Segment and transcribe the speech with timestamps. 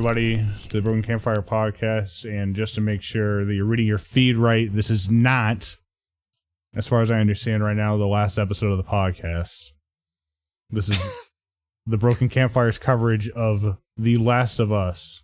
[0.00, 2.24] Hey, welcome everybody to the Broken Campfire podcast.
[2.24, 5.76] And just to make sure that you're reading your feed right, this is not,
[6.74, 9.72] as far as I understand right now, the last episode of the podcast.
[10.70, 11.06] This is
[11.86, 15.22] the Broken Campfire's coverage of The Last of Us.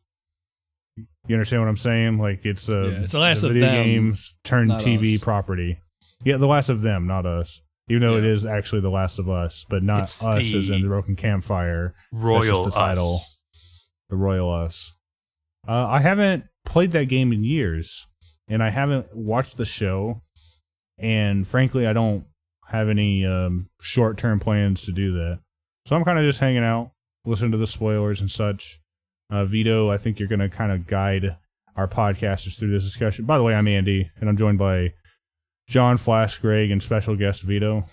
[1.26, 2.18] You understand what I'm saying?
[2.18, 5.24] Like it's a, Yeah, it's The Last a of video Them, games turned TV us.
[5.24, 5.78] property.
[6.22, 7.62] Yeah, The Last of Them, not us.
[7.88, 8.30] Even though it Yeah.
[8.30, 11.16] is actually The Last of Us, but not It's us as in the- the Broken
[11.16, 13.14] Campfire Royal the title.
[13.14, 13.32] Us.
[14.08, 14.94] The Royal Us.
[15.66, 18.06] Uh, I haven't played that game in years,
[18.48, 20.22] and I haven't watched the show.
[20.98, 22.24] And frankly, I don't
[22.68, 25.40] have any um, short term plans to do that.
[25.86, 26.90] So I'm kind of just hanging out,
[27.24, 28.80] listening to the spoilers and such.
[29.30, 31.36] Uh, Vito, I think you're going to kind of guide
[31.76, 33.24] our podcasters through this discussion.
[33.24, 34.94] By the way, I'm Andy, and I'm joined by
[35.68, 37.84] John Flask, Greg, and special guest Vito.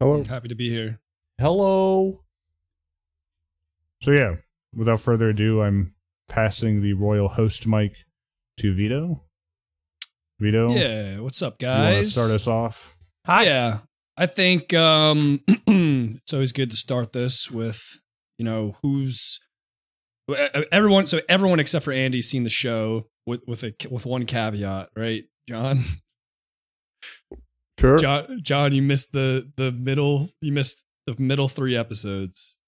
[0.00, 0.24] Hello.
[0.24, 1.00] Happy to be here.
[1.38, 2.22] Hello.
[4.00, 4.36] So yeah,
[4.74, 5.94] without further ado, I'm
[6.28, 7.92] passing the royal host mic
[8.58, 9.22] to Vito.
[10.40, 12.12] Vito, Yeah, what's up, you guys?
[12.14, 12.94] start us off?
[13.26, 13.44] Hi.
[13.44, 13.78] Yeah,
[14.16, 17.80] I think um, it's always good to start this with
[18.38, 19.38] you know who's
[20.72, 21.06] everyone.
[21.06, 25.24] So everyone except for Andy's seen the show with with a with one caveat, right,
[25.48, 25.84] John?
[27.78, 27.96] Sure.
[27.98, 30.28] John, John, you missed the the middle.
[30.40, 32.60] You missed the middle three episodes.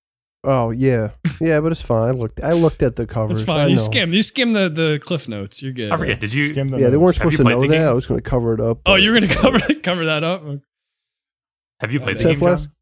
[0.47, 2.09] Oh yeah, yeah, but it's fine.
[2.09, 2.41] I looked.
[2.43, 3.39] I looked at the covers.
[3.39, 3.69] That's I fine.
[3.71, 3.81] You know.
[3.83, 4.13] skim.
[4.13, 5.63] You skim the the cliff notes.
[5.63, 5.91] You're good.
[5.91, 6.21] I forget.
[6.21, 6.53] Did you?
[6.53, 7.19] Skim the Yeah, they weren't notes.
[7.19, 7.75] Have supposed to played know the that.
[7.79, 7.89] game?
[7.89, 8.79] I was going to cover it up.
[8.87, 10.45] Oh, but- you're gonna cover cover that up.
[11.81, 12.65] Have you played the Seth game, West?
[12.65, 12.73] John?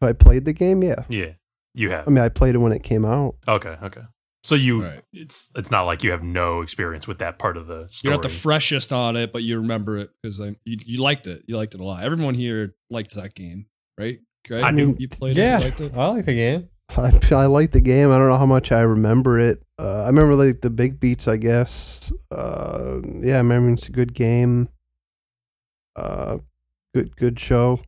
[0.00, 1.04] If I played the game, yeah.
[1.08, 1.32] Yeah,
[1.74, 2.06] you have.
[2.06, 3.36] I mean, I played it when it came out.
[3.46, 4.02] Okay, okay.
[4.44, 5.02] So you, Right.
[5.12, 8.10] it's it's not like you have no experience with that part of the story.
[8.10, 11.42] You're not the freshest on it, but you remember it because you, you liked it.
[11.46, 12.02] You liked it a lot.
[12.02, 13.66] Everyone here liked that game,
[13.96, 14.18] right?
[14.46, 15.58] Greg, I you, you played yeah, it.
[15.58, 15.92] You liked it.
[15.94, 16.68] I like the game.
[16.90, 18.10] I, I like the game.
[18.10, 19.62] I don't know how much I remember it.
[19.78, 22.12] Uh, I remember like the big beats, I guess.
[22.30, 24.68] Uh, yeah, I remember it's a good game.
[25.96, 26.38] Uh,
[26.94, 27.80] good, good show.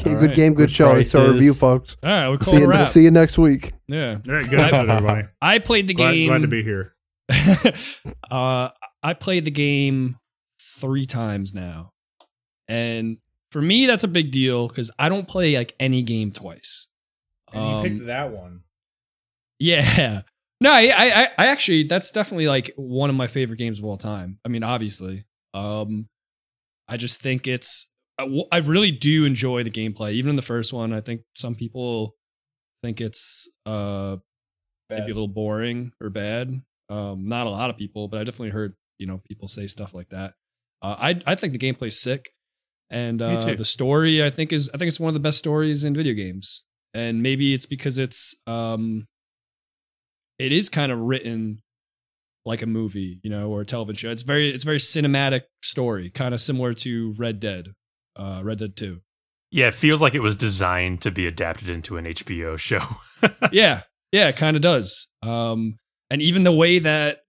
[0.00, 0.36] Okay, good right.
[0.36, 0.94] game, good, Good show.
[0.94, 1.96] It's our review, folks.
[2.04, 2.88] All right, we'll call See it a you, wrap.
[2.90, 3.72] see you next week.
[3.88, 5.28] Yeah, All right, good episode, everybody.
[5.42, 6.28] I played the glad, game.
[6.28, 6.94] glad to be here.
[8.30, 8.68] uh,
[9.02, 10.18] I played the game
[10.60, 11.92] three times now,
[12.68, 13.18] and
[13.50, 16.88] for me, that's a big deal because I don't play like any game twice.
[17.52, 18.62] And um, you picked that one.
[19.58, 20.22] Yeah.
[20.60, 23.96] No, I, I, I actually, that's definitely like one of my favorite games of all
[23.96, 24.40] time.
[24.44, 26.08] I mean, obviously, um,
[26.88, 30.14] I just think it's—I really do enjoy the gameplay.
[30.14, 32.16] Even in the first one, I think some people
[32.82, 34.16] think it's uh
[34.90, 36.60] maybe a little boring or bad.
[36.88, 39.94] Um, not a lot of people, but I definitely heard you know people say stuff
[39.94, 40.34] like that.
[40.82, 42.32] Uh, I I think the gameplay's sick,
[42.90, 45.84] and uh, the story I think is I think it's one of the best stories
[45.84, 46.64] in video games.
[46.94, 49.06] And maybe it's because it's um
[50.38, 51.60] it is kind of written
[52.44, 54.10] like a movie, you know, or a television show.
[54.10, 57.72] It's very it's very cinematic story, kind of similar to Red Dead,
[58.16, 59.00] uh, Red Dead Two.
[59.50, 62.80] Yeah, it feels like it was designed to be adapted into an HBO show.
[63.52, 63.82] yeah,
[64.12, 65.08] yeah, it kind of does.
[65.22, 65.78] Um,
[66.10, 67.20] and even the way that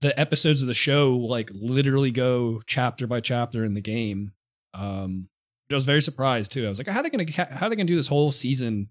[0.00, 4.32] the episodes of the show like literally go chapter by chapter in the game,
[4.76, 5.28] um,
[5.70, 6.66] I was very surprised too.
[6.66, 8.88] I was like, how are they gonna how are they gonna do this whole season?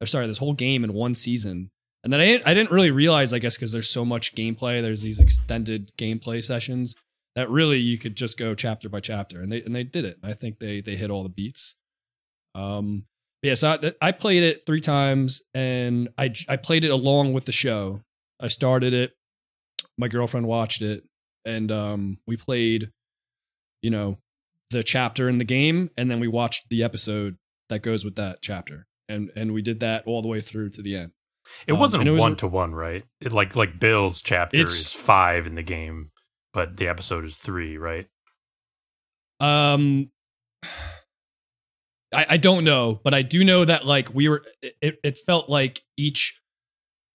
[0.00, 1.70] Or sorry, this whole game in one season.
[2.04, 4.82] And then I I didn't really realize, I guess, because there's so much gameplay.
[4.82, 6.94] There's these extended gameplay sessions
[7.34, 10.18] that really you could just go chapter by chapter, and they and they did it.
[10.22, 11.76] I think they they hit all the beats.
[12.54, 13.04] Um,
[13.42, 17.44] yeah, so I, I played it three times, and I I played it along with
[17.44, 18.02] the show.
[18.40, 19.14] I started it,
[19.96, 21.04] my girlfriend watched it,
[21.44, 22.90] and um, we played,
[23.82, 24.18] you know,
[24.72, 27.36] the chapter in the game, and then we watched the episode
[27.68, 30.82] that goes with that chapter, and and we did that all the way through to
[30.82, 31.12] the end.
[31.66, 33.04] It Um, wasn't it was- one to one, right?
[33.20, 36.10] It like like Bill's chapter is five in the game,
[36.52, 38.08] but the episode is three, right?
[39.40, 40.10] Um,
[42.14, 44.44] I, I don't know, but I do know that like we were,
[44.80, 46.38] it, it felt like each.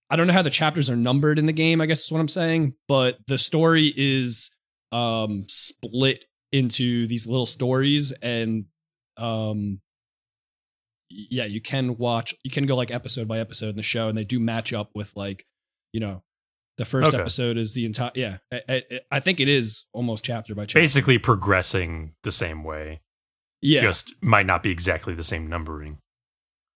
[0.09, 1.81] I don't know how the chapters are numbered in the game.
[1.81, 4.51] I guess is what I'm saying, but the story is
[4.91, 8.65] um split into these little stories, and
[9.17, 9.81] um,
[11.09, 14.17] yeah, you can watch, you can go like episode by episode in the show, and
[14.17, 15.45] they do match up with like,
[15.94, 16.23] you know.
[16.77, 17.17] The first Okay.
[17.19, 18.11] episode is the entire.
[18.13, 18.83] Yeah, I, I,
[19.13, 20.79] I think it is almost chapter by chapter.
[20.79, 23.01] Basically progressing the same way.
[23.63, 25.97] yeah, Just might not be exactly the same numbering.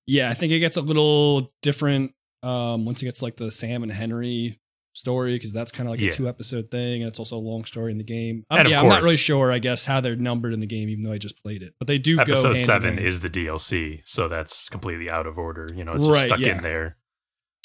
[0.08, 3.84] yeah, I think it gets a little different um, once it gets like the Sam
[3.84, 4.60] and Henry
[4.94, 6.10] story because that's kind of like Yeah.
[6.10, 8.46] a two episode thing, and it's also a long story in the game.
[8.50, 9.52] Of yeah, I'm not really sure.
[9.52, 11.74] I guess how they're numbered in the game, even though I just played it.
[11.80, 15.72] But they do go Episode seven is the DLC, so that's completely out of order.
[15.74, 16.58] You know, it's Right, just stuck yeah.
[16.58, 16.98] in there.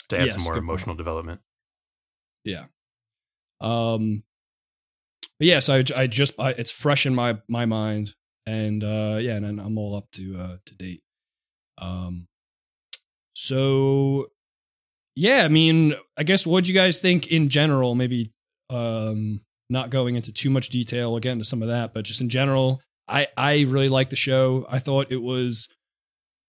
[0.08, 0.68] to add Yes, some more good point.
[0.70, 1.40] emotional development.
[2.44, 2.66] Yeah.
[3.60, 4.22] Um,
[5.40, 8.14] but yeah, so I, I just I, it's fresh in my my mind,
[8.46, 11.02] and uh, yeah, and I'm all up to uh, to date.
[11.78, 12.28] Um,
[13.34, 14.28] so
[15.16, 17.94] yeah, I mean, I guess what do you guys think in general?
[17.94, 18.30] Maybe
[18.70, 19.40] um,
[19.70, 22.28] not going into too much detail we'll get into some of that, but just in
[22.28, 24.66] general, I I really like the show.
[24.68, 25.68] I thought it was,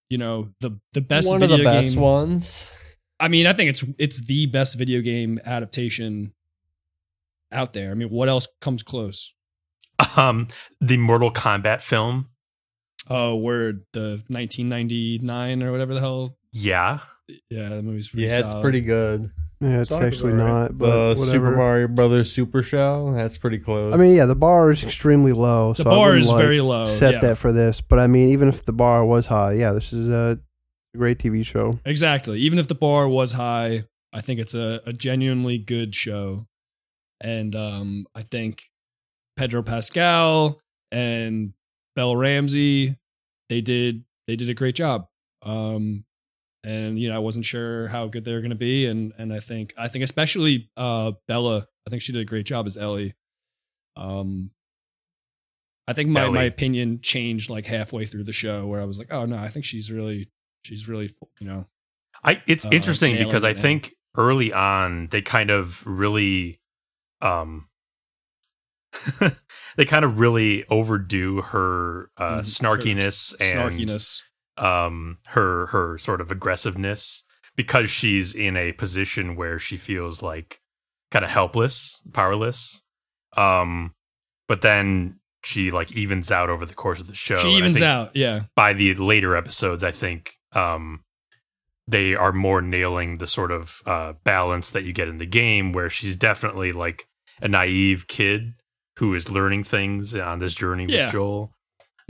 [0.09, 2.01] you know, the the best One of video the best game.
[2.03, 2.71] ones.
[3.19, 6.33] I mean, I think it's it's the best video game adaptation
[7.51, 7.89] out there.
[7.91, 9.33] I mean, what else comes close?
[10.15, 10.47] Um,
[10.81, 12.27] the Mortal Kombat film,
[13.09, 16.37] Oh, word the 1999 or whatever the hell.
[16.51, 16.99] yeah,
[17.49, 19.31] Yeah, the movie's pretty Yeah, it's pretty good.
[19.59, 20.47] Yeah, it's Sorry, actually bro.
[20.47, 20.77] not.
[20.77, 21.25] But The whatever.
[21.25, 23.11] Super Mario Brothers Super Show.
[23.13, 23.93] That's pretty close.
[23.93, 25.73] I mean, yeah, the bar is extremely low.
[25.73, 26.85] The so I bar wouldn't, is like, very low.
[26.85, 29.73] Set yeah, that for this, but I mean, even if the bar was high, yeah,
[29.73, 30.39] this is a
[30.95, 31.79] great TV show.
[31.85, 32.39] exactly.
[32.41, 36.47] Even if the bar was high, I think it's a, a genuinely good show,
[37.19, 38.63] and um, I think
[39.37, 40.59] Pedro Pascal
[40.91, 41.53] and
[41.95, 42.95] Bella Ramsey
[43.49, 45.07] they did they did a great job.
[45.41, 46.03] Um,
[46.67, 49.31] and you know I wasn't sure how good they were going to be, and and
[49.33, 52.75] I think I think especially uh, Bella, I think she did a great job as
[52.77, 53.13] Ellie.
[53.95, 54.51] Um,
[55.87, 59.11] I think my my opinion changed like halfway through the show, where I was like,
[59.11, 60.29] oh no, I think she's really
[60.63, 61.09] she's really
[61.39, 61.65] you know
[62.23, 66.59] I it's Uh, interesting because I think early on they kind of really
[67.21, 67.69] um
[69.77, 72.45] they kind of really overdo her uh Mhm.
[72.45, 74.23] snarkiness her and snarkiness.
[74.57, 77.23] Um her her sort of aggressiveness
[77.55, 80.59] because she's in a position where she feels like
[81.11, 82.81] kind of helpless, powerless.
[83.35, 83.93] Um
[84.47, 87.35] but then she like evens out over the course of the show.
[87.35, 88.43] She evens out, yeah.
[88.55, 91.03] by the later episodes, I think um,
[91.87, 95.71] they are more nailing the sort of uh, balance that you get in the game,
[95.71, 97.07] where she's definitely like
[97.41, 98.53] a naive kid
[98.97, 101.05] who is learning things on this journey Yeah.
[101.05, 101.51] with Joel.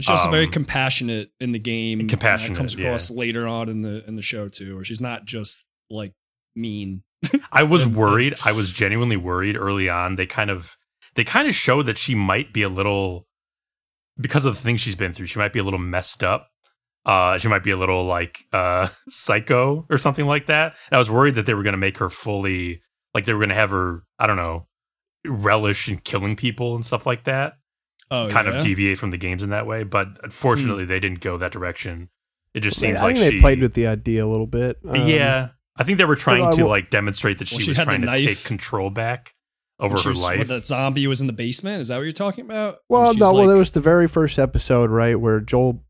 [0.00, 2.06] She's also very Um, compassionate in the game.
[2.06, 2.86] compassionate, comes yeah.
[2.86, 6.12] across later on in the in the show too, where she's not just like
[6.54, 7.02] mean.
[7.52, 8.34] I was worried.
[8.44, 10.14] I was genuinely worried early on.
[10.16, 10.76] They kind of
[11.16, 13.26] they kind of showed that she might be a little
[14.20, 15.26] because of the things she's been through.
[15.26, 16.48] She might be a little messed up.
[17.04, 20.74] Uh, she might be a little like uh, psycho or something like that.
[20.90, 22.82] And I was worried that they were going to make her fully
[23.14, 24.04] like they were going to have her.
[24.18, 24.68] I don't know,
[25.26, 27.54] relish in killing people and stuff like that.
[28.10, 28.54] Oh, kind yeah?
[28.54, 29.82] of deviate from the games in that way.
[29.84, 32.08] But unfortunately, they didn't go that direction.
[32.54, 34.78] It just seems I like think she they played with the idea a little bit.
[34.88, 37.60] Um, yeah, I think they were trying I to will- like demonstrate that she, Well,
[37.60, 39.34] she was trying to take control back
[39.78, 40.48] over her was- when life.
[40.48, 41.80] the zombie was in the basement.
[41.82, 42.78] Is that what you're talking about?
[42.88, 45.84] Well, When she's no, well, like- there was the very first episode, right, where Joel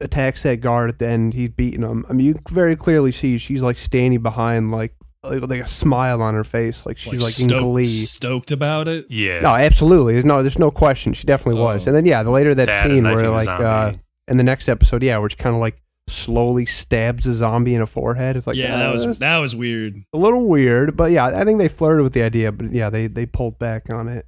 [0.00, 1.32] attacks that guard at the end.
[1.34, 2.04] He's beating him.
[2.08, 6.20] I mean, you very clearly see she's like standing behind, like like, like a smile
[6.22, 7.84] on her face, like she's like, in stoked, glee.
[7.84, 9.06] stoked about it.
[9.08, 10.14] yeah, No, absolutely.
[10.14, 11.12] There's no, there's no question.
[11.12, 11.86] She definitely was.
[11.86, 11.90] Oh.
[11.90, 13.64] And then yeah, the later that, that scene where like zombie.
[13.64, 13.92] uh,
[14.28, 17.80] in the next episode, yeah, where she kind of like slowly stabs a zombie in
[17.80, 18.36] the forehead.
[18.36, 19.94] It's like yeah, uh, that was that was weird.
[20.12, 23.06] a little weird, but yeah, I think they flirted with the idea, but yeah, they
[23.06, 24.26] they pulled back on it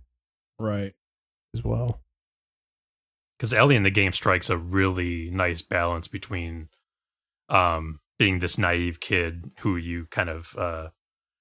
[0.61, 0.95] Right.
[1.57, 2.01] as well.
[3.37, 6.69] because Ellie in the game strikes a really nice balance between
[7.49, 10.89] um being this naive kid who you kind of uh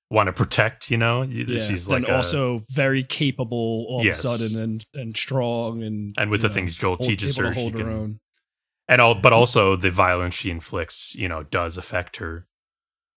[0.09, 0.91] want to protect.
[0.91, 1.67] You know, Yeah.
[1.67, 4.23] she's like a- also very capable all Yes.
[4.23, 7.37] of a sudden and and strong and and with the know, things Joel hold- teaches
[7.37, 8.19] her, she her can own.
[8.87, 12.47] and all but also the violence she inflicts you know does affect her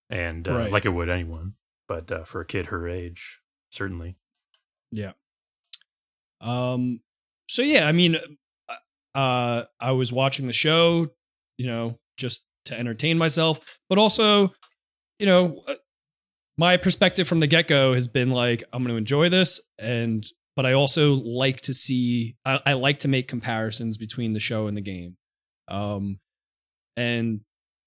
[0.09, 0.71] and uh, Right.
[0.71, 1.55] like it would anyone
[1.87, 4.15] but uh, for a kid her age certainly
[4.91, 5.11] Yeah.
[6.41, 7.01] Um.
[7.49, 8.17] So yeah, I mean,
[9.15, 11.07] uh, I was watching the show,
[11.57, 13.59] you know, just to entertain myself,
[13.89, 14.53] but also,
[15.19, 15.73] you know, uh,
[16.57, 20.25] my perspective from the get go has been like, I'm going to enjoy this, and
[20.55, 24.67] but I also like to see, I, I like to make comparisons between the show
[24.67, 25.17] and the game,
[25.67, 26.19] um,
[26.95, 27.41] and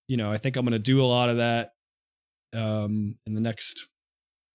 [0.09, 1.71] you know, I think I'm going to do a lot of that,
[2.53, 3.89] um, in the next,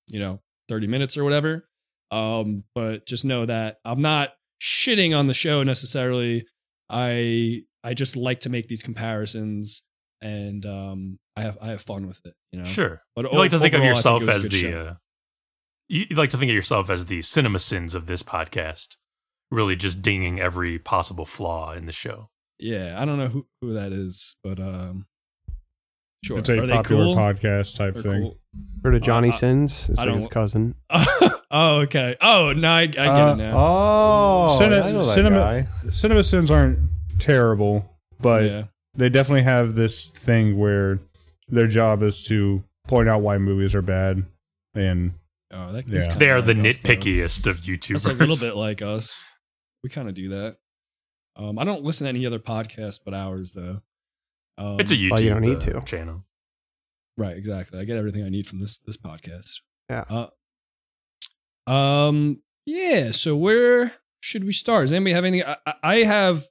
[0.07, 1.67] you know, 30 minutes or whatever.
[2.11, 6.45] Um, but just know that I'm not shitting on the show necessarily.
[6.89, 9.83] I I just like to make these comparisons
[10.25, 12.65] and um I have I have fun with it, you know.
[12.65, 14.93] sure But you like to think of yourself it was a as the uh,
[15.87, 18.95] you, you like to think of yourself as the CinemaSins of this podcast
[19.51, 22.29] really just dinging every possible flaw in the show
[22.59, 25.05] Yeah, I don't know who, who that is, but um
[26.23, 26.39] sure.
[26.39, 27.15] It's a Are popular cool?
[27.15, 28.21] podcast type They're thing.
[28.23, 28.37] cool.
[28.83, 29.87] Heard of Johnny I- Sins?
[29.89, 30.75] It's I like his don't- cousin.
[31.51, 32.15] oh, okay.
[32.21, 33.53] Oh, no, I, I get Uh, it now.
[33.57, 35.67] Oh, Cine- I know that cinema- guy.
[35.87, 36.79] CinemaSins aren't
[37.19, 37.85] terrible,
[38.19, 38.63] but yeah.
[38.97, 40.99] They definitely have this thing where
[41.47, 44.25] their job is to point out why movies are bad,
[44.73, 45.13] and
[45.51, 45.99] Oh, that, Yeah.
[46.17, 47.51] They are the like us, though.
[47.51, 47.89] of YouTubers.
[48.03, 49.23] That's a little bit like us.
[49.83, 50.57] We kind of do that.
[51.37, 53.81] Um, I don't listen to any other podcasts but ours though.
[54.57, 55.81] Um, It's a YouTube Well, you don't need uh, to.
[55.85, 56.23] channel.
[57.17, 57.79] right, exactly.
[57.79, 59.59] I get everything I need from this this podcast.
[59.89, 60.05] Yeah.
[61.67, 62.41] Uh, um.
[62.65, 63.11] Yeah.
[63.11, 64.85] So where should we start?
[64.85, 65.47] Does anybody have anything?
[65.47, 66.43] I, I- I have.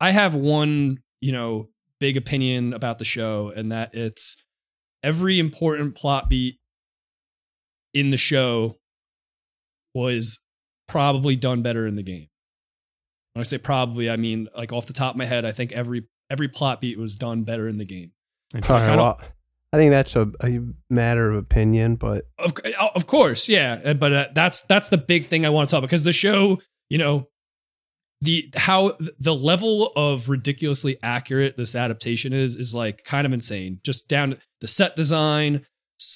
[0.00, 1.02] I have one.
[1.20, 1.68] You know,
[2.00, 4.36] big opinion about the show, and that it's
[5.02, 6.58] every important plot beat
[7.94, 8.78] in the show
[9.94, 10.40] was
[10.88, 12.28] probably done better in the game.
[13.32, 15.72] When I say probably, I mean like off the top of my head, I think
[15.72, 18.12] every every plot beat was done better in the game.
[18.64, 19.20] Sorry, kinda- well,
[19.72, 22.54] I think that's a, a matter of opinion, but Of
[22.94, 25.88] of course, yeah, but uh, that's that's the big thing I want to talk about
[25.88, 27.28] because the show, you know,
[28.20, 33.80] the how the level of ridiculously accurate this adaptation is is like kind of insane.
[33.84, 35.66] Just down the set design,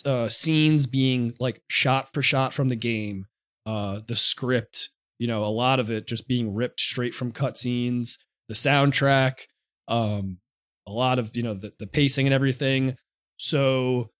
[0.06, 3.26] uh, scenes being like shot for shot from the game,
[3.66, 4.88] uh, the script,
[5.18, 8.16] you know, a lot of it just being ripped straight from cutscenes,
[8.48, 9.40] the soundtrack,
[9.88, 10.38] um,
[10.86, 12.96] a lot of you know the, the pacing and everything.
[13.36, 14.10] So,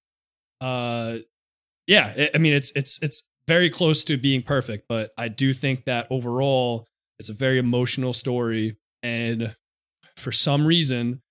[0.61, 1.19] uh,
[1.87, 5.53] yeah, I- I mean it's it's it's very close to being perfect, but I do
[5.53, 6.87] think that overall
[7.21, 9.55] it's a very emotional story, and
[10.17, 11.23] for some reason,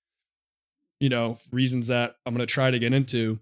[1.01, 3.39] you know, reasons that I'm gonna try to get into.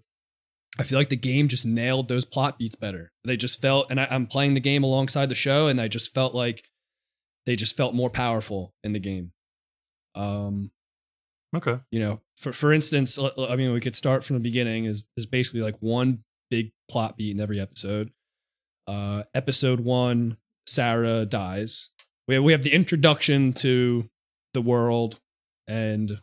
[0.78, 3.10] I feel like the game just nailed those plot beats better.
[3.24, 6.14] They just felt, and I, I'm playing the game alongside the show, and I just
[6.14, 6.64] felt like
[7.46, 9.32] they just felt more powerful in the game.
[10.14, 10.70] Um,
[11.56, 11.78] Okay.
[11.90, 14.84] you know, for for instance, I mean, we could start from the beginning.
[14.84, 18.10] Is is basically like one big plot beat in every episode.
[18.86, 20.36] Uh, episode one,
[20.66, 21.90] Sarah dies.
[22.28, 24.08] We have, we have the introduction to
[24.54, 25.18] the world
[25.66, 26.20] and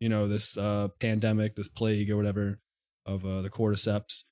[0.00, 2.58] you know this uh, pandemic, this plague or whatever
[3.04, 4.24] of uh, the cordyceps,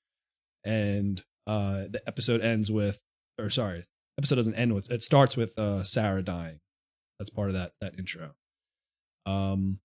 [0.63, 2.99] and uh, the episode ends with,
[3.39, 3.85] or sorry,
[4.17, 4.89] episode doesn't end with.
[4.91, 6.59] It starts with uh, Sarah dying.
[7.19, 8.31] That's part of that that intro.
[9.25, 9.79] Um,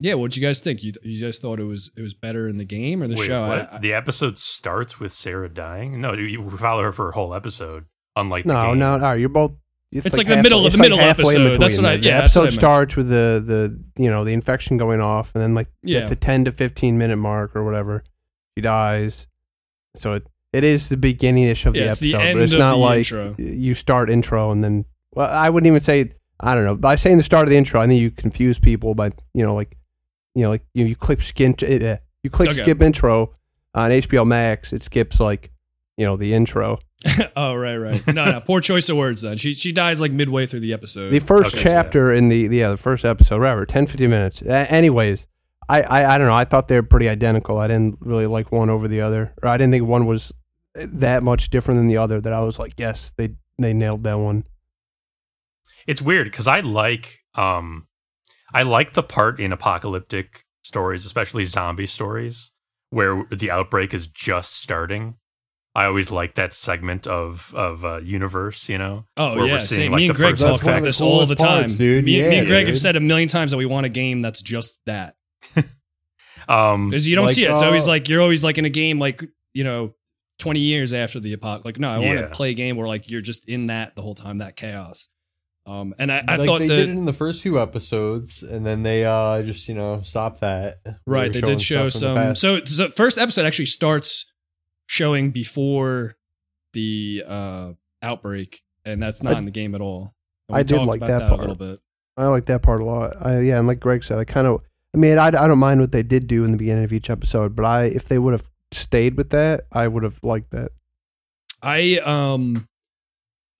[0.00, 0.82] yeah, what do you guys think?
[0.82, 3.26] You you guys thought it was it was better in the game or the Wait,
[3.26, 3.48] show?
[3.48, 3.72] what?
[3.72, 6.00] I- I- the episode starts with Sarah dying?
[6.00, 7.86] No, you, you follow her for a whole episode.
[8.16, 8.78] Unlike the no, game.
[8.78, 9.12] no, no.
[9.12, 9.52] You're both.
[9.92, 11.60] It's like the middle- of the it's middle episode.
[11.60, 14.10] That's what I- The- yeah, The that's what I episode starts with the the you
[14.10, 16.00] know the infection going off, and then like Yeah.
[16.00, 18.02] at the ten to fifteen minute mark or whatever,
[18.56, 19.26] she dies.
[19.96, 22.52] So it it is the beginning-ish of Yeah, the it's the episode, end but it's
[22.52, 23.34] not the like intro.
[23.38, 24.84] you start intro and then.
[25.14, 26.12] Well, I wouldn't even say.
[26.40, 26.74] I don't know.
[26.76, 29.54] By saying the start of the intro, I think you confuse people by you know
[29.54, 29.76] like
[30.34, 32.62] you know like you you click skin uh, you click Okay.
[32.62, 33.34] skip intro
[33.74, 35.50] on HBO Max, it skips like
[35.96, 36.78] you know the intro.
[37.36, 38.06] oh right, right.
[38.06, 38.40] No, no.
[38.40, 39.22] Poor choice of words.
[39.22, 41.10] Then she she dies like midway through the episode.
[41.10, 41.82] the first Okay, so yeah.
[41.82, 45.26] chapter in the yeah the first episode whatever 10 15 minutes A- anyways
[45.68, 48.50] I, I i don't know i thought they were pretty identical i didn't really like
[48.50, 50.32] one over the other or i didn't think one was
[50.74, 54.14] that much different than the other that i was like yes they they nailed that
[54.18, 54.44] one
[55.86, 57.86] It's weird because I like um
[58.54, 62.52] I like the part in apocalyptic stories, especially zombie stories,
[62.90, 65.16] where the outbreak is just starting.
[65.76, 69.04] I always like that segment of of uh, universe, you know.
[69.16, 69.92] oh where we're yeah, seeing, same.
[69.92, 72.04] like, Me and Greg talk about this all the time, parts, dude.
[72.04, 74.40] Me, me and Greg have said a million times that we want a game that's
[74.40, 75.16] just that
[76.48, 77.50] Um, because you don't Like, see it.
[77.50, 79.22] It's always uh, like you're always like in a game like
[79.54, 79.94] you know.
[80.38, 82.20] 20 years after the apocalypse like no i want Yeah.
[82.20, 85.08] to play a game where like you're just in that the whole time that chaos
[85.64, 88.42] um and i, I like thought they that did it in the first few episodes,
[88.42, 90.74] and then they uh just you know stopped that.
[91.06, 92.58] Right, were they did show stuff from the some.
[92.58, 94.30] So, so first episode actually starts
[94.86, 96.16] showing before
[96.72, 100.12] the uh outbreak, and that's not I- in the game at all.
[100.50, 101.80] I did like about that part a little bit.
[102.16, 104.60] i like that part a lot I, yeah and like greg said i kind of
[104.94, 107.10] i mean I, I don't mind what they did do in the beginning of each
[107.10, 110.70] episode but i if they would have stayed with that i would have liked that
[111.62, 112.66] I um,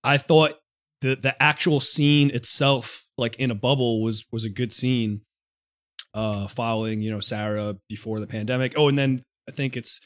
[0.04, 0.54] I thought
[1.00, 5.23] the the actual scene itself, like in a bubble, was was a good scene.
[6.14, 8.75] Uh, following you know Sarah before the pandemic.
[8.76, 10.00] Oh, and then I think it's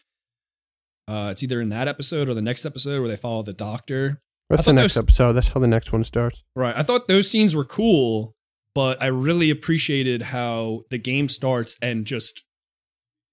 [1.08, 4.20] uh, it's either in that episode or the next episode where they follow the doctor
[4.48, 6.76] that's the next those- episode that's how the next one starts Right.
[6.76, 8.34] I thought those scenes were cool,
[8.74, 12.44] but I really appreciated how the game starts and just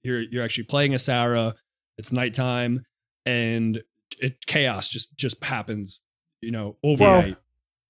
[0.04, 1.56] you're you're actually playing a Sarah.
[1.98, 2.84] It's nighttime
[3.26, 3.82] and
[4.20, 6.02] it chaos just just happens.
[6.42, 7.38] You know, overnight.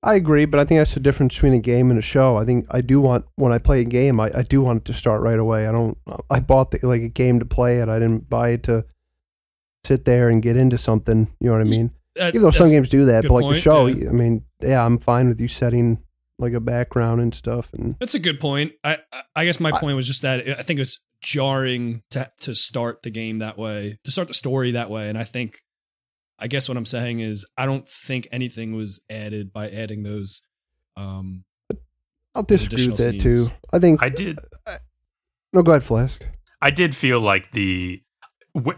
[0.04, 2.38] I agree, but I think that's the difference between a game and a show.
[2.38, 4.86] I think I do want when I play a game, I, I do want it
[4.86, 5.68] to start right away.
[5.68, 5.98] I don't.
[6.30, 7.90] I bought the, like a game to play it.
[7.90, 8.86] I didn't buy it to
[9.88, 11.28] sit there and get into something.
[11.40, 11.92] You know what I mean?
[12.16, 14.10] That- Even though some games do that, but like point, the show, yeah.
[14.10, 16.00] I mean, yeah, I'm fine with you setting
[16.40, 17.70] like a background and stuff.
[17.74, 18.74] And That's a good point.
[18.84, 22.32] I I- I guess my I- point was just that I think it's jarring to
[22.42, 25.64] to start the game that way, to start the story that way, and I think
[26.40, 30.42] I guess what I'm saying is I don't think anything was added by adding those.
[30.96, 31.44] Um,
[32.36, 33.24] I'll disagree with that scenes.
[33.24, 33.48] too.
[33.74, 34.04] I think.
[34.04, 34.38] I did.
[35.54, 36.22] no, go ahead, Flask.
[36.62, 38.02] I did feel like the.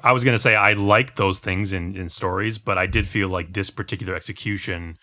[0.04, 3.08] I was going to say I like those things in in stories, but I did
[3.08, 4.98] feel like this particular execution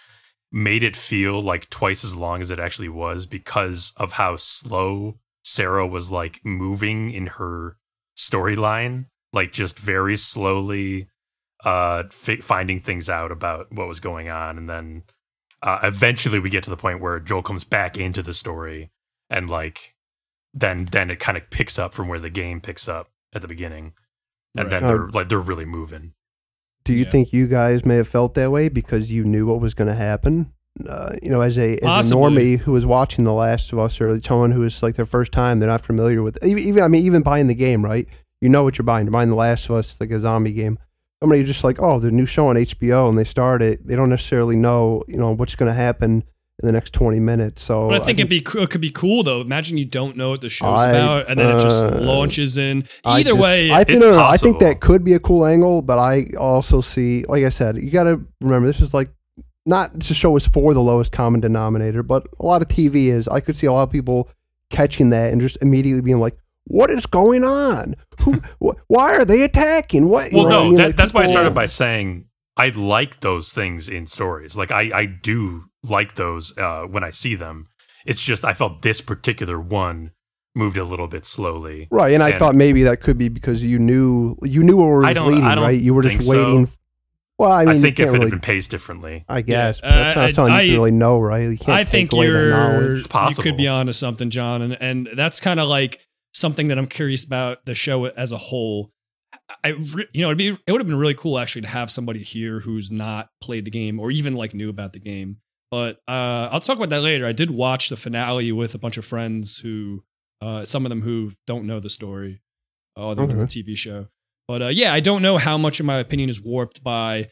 [0.53, 5.19] made it feel like twice as long as it actually was because of how slow
[5.45, 7.77] Sarah was like moving in her
[8.17, 11.09] storyline, like just very slowly
[11.65, 14.59] uh fi- finding things out about what was going on.
[14.59, 15.03] And then
[15.63, 18.91] uh, eventually we get to the point where Joel comes back into the story
[19.31, 19.95] and like
[20.53, 23.49] then then it kind of picks up from where the game picks up at the
[23.49, 23.95] beginning
[24.57, 24.81] and Right.
[24.81, 26.13] then they're like they're really moving
[26.85, 27.11] Do you Yeah.
[27.11, 29.95] think you guys may have felt that way because you knew what was going to
[29.95, 30.53] happen?
[30.89, 32.23] Uh, you know, as a as a Possibly.
[32.23, 35.33] normie who was watching The Last of Us, or someone who is like their first
[35.33, 36.39] time, they're not familiar with.
[36.45, 38.07] Even, even I mean, even buying the game, right?
[38.41, 39.07] You know what you're buying.
[39.07, 40.79] You're buying The Last of Us, it's like a zombie game.
[41.23, 43.87] Somebody just like, oh, the new show on HBO, and they start it.
[43.87, 46.23] They don't necessarily know, you know, what's going to happen
[46.63, 47.63] in the next 20 minutes.
[47.63, 49.41] So but I think it'd be it could be cool though.
[49.43, 52.57] Imagine you don't know what the show's I- about, and then it just uh, launches
[52.57, 52.85] in.
[53.05, 55.21] I Either just- way, I think it's no, no, I think that could be a
[55.21, 58.95] cool angle, but I also see, like I said, you got to remember this is
[58.95, 59.11] like
[59.67, 63.27] not to show is for the lowest common denominator, but a lot of TV is.
[63.29, 64.29] I could see a lot of people
[64.71, 67.97] catching that and just immediately being like, "What is going on?
[68.23, 68.33] Who?
[68.65, 70.09] wh- why are they attacking?
[70.09, 70.75] What?" you well know no I mean?
[70.77, 72.25] that, Like, that's why i started by saying
[72.57, 77.11] i like those things in stories like i i do like those uh when i
[77.11, 77.67] see them
[78.05, 80.11] it's just i felt this particular one
[80.55, 83.63] moved a little bit slowly Right, and I and- thought maybe that could be because
[83.63, 85.79] you knew you knew where it was leading, right?
[85.81, 86.45] You were think just so.
[86.45, 86.73] waiting.
[87.39, 89.81] Well, I i, mean, you think if it really, had been paced differently I guess
[89.85, 91.51] Yeah, but that's uh, not something I- you can really know, right?
[91.51, 92.97] You can't I think you're.
[92.97, 93.45] It's possible.
[93.45, 96.01] you could be onto something, John, and and that's kind of like
[96.33, 98.91] something that I'm curious about the show as a whole.
[99.63, 101.91] I re- you know it'd be it would have been really cool actually to have
[101.91, 105.37] somebody here who's not played the game or even like knew about the game.
[105.71, 107.27] But uh, I'll talk about that later.
[107.27, 110.05] I did watch the finale with a bunch of friends who,
[110.41, 112.41] uh, some of them who don't know the story,
[112.97, 114.07] uh, other than the TV show.
[114.49, 117.31] But uh, yeah, I don't know how much of my opinion is warped by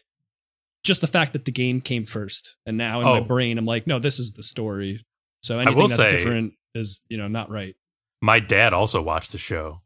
[0.83, 3.25] just the fact that the game came first, and now in my Oh.
[3.25, 5.01] brain I'm like, no, this is the story.
[5.43, 7.77] So anything that's say- different is you know not right.
[8.21, 9.81] my dad also watched the show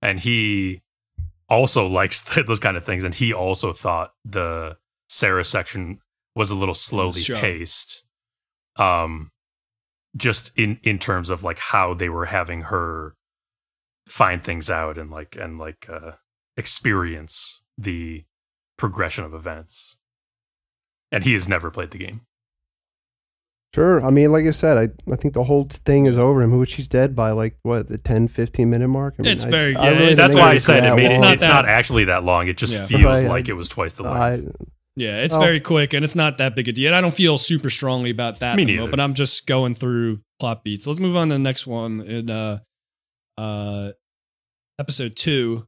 [0.00, 0.80] and he
[1.48, 4.76] also likes those kind of things and he also thought the
[5.08, 6.00] sarah section
[6.34, 8.04] was a little slowly paced
[8.76, 9.30] um
[10.16, 13.14] just in in terms of like how they were having her
[14.08, 16.12] find things out and like and like uh
[16.56, 18.24] experience the
[18.76, 19.96] progression of events
[21.10, 22.22] and he has never played the game
[23.74, 24.04] Sure.
[24.04, 26.74] I mean, like I said, I, I think the whole thing is over him, which
[26.74, 29.14] he's dead by like what the 10, 15 minute mark.
[29.18, 31.06] I mean, It's I- very- I yeah, really it's that's why i said it made
[31.06, 32.84] it, It's not it's not actually that long it just Yeah.
[32.86, 34.56] feels Right, like I- it was twice the I, length
[34.96, 35.40] Yeah, it's Oh.
[35.40, 36.94] very quick and it's not that big a deal.
[36.94, 38.56] I don't feel super strongly about that.
[38.56, 38.90] Me at neither.
[38.90, 40.86] But I'm just going through plot beats.
[40.86, 42.02] Let's move on to the next one.
[42.02, 42.58] In uh,
[43.38, 43.92] uh,
[44.78, 45.66] episode two,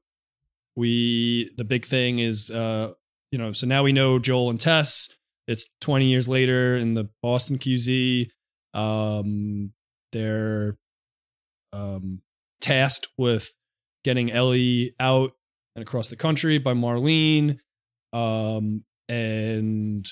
[0.76, 2.92] we the big thing is uh,
[3.30, 5.08] you know, so now we know Joel and Tess.
[5.46, 8.28] It's 20 years later in the Boston QZ.
[8.74, 9.72] Um,
[10.12, 10.76] they're
[11.72, 12.20] um,
[12.60, 13.50] tasked with
[14.04, 15.32] getting Ellie out
[15.76, 17.58] and across the country by Marlene.
[18.12, 20.06] Um, and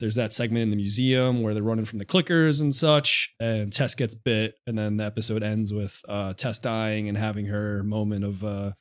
[0.00, 3.72] there's that segment in the museum where they're running from the clickers and such, and
[3.72, 7.82] Tess gets bit, and then the episode ends with uh, Tess dying and having her
[7.84, 8.72] moment of uh,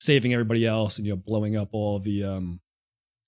[0.00, 2.24] saving everybody else, and you know blowing up all the.
[2.24, 2.60] Um,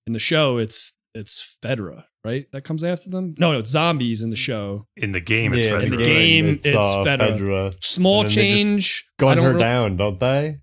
[0.07, 2.47] in the show, it's it's Fedra, right?
[2.53, 3.35] That comes after them.
[3.39, 4.87] No, no, it's zombies in the show.
[4.97, 5.83] in the game it's Yeah, Fedra.
[5.85, 7.37] in the game, it's Fedra.
[7.37, 7.75] Fedra.
[7.83, 9.09] Small And then they just change.
[9.19, 10.59] I Gun her re- down, don't they?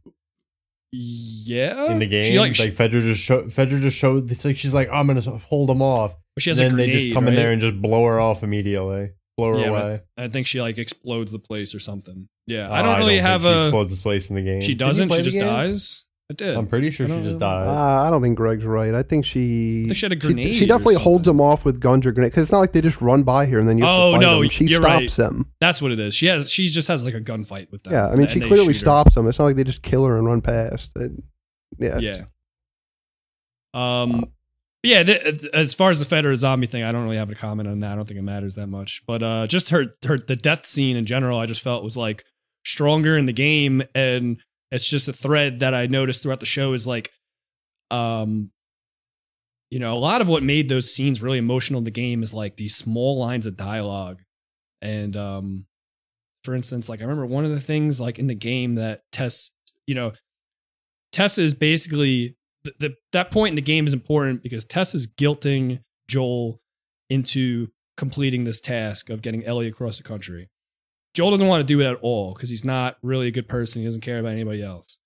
[0.95, 3.45] Yeah, In the game, she like, like, Fedra just showed.
[3.47, 4.31] Fedra just showed.
[4.31, 6.13] It's like she's like, I'm gonna hold them off.
[6.35, 6.93] But she has and a then grenade.
[6.95, 9.09] they just come in there and just blow her off immediately.
[9.37, 10.01] Blow her Yeah, away.
[10.17, 12.27] I think she like explodes the place or something.
[12.45, 13.57] Yeah, Oh, I don't really think have she a.
[13.59, 14.61] explodes this place in the game.
[14.61, 15.11] She doesn't.
[15.11, 15.47] She just game?
[15.47, 16.02] dies.
[16.29, 16.55] It did.
[16.55, 17.67] I'm pretty sure she just dies.
[17.67, 18.93] Uh, I don't think Greg's right.
[18.93, 19.83] I think she.
[19.83, 21.37] I think she had a grenade She, or definitely holds something.
[21.37, 23.59] them off with guns or grenades because it's not like they just run by here
[23.59, 23.83] and then you.
[23.83, 24.49] Have Oh, to fight no, them.
[24.49, 25.11] she you're stops right.
[25.11, 25.45] them.
[25.59, 26.15] That's what it is.
[26.15, 26.49] She has.
[26.51, 27.93] She just has like a gunfight with them.
[27.93, 28.85] Yeah, I mean, she clearly shoot her.
[28.85, 29.27] stops them.
[29.27, 30.91] It's not like they just kill her and run past.
[30.95, 31.11] It,
[31.77, 32.23] yeah, Yeah.
[33.73, 34.25] Um.
[34.81, 35.03] Yeah.
[35.03, 37.79] th- as far as the Fedra zombie thing, I don't really have a comment on
[37.81, 37.91] that.
[37.91, 39.01] I don't think it matters that much.
[39.07, 42.23] But uh, just her her the death scene in general, I just felt was like
[42.65, 44.37] stronger in the game, and
[44.73, 47.11] it's just a thread that I noticed throughout the show is like,
[47.91, 48.49] um,
[49.69, 52.33] you know, a lot of what made those scenes really emotional in the game is
[52.33, 54.23] like these small lines of dialogue,
[54.81, 55.65] And um,
[56.43, 59.51] for instance, like I remember one of the things like in the game that Tess,
[59.85, 60.13] you know,
[61.11, 65.07] Tess is basically the, the that point in the game is important because Tess is
[65.07, 66.59] guilting Joel
[67.11, 70.49] into completing this task of getting Ellie across the country.
[71.13, 73.81] Joel doesn't want to do it at all because he's not really a good person.
[73.81, 74.97] He doesn't care about anybody else.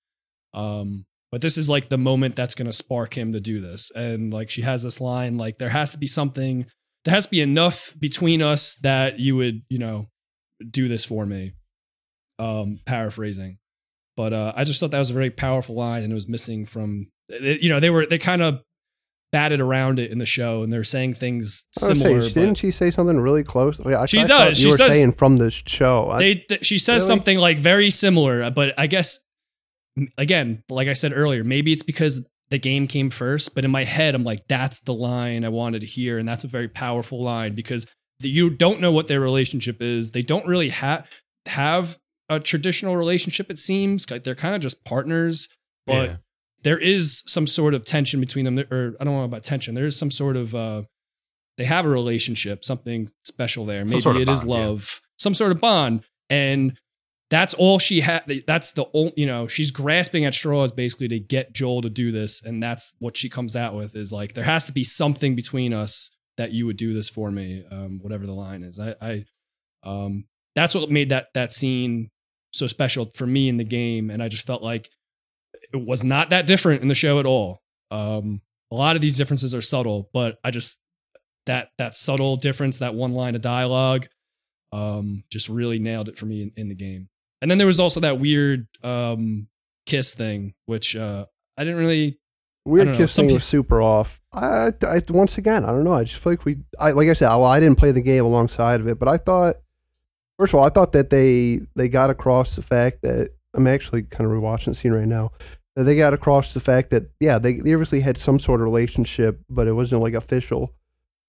[0.54, 3.92] Um, but this is like the moment that's going to spark him to do this.
[3.92, 6.66] And like she has this line like there has to be something,
[7.04, 10.08] there has to be enough between us that you would, you know,
[10.70, 11.54] do this for me.
[12.40, 13.58] Um, paraphrasing.
[14.16, 16.66] But uh, I just thought that was a very powerful line, and it was missing
[16.66, 17.08] from.
[17.30, 18.62] You know, they were they kind of
[19.38, 22.22] batted around it in the show, and they're saying things similar.
[22.22, 23.80] saying, but- didn't she say something really close?
[23.80, 24.60] Like, I, She I thought does.
[24.60, 26.16] You She were says- saying from this show.
[26.18, 27.08] They th- she says Really?
[27.08, 29.20] something like very similar but i guess
[30.18, 33.84] again like i said earlier maybe it's because the game came first but in my
[33.84, 37.22] head i'm like that's the line i wanted to hear and that's a very powerful
[37.22, 37.86] line because
[38.20, 41.10] the- you don't know what their relationship is they don't really have
[41.48, 41.98] have
[42.30, 45.50] a traditional relationship it seems like they're kind of just partners
[45.88, 46.16] but Yeah.
[46.64, 48.60] There is some sort of tension between them.
[48.72, 49.76] Or i don't know about tension.
[49.76, 50.84] There is some sort of uh
[51.58, 53.84] they have a relationship something special there.
[53.86, 54.68] Maybe sort of it is bond, yeah.
[54.68, 55.02] love.
[55.18, 56.04] Some sort of bond.
[56.30, 56.78] And
[57.30, 61.20] that's all she had that's the only you know she's grasping at straws basically to
[61.20, 62.44] get joel to do this.
[62.44, 65.74] And that's what she comes out with is like there has to be something between
[65.74, 68.80] us that you would do this for me um whatever the line is.
[68.80, 69.26] I i
[69.84, 72.10] um that's what made that that scene
[72.54, 74.10] so special for me in the game.
[74.10, 74.90] And i just felt like
[75.74, 79.18] it was not that different in the show at all um a lot of these
[79.18, 80.80] differences are subtle but i just
[81.46, 84.08] that that subtle difference that one line of dialogue
[84.74, 87.08] um just really nailed it for me in, in the game
[87.42, 89.48] and then there was also that weird um
[89.86, 91.26] kiss thing which uh
[91.58, 92.20] i didn't really
[92.68, 94.20] Weird know, kiss thing was super off.
[94.34, 95.94] I, I once again, I don't know.
[95.94, 98.26] I just feel like we, I like I said, well, I didn't play the game
[98.26, 99.56] alongside of it, but I thought,
[100.38, 104.04] first of all, I thought that they they got across the fact that I'm actually
[104.04, 105.32] kind of rewatching the scene right now.
[105.76, 109.40] They got across the fact that yeah, they, they obviously had some sort of relationship,
[109.50, 110.74] but it wasn't like official.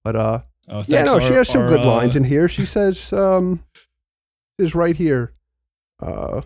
[0.05, 2.49] But uh, oh yeah, no, she has some our, good uh, lines in here.
[2.49, 3.63] She says, um,
[4.59, 5.35] is right here.
[6.01, 6.43] Uh,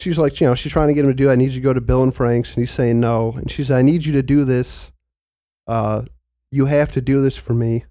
[0.00, 1.30] she's like, you know, she's trying to get him to do.
[1.30, 3.32] I need you to go to Bill and Frank's, and he's saying no.
[3.32, 4.90] And she said, I need you to do this.
[5.66, 6.02] Uh,
[6.50, 7.84] you have to do this for me.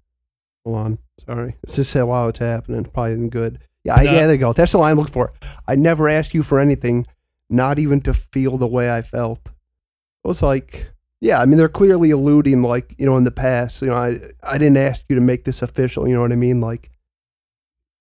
[0.64, 1.56] Hold on, sorry.
[1.62, 2.84] It's just how while it's happening.
[2.84, 3.58] Probably isn't good.
[3.84, 4.12] Yeah, I, No.
[4.12, 4.52] yeah, there you go.
[4.52, 5.32] That's the line I'm looking for.
[5.68, 7.06] I never asked you for anything,
[7.50, 9.40] not even to feel the way I felt.
[9.44, 10.86] It was like,
[11.20, 14.20] yeah, I mean, they're clearly alluding, like, you know, in the past, you know, I,
[14.42, 16.08] I didn't ask you to make this official.
[16.08, 16.60] You know what I mean?
[16.62, 16.90] Like,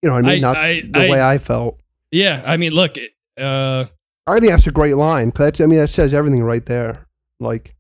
[0.02, 0.44] you know what I mean?
[0.44, 1.80] I- not I- the I- way I felt.
[2.12, 2.96] yeah i mean look
[3.40, 3.86] uh
[4.28, 5.32] I think that's a great line.
[5.32, 7.08] 'cause that's, I mean, that says everything right there.
[7.42, 7.76] Like,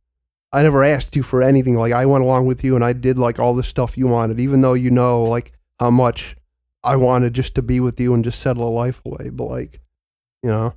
[0.51, 1.75] I never asked you for anything.
[1.75, 4.41] Like, I went along with you and I did like all the stuff you wanted,
[4.41, 6.35] even though you know like how much
[6.83, 9.29] I wanted just to be with you and just settle a life away.
[9.29, 9.79] But like,
[10.41, 10.73] you know,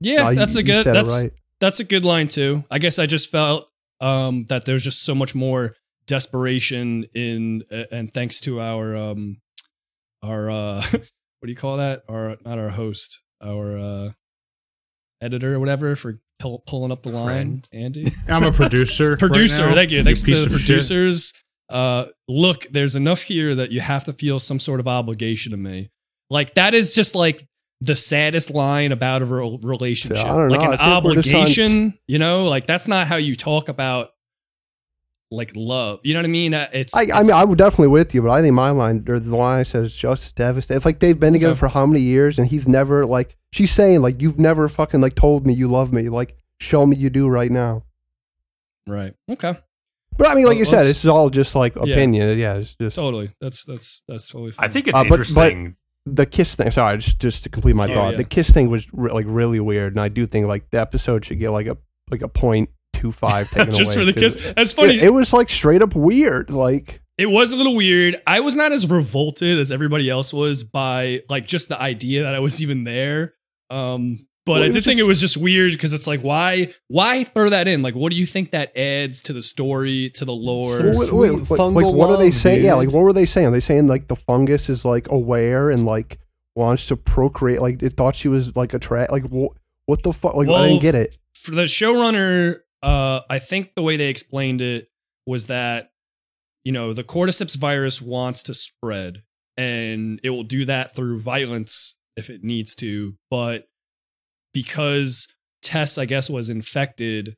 [0.00, 1.32] yeah you- that's a good that's right.
[1.60, 2.64] that's a good line too.
[2.70, 3.68] I guess I just felt
[4.00, 5.74] um, that there's just so much more
[6.06, 9.40] desperation in, uh, and thanks to our um,
[10.22, 11.02] our uh, what
[11.44, 12.02] do you call that?
[12.08, 14.10] Our not our host, our uh,
[15.20, 17.68] editor or whatever for pull, pulling up the line, Friend.
[17.72, 18.12] Andy.
[18.28, 19.16] I'm a producer.
[19.16, 19.74] Producer, now.
[19.74, 19.98] thank you.
[19.98, 21.32] You Thanks to the producers.
[21.34, 21.42] shit.
[21.70, 25.58] Uh, look, there's enough here that you have to feel some sort of obligation to
[25.58, 25.90] me.
[26.30, 27.46] Like that is just like
[27.80, 30.24] the saddest line about a re- relationship.
[30.24, 30.66] Don't like know.
[30.68, 34.10] an I think on- obligation, you know, like that's not how you talk about
[35.30, 36.00] like love.
[36.04, 36.54] You know what I mean?
[36.54, 39.20] Uh, It's I, I mean, I'm definitely with you, but I think my line or
[39.20, 40.78] the line I said is just devastating.
[40.78, 44.00] It's like they've been together for how many years, and he's never like she's saying
[44.00, 46.08] like you've never fucking like told me you love me.
[46.08, 47.84] Like show me you do right now.
[48.86, 49.14] right.
[49.30, 49.56] Okay.
[50.18, 52.36] But I mean, like Well, you said, this is all just like opinion.
[52.38, 53.30] Yeah, it's just Totally.
[53.40, 54.66] That's that's that's totally fine.
[54.66, 55.76] I think it's Uh, but- but- interesting.
[56.06, 56.70] the kiss thing.
[56.70, 58.16] Sorry, just just to complete my Oh, thought, yeah.
[58.18, 61.24] the kiss thing was re- like really weird, and I do think like the episode
[61.24, 61.76] should get like a
[62.10, 64.52] like a point two five taken just away for the 'cause kiss.
[64.56, 64.94] That's funny.
[64.96, 66.50] It, it was like straight up weird.
[66.50, 68.20] Like It was a little weird.
[68.26, 72.34] I was not as revolted as everybody else was by like just the idea that
[72.34, 73.34] I was even there.
[73.70, 76.72] Um, but Well, I did think just- it was just weird because it's like, why,
[76.88, 77.82] why throw that in?
[77.82, 80.76] Like, what do you think that adds to the story, to the lore?
[80.76, 82.64] Some Wait, sweet wait, what- fungal like what are they love, saying?
[82.64, 83.46] Yeah, like what were they saying?
[83.46, 86.18] Are they saying like the fungus is like aware and like
[86.56, 87.60] wants to procreate?
[87.60, 89.54] Like it thought she was like a tra- Like wh-
[89.86, 90.34] what the fuck?
[90.34, 91.18] Like I didn't get it.
[91.34, 94.88] For the showrunner, uh, I think the way they explained it
[95.26, 95.90] was that
[96.64, 99.22] you know the cordyceps virus wants to spread,
[99.56, 103.68] and it will do that through violence if it needs to, but
[104.62, 105.28] because
[105.62, 107.34] Tess, I guess, was infected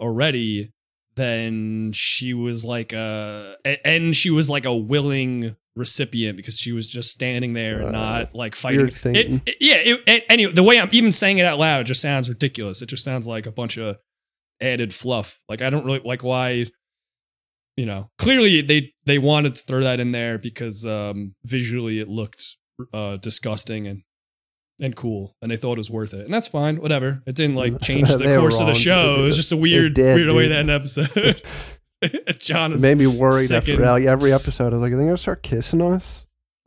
[0.00, 0.72] already,
[1.14, 6.86] then she was like a, and she was like a willing recipient because she was
[6.86, 8.80] just standing there and Uh, not like fighting.
[9.16, 9.76] It- it- yeah.
[9.76, 12.82] It, it- anyway, the way I'm even saying it out loud just sounds ridiculous.
[12.82, 13.96] It just sounds like a bunch of
[14.60, 15.40] added fluff.
[15.48, 16.66] Like I don't really like why.
[17.76, 22.08] You know, clearly they they wanted to throw that in there because um visually it
[22.08, 22.42] looked
[22.94, 24.02] uh disgusting and
[24.80, 26.76] and cool, and they thought it was worth it, and that's fine.
[26.80, 27.22] Whatever.
[27.26, 28.74] It didn't like change the They were course of the wrong.
[28.74, 29.16] show.
[29.20, 31.42] It was just a weird did, weird way to end episode.
[32.38, 34.72] John It is made me worried Second- after like, every episode.
[34.72, 36.26] I was like, are they gonna start kissing us?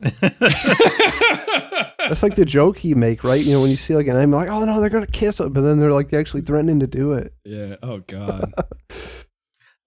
[2.08, 3.40] That's like the joke you make, right?
[3.40, 5.52] You know, when you see like an anime, like, oh no, they're gonna kiss it,
[5.52, 7.32] but then they're like actually threatening to do it.
[7.44, 7.76] yeah.
[7.82, 8.52] Oh God.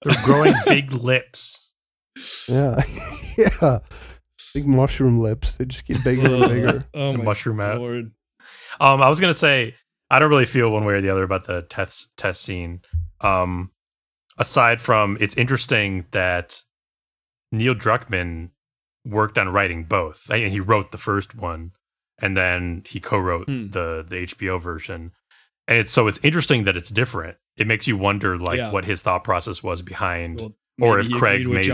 [0.04, 1.70] They're growing big lips.
[2.48, 2.84] Yeah,
[3.38, 3.80] yeah.
[4.54, 5.56] Big mushroom lips.
[5.56, 6.86] They just get bigger and bigger.
[6.94, 7.80] oh The my mushroom out.
[7.80, 8.12] lord.
[8.80, 9.76] Um, I was gonna say
[10.10, 12.82] I don't really feel one way or the other about the Tess Tess scene.
[13.22, 13.72] Um,
[14.38, 16.64] aside from it's interesting that
[17.52, 18.50] Neil Druckmann
[19.06, 21.72] worked on writing both, and he wrote the first one,
[22.20, 23.70] and then he co-wrote Hmm.
[23.72, 25.12] the the HBO version.
[25.68, 27.38] And it's so it's interesting that it's different.
[27.56, 28.72] It makes you wonder like Yeah.
[28.72, 31.68] what his thought process was behind, Well, or if he Craig agreed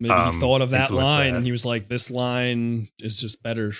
[0.00, 0.10] with Mazin.
[0.10, 0.18] John.
[0.18, 1.36] Maybe he um, thought of that line that.
[1.38, 3.72] and he was like, "This line is just better."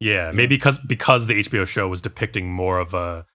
[0.00, 0.32] Yeah, Yeah.
[0.32, 3.26] maybe because because the HBO show was depicting more of a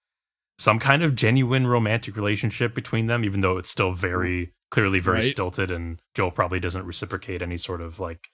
[0.58, 5.18] some kind of genuine romantic relationship between them, even though it's still very clearly very
[5.18, 5.24] Right.
[5.24, 8.28] stilted, and Joel probably doesn't reciprocate any sort of like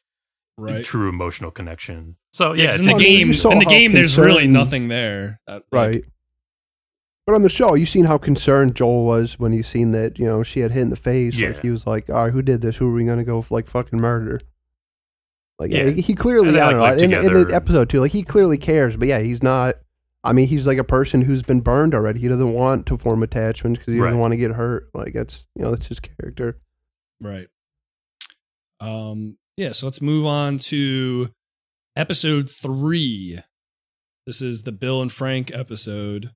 [0.57, 0.85] Right.
[0.85, 2.17] true emotional connection.
[2.33, 5.41] So Yeah, yeah, 'cause it's in the game, in the game, there's really nothing there.
[5.47, 6.05] That, like, Right.
[7.27, 10.27] But on the show, you seen how concerned Joel was when he seen that, you
[10.27, 11.35] know, she had hit in the face.
[11.37, 11.49] Yeah.
[11.49, 12.77] Like he was like, All right, who did this?
[12.77, 14.41] Who are we gonna go for, like fucking murder?
[15.59, 15.91] Like Yeah.
[15.91, 17.45] he- he clearly they, I don't know, in, in together.
[17.45, 19.77] the episode too, like he clearly cares, but yeah, he's not
[20.27, 22.19] I mean, he's like a person who's been burned already.
[22.21, 24.89] He doesn't want to form attachments because he doesn't want to get hurt.
[24.95, 26.59] Like that's you know, that's his character.
[27.23, 27.47] Right.
[28.81, 29.37] Um.
[29.57, 29.73] Yeah.
[29.73, 31.31] So let's move on to
[31.97, 33.39] episode three.
[34.27, 36.31] This is the Bill and Frank episode.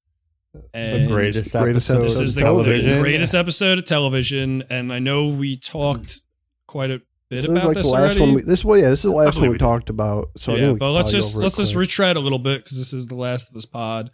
[0.73, 2.95] The And greatest, greatest episode This of is the, television.
[2.95, 6.21] the greatest episode of television, and I know we talked
[6.67, 6.99] quite a
[7.31, 8.21] bit This about like this the last already.
[8.21, 8.35] one.
[8.35, 10.29] We, this well, yeah, this is the last one we we talked about.
[10.37, 11.81] So yeah, think but let's just go over it let's just quick.
[11.81, 14.11] retread a little bit because this is the last of us pod.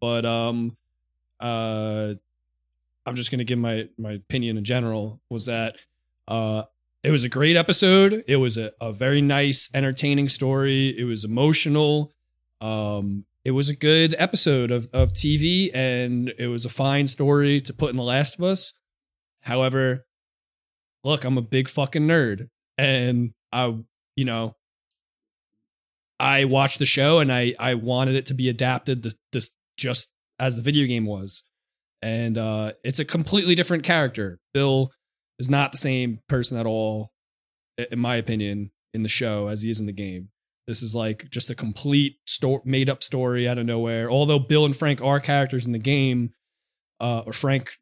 [0.00, 0.76] But um,
[1.40, 2.14] uh,
[3.06, 5.20] I'm just gonna give my my opinion in general.
[5.30, 5.76] Was that
[6.26, 6.62] uh,
[7.02, 8.24] it was a great episode.
[8.26, 10.98] It was a, a very nice, entertaining story.
[10.98, 12.12] It was emotional.
[12.60, 17.60] Um, it was a good episode of of TV, and it was a fine story
[17.60, 18.72] to put in The Last of Us.
[19.42, 20.06] However,
[21.04, 23.76] look, I'm a big fucking nerd, and I,
[24.16, 24.56] you know,
[26.20, 30.12] I watched the show and I I wanted it to be adapted this this just
[30.38, 31.44] as the video game was.
[32.02, 34.38] And uh it's a completely different character.
[34.52, 34.90] Bill
[35.38, 37.12] is not the same person at all
[37.78, 40.30] in my opinion in the show as he is in the game.
[40.68, 44.08] This is like just a complete sto- made up story out of nowhere.
[44.08, 46.30] Although Bill and Frank are characters in the game,
[47.00, 47.72] uh or Frank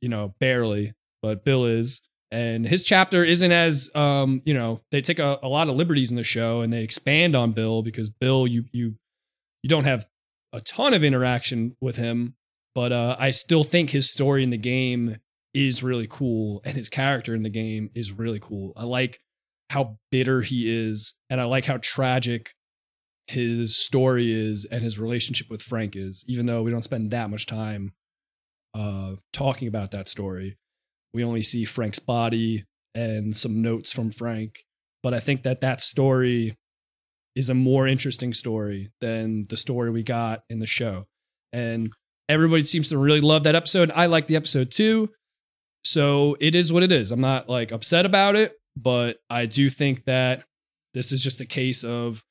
[0.00, 2.00] you know barely, but Bill is
[2.34, 6.10] and his chapter isn't as um you know they take a, a lot of liberties
[6.10, 8.94] in the show and they expand on bill because bill you you
[9.62, 10.06] you don't have
[10.52, 12.34] a ton of interaction with him
[12.74, 15.16] but uh i still think his story in the game
[15.52, 19.20] is really cool and his character in the game is really cool i like
[19.74, 22.54] how bitter he is and i like how tragic
[23.26, 27.30] his story is and his relationship with frank is even though we don't spend that
[27.30, 27.92] much time
[28.74, 30.56] uh talking about that story
[31.14, 34.64] we only see Frank's body and some notes from Frank.
[35.02, 36.58] But I think that that story
[37.36, 41.06] is a more interesting story than the story we got in the show.
[41.52, 41.90] And
[42.28, 43.92] everybody seems to really love that episode.
[43.94, 45.10] I like the episode too.
[45.84, 47.10] So it is what it is.
[47.10, 50.44] I'm not like upset about it, but I do think that
[50.94, 52.24] this is just a case of,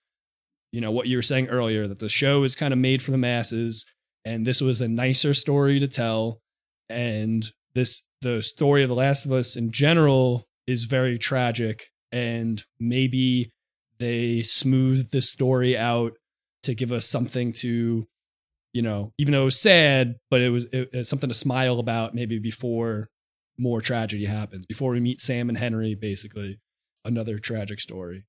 [0.72, 3.12] you know, what you were saying earlier that the show is kind of made for
[3.12, 3.86] the masses
[4.26, 6.40] and this was a nicer story to tell.
[6.90, 12.64] And this the story of the last of us in general is very tragic and
[12.80, 13.52] maybe
[14.00, 16.14] they smoothed the story out
[16.64, 18.08] to give us something to
[18.74, 21.80] you know even though it was sad but it was it, it's something to smile
[21.80, 23.10] about maybe before
[23.58, 26.60] more tragedy happens before we meet sam and henry basically
[27.06, 28.26] another tragic story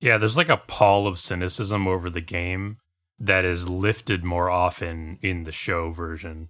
[0.00, 2.78] Yeah, there's like a pall of cynicism over the game
[3.18, 6.48] that is lifted more often in the show version.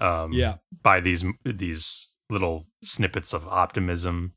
[0.00, 4.34] Um, yeah by these these little snippets of optimism,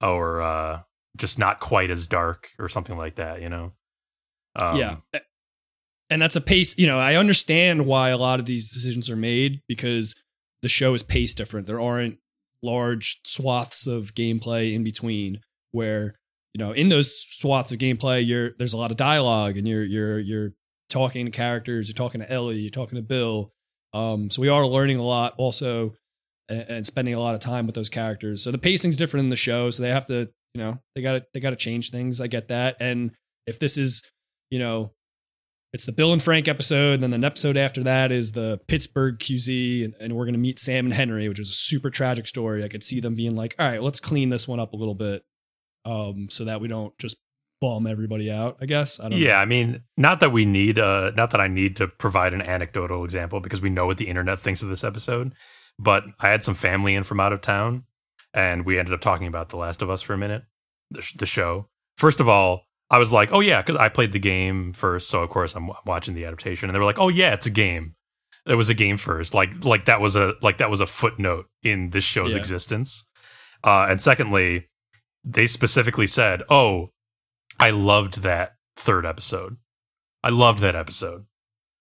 [0.00, 0.82] or uh,
[1.16, 3.42] just not quite as dark, or something like that.
[3.42, 3.72] You know.
[4.54, 4.96] Um, yeah
[6.08, 9.16] and that's a pace you know i understand why a lot of these decisions are
[9.16, 10.14] made because
[10.62, 12.18] the show is paced different there aren't
[12.62, 15.40] large swaths of gameplay in between
[15.72, 16.14] where
[16.56, 19.84] you know, in those swaths of gameplay, you're there's a lot of dialogue, and you're
[19.84, 20.52] you're you're
[20.88, 23.52] talking to characters, you're talking to Ellie, you're talking to Bill.
[23.92, 25.92] Um, so we are learning a lot, also,
[26.48, 28.42] and, and spending a lot of time with those characters.
[28.42, 31.12] So the pacing's different in the show, so they have to, you know, they got
[31.12, 32.22] to they got to change things.
[32.22, 33.10] I get that, and
[33.46, 34.02] if this is,
[34.48, 34.94] you know,
[35.76, 39.18] it's the Bill and Frank episode, and then the episode after that is the Pittsburgh
[39.18, 42.26] QZ, and, and we're going to meet Sam and Henry, which is a super tragic
[42.26, 42.64] story.
[42.64, 44.94] I could see them being like, all right, let's clean this one up a little
[44.94, 45.22] bit,
[45.84, 47.18] um, so that we don't just
[47.60, 48.56] bum everybody out.
[48.62, 48.98] I guess.
[49.00, 49.36] I don't yeah, know.
[49.36, 53.04] I mean, not that we need, uh, not that I need to provide an anecdotal
[53.04, 55.34] example because we know what the internet thinks of this episode.
[55.78, 57.84] But I had some family in from out of town,
[58.32, 60.44] and we ended up talking about The Last of Us for a minute,
[60.90, 61.68] the, sh- the show.
[61.98, 65.22] First of all, I was like, oh yeah, because I played the game first, so
[65.22, 67.94] of course I'm watching the adaptation, and they were like, oh yeah, it's a game.
[68.46, 71.46] It was a game first, like like that was a like that was a footnote
[71.62, 72.38] in this show's Yeah.
[72.38, 73.04] existence.
[73.64, 74.68] Uh, and secondly,
[75.24, 76.90] they specifically said, oh,
[77.58, 79.56] I loved that third episode.
[80.22, 81.24] I loved that episode.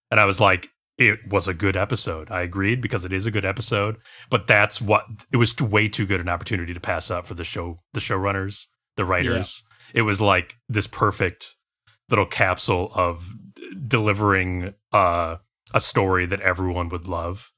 [0.10, 2.32] And I was like, it was a good episode.
[2.32, 3.98] I agreed because it is a good episode,
[4.32, 7.44] but that's what it was way too good an opportunity to pass up for the
[7.44, 9.63] show, the showrunners, the writers.
[9.96, 11.56] It was like this perfect
[12.10, 15.38] little capsule of d- delivering uh,
[15.74, 17.52] a story that everyone would love.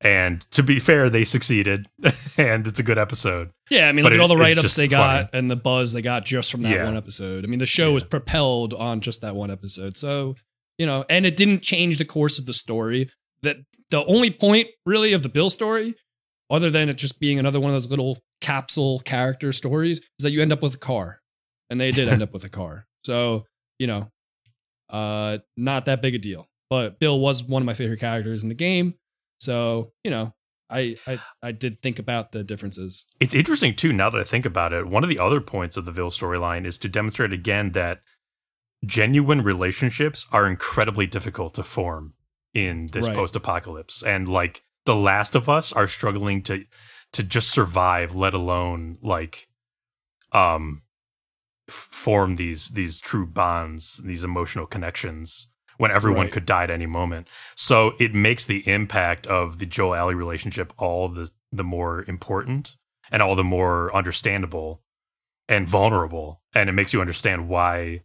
[0.00, 1.86] And to be fair, they succeeded,
[2.36, 3.50] and it's a good episode.
[3.70, 5.38] Yeah, I mean, But look at all the write ups they got funny.
[5.38, 6.84] and the buzz they got just from that Yeah.
[6.84, 7.44] one episode.
[7.44, 7.94] I mean, the show Yeah.
[7.94, 9.96] was propelled on just that one episode.
[9.96, 10.34] So,
[10.78, 13.10] you know, and it didn't change the course of the story.
[13.42, 13.58] That
[13.90, 15.94] the only point really of the Bill story,
[16.50, 20.32] other than it just being another one of those little capsule character stories, is that
[20.32, 21.20] you end up with a car.
[21.70, 22.86] And they did end up with a car.
[23.04, 23.46] So,
[23.78, 24.10] you know,
[24.90, 26.48] uh not that big a deal.
[26.70, 28.94] But Bill was one of my favorite characters in the game.
[29.40, 30.34] So, you know,
[30.70, 33.06] I I, I did think about the differences.
[33.20, 33.92] It's interesting too.
[33.92, 36.64] Now that I think about it, one of the other points of the Bill storyline
[36.64, 38.00] is to demonstrate again that
[38.84, 42.14] genuine relationships are incredibly difficult to form
[42.54, 43.16] in this Right.
[43.16, 46.64] post-apocalypse, and like The Last of Us are struggling to
[47.12, 49.48] to just survive, let alone like
[50.32, 50.82] um
[51.72, 56.32] form these these true bonds, these emotional connections when everyone Right.
[56.32, 57.26] could die at any moment.
[57.56, 62.76] So it makes the impact of the Joel Ellie relationship all the the more important
[63.10, 64.82] and all the more understandable
[65.48, 66.42] and vulnerable.
[66.54, 68.04] And it makes you understand why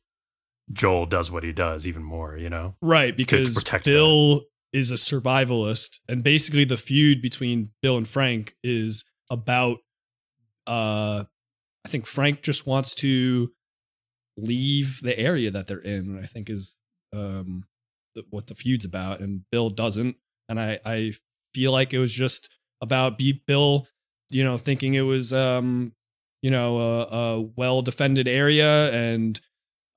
[0.73, 2.75] Joel does what he does even more, you know?
[2.81, 8.55] Right, because protect Bill is a survivalist, and basically the feud between Bill and Frank
[8.63, 9.77] is about.
[10.65, 11.23] Uh,
[11.85, 13.49] I think Frank just wants to
[14.37, 16.19] leave the area that they're in.
[16.21, 16.79] I think is
[17.13, 17.65] um
[18.15, 20.15] the, what the feud's about, and Bill doesn't.
[20.49, 21.11] And I I
[21.53, 22.49] feel like it was just
[22.81, 23.87] about Bill,
[24.29, 25.93] you know, thinking it was um
[26.41, 29.41] you know a, a well defended area and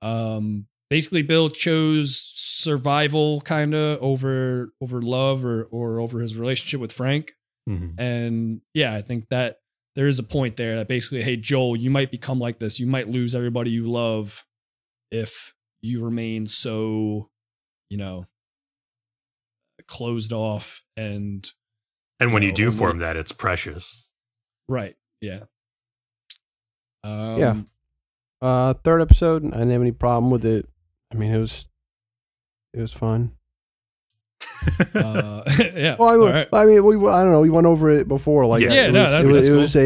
[0.01, 6.81] um basically bill chose survival kind of over over love or or over his relationship
[6.81, 7.33] with frank
[7.69, 8.01] Mm-hmm.
[8.01, 9.59] and yeah i think that
[10.01, 12.87] there is a point there that basically hey joel you might become like this you
[12.87, 14.47] might lose everybody you love
[15.11, 17.29] if you remain so
[17.91, 18.25] you know
[19.87, 21.53] closed off and
[22.19, 24.07] And when you know, do only- form that, it's precious.
[24.69, 25.41] right yeah
[27.05, 27.63] um, Yeah.
[28.43, 30.67] Uh, third episode, I didn't have any problem with it.
[31.13, 31.67] I mean, it was,
[32.73, 33.33] it was fun.
[34.95, 36.49] Uh, yeah Well, I, would- right.
[36.53, 37.41] I mean, we I don't know.
[37.41, 38.47] We went over it before.
[38.47, 38.73] Like, Yeah.
[38.73, 39.81] Yeah, it no, was, that- it was, that's it was a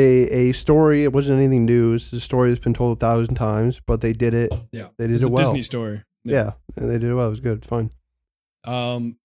[0.49, 1.05] a story.
[1.05, 1.95] It wasn't anything new.
[1.95, 4.53] It's a story that's been told a thousand times, but they did it.
[4.73, 5.37] yeah They did it's it a well.
[5.45, 7.27] disney story Yeah, and they did it well.
[7.29, 7.65] It was good.
[7.65, 7.91] Fun.
[8.65, 9.17] Um,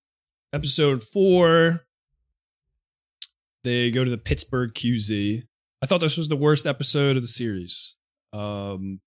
[0.54, 1.86] episode four,
[3.64, 5.44] they go to the Pittsburgh QZ.
[5.82, 7.96] I thought this was the worst episode of the series.
[8.34, 9.00] Um,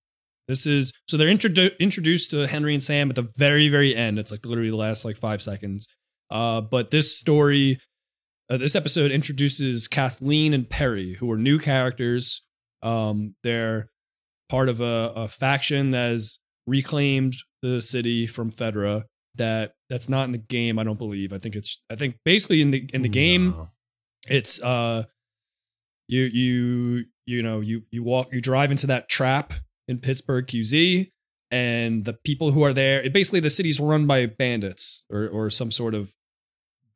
[0.47, 4.19] this is so they're introdu- introduced to Henry and Sam at the very, very end.
[4.19, 5.87] It's like literally the last like five seconds.
[6.33, 7.79] Uh, but this story,
[8.49, 12.41] uh, this episode introduces Kathleen and Perry, who are new characters.
[12.81, 13.89] Um, they're
[14.49, 19.03] part of a, a faction that has reclaimed the city from Fedra
[19.35, 22.61] that that's not in the game i don't believe i think it's i think basically
[22.61, 23.69] in the in the game No.
[24.27, 25.05] it's uh
[26.07, 29.53] you you you know you you walk you drive into that trap
[29.87, 31.09] in pittsburgh qz
[31.49, 35.49] and the people who are there it basically the city's run by bandits or or
[35.49, 36.13] some sort of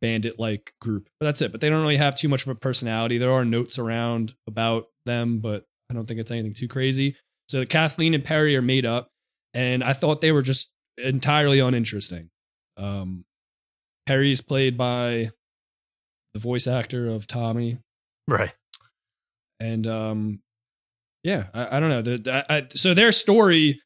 [0.02, 1.52] bandit like group but that's it.
[1.52, 3.18] But they don't really have too much of a personality.
[3.18, 7.16] There are notes around about them but i don't think it's anything too crazy.
[7.50, 9.08] So kathleen and perry are made up
[9.54, 12.30] and i thought they were just entirely uninteresting.
[12.78, 13.26] Um
[14.06, 15.32] perry is played by
[16.34, 17.80] the voice actor of tommy.
[18.28, 18.54] Right.
[19.60, 20.40] and um
[21.24, 22.02] yeah, I, I don't know.
[22.02, 23.82] The, the- I, so their story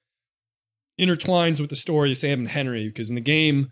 [1.00, 3.72] intertwines with the story of Sam and Henry because in the game,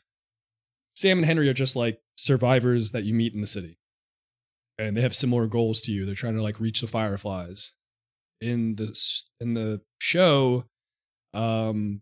[0.96, 3.78] Sam and Henry are just like survivors that you meet in the city,
[4.78, 6.06] and they have similar goals to you.
[6.06, 7.72] They're trying to like reach the Fireflies.
[8.42, 8.98] In the
[9.42, 10.66] in the show,
[11.34, 12.02] um,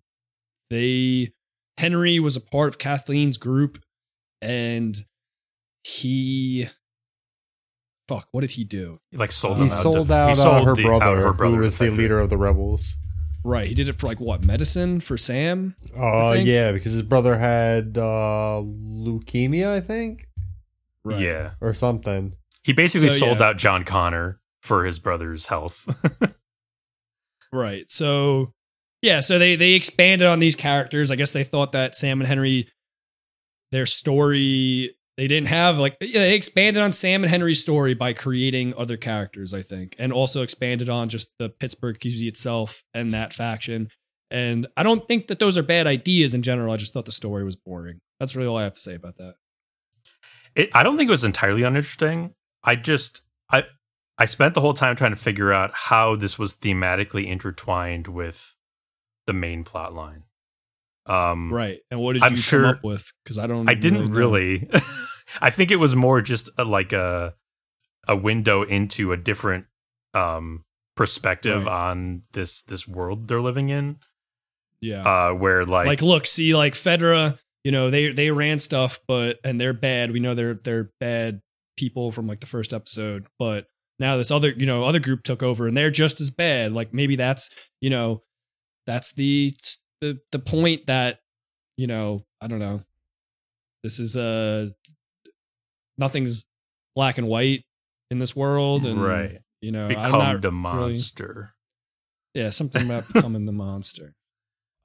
[0.69, 1.31] they
[1.77, 3.81] Henry was a part of Kathleen's group,
[4.41, 5.03] and
[5.83, 6.67] he.
[8.07, 8.27] Fuck!
[8.31, 8.99] What did he do?
[9.11, 9.81] He like sold He them out.
[9.81, 11.89] sold to, out, he uh, sold her the- brother, out her brother who was the
[11.89, 12.95] leader of the rebels.
[13.47, 15.75] Right, he did it for like what medicine for Sam.
[15.97, 20.27] Uh, yeah, because his brother had uh, leukemia, I think,
[21.05, 21.21] Right.
[21.21, 22.33] Yeah, or something.
[22.63, 23.45] he basically So, sold yeah.
[23.47, 25.87] out John Connor for his brother's health.
[27.53, 27.89] Right.
[27.89, 28.51] So
[29.01, 31.11] yeah, so they they expanded on these characters.
[31.11, 32.67] I guess they thought that Sam and Henry
[33.71, 38.73] their story they didn't have like they expanded on Sam and Henry's story by creating
[38.77, 43.33] other characters, I think, and also expanded on just the Pittsburgh QZ itself and that
[43.33, 43.89] faction.
[44.29, 46.71] And I don't think that those are bad ideas in general.
[46.73, 47.99] I just thought the story was boring.
[48.19, 49.35] That's really all I have to say about that.
[50.55, 52.33] it, I don't think it was entirely uninteresting.
[52.63, 53.63] I just I
[54.17, 58.55] I spent the whole time trying to figure out how this was thematically intertwined with
[59.27, 60.23] the main plot line.
[61.05, 61.79] Um, Right.
[61.89, 63.11] And what did I'm you sure- come up with?
[63.23, 63.69] Because I don't.
[63.69, 64.17] I didn't know.
[64.17, 64.67] really.
[65.41, 67.35] I think it was more just a, like a
[68.07, 69.65] a window into a different
[70.13, 70.63] um
[70.95, 71.71] perspective Right.
[71.91, 73.97] on this this world they're living in.
[74.79, 75.01] Yeah.
[75.01, 79.39] Uh, where like, like, look, see, like Fedra, you know, they they ran stuff, but
[79.43, 80.11] and they're bad.
[80.11, 81.41] We know they're they're bad
[81.77, 83.67] people from like the first episode, but
[83.99, 86.71] now this other you know other group took over and they're just as bad.
[86.73, 87.49] Like maybe that's
[87.81, 88.21] you know
[88.85, 89.51] that's the
[90.01, 91.19] the the point that
[91.75, 92.83] you know I don't know.
[93.83, 94.69] This is uh
[95.97, 96.45] nothing's
[96.95, 97.63] black and white
[98.11, 101.53] in this world, and right You know, I'm become not the really- monster.
[102.33, 104.13] yeah, something about becoming the monster.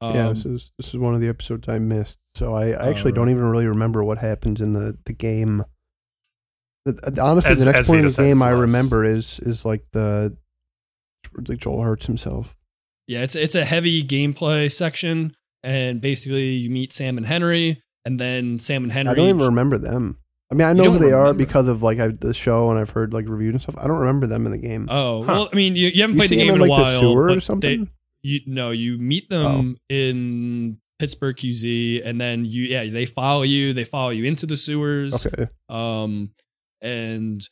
[0.02, 2.16] yeah, Um, this is this is one of the episodes I missed.
[2.34, 5.64] So I, I actually don't even really remember what happens in the the game.
[6.84, 9.64] The- uh, Honestly, As- the next point in the game it's I remember is is
[9.64, 10.36] like the
[11.48, 12.54] like Joel hurts himself.
[13.06, 18.18] Yeah, it's it's a heavy gameplay section, and basically you meet Sam and Henry, and
[18.18, 19.12] then Sam and Henry.
[19.12, 20.18] I don't even remember them.
[20.52, 22.90] I mean, I know who they are because of like I, the show and I've
[22.90, 23.76] heard like reviews and stuff.
[23.78, 24.86] I don't remember them in the game.
[24.90, 25.32] Oh Huh.
[25.32, 26.82] well, I mean, you, you haven't you played the game them in in a like
[26.82, 26.92] while.
[26.92, 27.84] the sewer or something.
[27.84, 27.90] They,
[28.22, 33.72] you no, you meet them in Pittsburgh QZ, and then you yeah they follow you.
[33.72, 35.26] They follow you into the sewers.
[35.26, 36.32] okay, Um,
[36.82, 37.48] and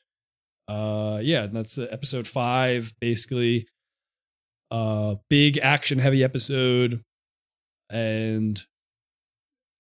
[0.68, 3.66] uh, yeah, that's the episode five, basically.
[4.70, 7.02] Uh, big action heavy episode,
[7.88, 8.62] and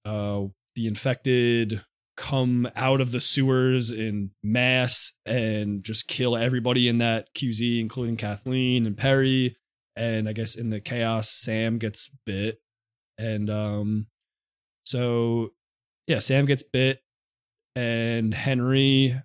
[0.06, 0.44] uh,
[0.74, 1.84] the infected
[2.20, 8.18] come out of the sewers in mass and just kill everybody in that QZ, including
[8.18, 9.56] Kathleen and Perry.
[9.96, 12.60] And I guess in the chaos, Sam gets bit,
[13.18, 14.06] and um,
[14.84, 15.52] so
[16.06, 17.02] yeah, Sam gets bit,
[17.74, 19.20] and Henry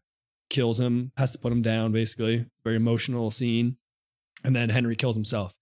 [0.50, 2.46] kills him, has to put him down, basically.
[2.64, 3.78] Very emotional scene.
[4.44, 5.54] And then Henry kills himself.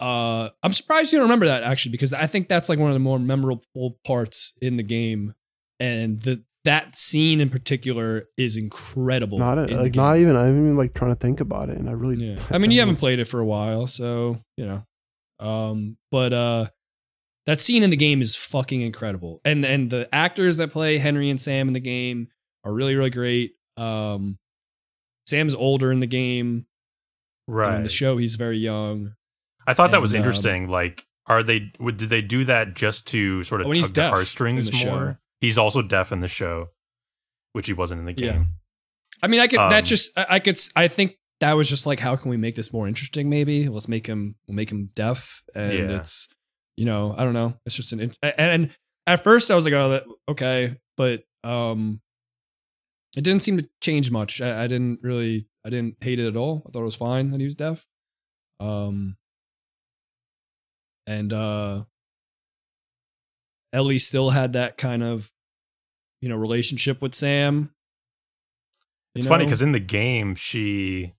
[0.00, 2.94] Uh, I'm surprised you don't remember that actually, because I think that's like one of
[2.94, 5.34] the more memorable parts in the game.
[5.80, 9.38] And the that scene in particular is incredible.
[9.38, 10.36] not in like not even.
[10.36, 12.16] I'm even like trying to think about it, and I really.
[12.24, 12.42] Yeah.
[12.50, 14.82] I mean, you haven't played it for a while, so, you know.
[15.40, 16.66] Um, but uh
[17.46, 19.40] that scene in the game is fucking incredible.
[19.44, 22.28] And and the actors that play Henry and Sam in the game
[22.64, 23.52] are really really great.
[23.76, 24.38] Um
[25.26, 26.66] Sam's older in the game.
[27.46, 27.76] Right.
[27.76, 29.14] In the show he's very young.
[29.66, 30.68] I thought that was And, um, interesting.
[30.68, 31.70] like, are they?
[31.78, 34.12] Would, did they do that just to sort of Oh, and he's tug the deaf
[34.12, 35.16] heartstrings in the show.
[35.40, 36.68] He's also deaf in the show,
[37.52, 38.32] which he wasn't in the Yeah.
[38.32, 38.48] game.
[39.22, 41.68] I mean, I could Um, that just I, I could s- I think that was
[41.68, 43.68] just like how can we make this more interesting maybe?
[43.68, 45.96] Let's make him we'll make him deaf and Yeah.
[45.98, 46.28] it's
[46.76, 47.54] you know, I don't know.
[47.66, 48.76] It's just an and, and
[49.06, 52.00] at first I was like oh that okay, but um
[53.16, 54.40] it didn't seem to change much.
[54.40, 56.62] I, I didn't really I didn't hate it at all.
[56.66, 57.86] I thought it was fine that he was deaf.
[58.60, 59.16] Um
[61.06, 61.84] and uh
[63.72, 65.30] Ellie still had that kind of
[66.20, 67.70] you know relationship with Sam.
[69.14, 71.14] It's You funny because in the game she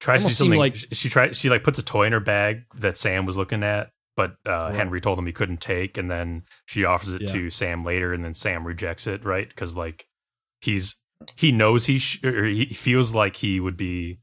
[0.00, 0.58] tries to do something.
[0.58, 1.38] like- she she tries.
[1.38, 4.50] She like puts a toy in her bag that Sam was looking at, but uh,
[4.50, 4.74] Right.
[4.74, 7.28] Henry told him he couldn't take, and then she offers it Yeah.
[7.28, 9.48] to Sam later, and then Sam rejects it, right?
[9.48, 10.06] Because like
[10.60, 10.96] he's
[11.36, 14.18] he knows he sh- or he feels like he would be,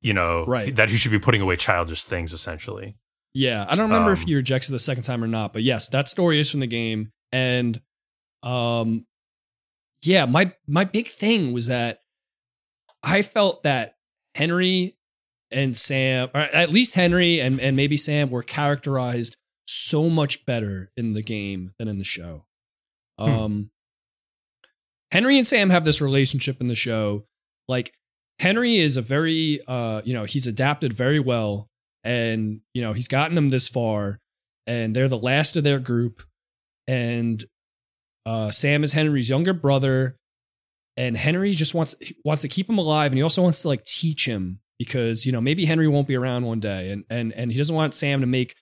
[0.00, 0.74] you know, Right.
[0.76, 2.96] that he should be putting away childish things essentially.
[3.34, 5.62] Yeah, I don't remember if Um, he rejects it the second time or not, but
[5.62, 7.80] yes, that story is from the game, and
[8.42, 9.06] um,
[10.02, 12.02] yeah, my my big thing was that
[13.02, 13.96] I felt that
[14.34, 14.96] Henry
[15.50, 20.90] and Sam, or at least Henry and, and maybe Sam, were characterized so much better
[20.96, 22.44] in the game than in the show.
[23.18, 23.30] Hmm.
[23.30, 23.70] Um,
[25.10, 27.26] Henry and Sam have this relationship in the show.
[27.68, 27.92] Like
[28.38, 31.68] Henry is a very, uh, you know, he's adapted very well,
[32.04, 34.18] and you know he's gotten them this far,
[34.66, 36.22] and they're the last of their group,
[36.86, 37.44] and
[38.26, 40.16] uh, Sam is Henry's younger brother,
[40.96, 41.94] and Henry just wants
[42.24, 45.32] wants to keep him alive, and he also wants to like teach him because you
[45.32, 48.20] know maybe Henry won't be around one day, and and and he doesn't want Sam
[48.20, 48.54] to make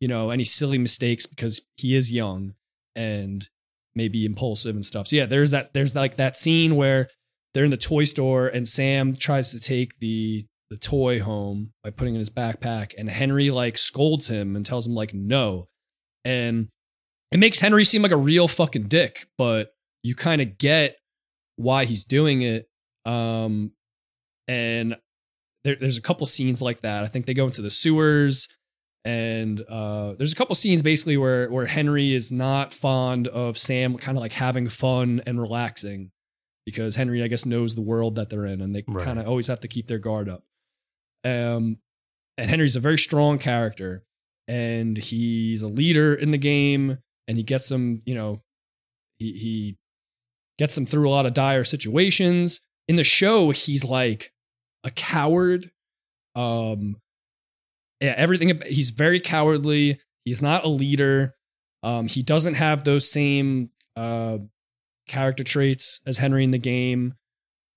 [0.00, 2.54] you know any silly mistakes because he is young
[2.94, 3.48] and
[3.94, 5.08] maybe impulsive and stuff.
[5.08, 7.08] So yeah, there's that there's like that scene where
[7.54, 11.90] they're in the toy store and Sam tries to take the the toy home by
[11.90, 15.68] putting it in his backpack and Henry like scolds him and tells him like no.
[16.24, 16.68] And
[17.30, 19.70] it makes Henry seem like a real fucking dick, but
[20.02, 20.96] you kind of get
[21.56, 22.68] why he's doing it.
[23.04, 23.72] Um
[24.48, 24.96] and
[25.64, 27.04] there, there's a couple scenes like that.
[27.04, 28.48] I think they go into the sewers
[29.04, 33.96] and uh, there's a couple scenes basically where where Henry is not fond of Sam
[33.98, 36.10] kind of like having fun and relaxing
[36.64, 39.04] because Henry I guess knows the world that they're in and they Right.
[39.04, 40.42] kind of always have to keep their guard up.
[41.26, 41.78] Um
[42.38, 44.04] and Henry's a very strong character
[44.46, 48.42] and he's a leader in the game and he gets them, you know,
[49.18, 49.76] he he
[50.58, 52.60] gets them through a lot of dire situations.
[52.88, 54.32] In the show he's like
[54.84, 55.70] a coward
[56.34, 56.96] um
[58.00, 58.60] yeah, everything.
[58.66, 60.00] He's very cowardly.
[60.24, 61.34] He's not a leader.
[61.82, 64.38] Um, he doesn't have those same uh,
[65.08, 67.14] character traits as Henry in the game,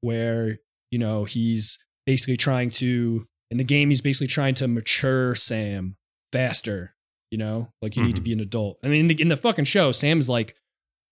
[0.02, 0.58] where
[0.92, 5.96] you know he's basically trying to in the game he's basically trying to mature Sam
[6.34, 6.96] faster.
[7.32, 8.26] You know, like you need to Mhm.
[8.26, 8.80] be an adult.
[8.84, 10.56] I mean, in the, in the fucking show, Sam's like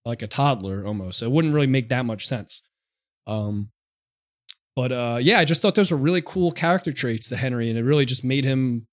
[0.05, 1.19] like a toddler almost.
[1.19, 2.63] So it wouldn't really make that much sense.
[3.27, 3.69] Um,
[4.75, 7.77] but uh, yeah, I just thought those were really cool character traits to Henry, and
[7.77, 8.87] it really just made him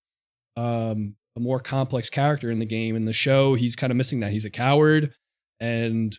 [0.56, 2.94] um, a more complex character in the game.
[2.96, 4.30] In the show, he's kind of missing that.
[4.32, 5.14] He's a coward,
[5.60, 6.18] and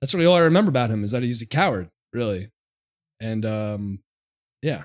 [0.00, 2.50] that's really all I remember about him is that he's a coward, really.
[3.20, 3.98] And um,
[4.62, 4.84] yeah,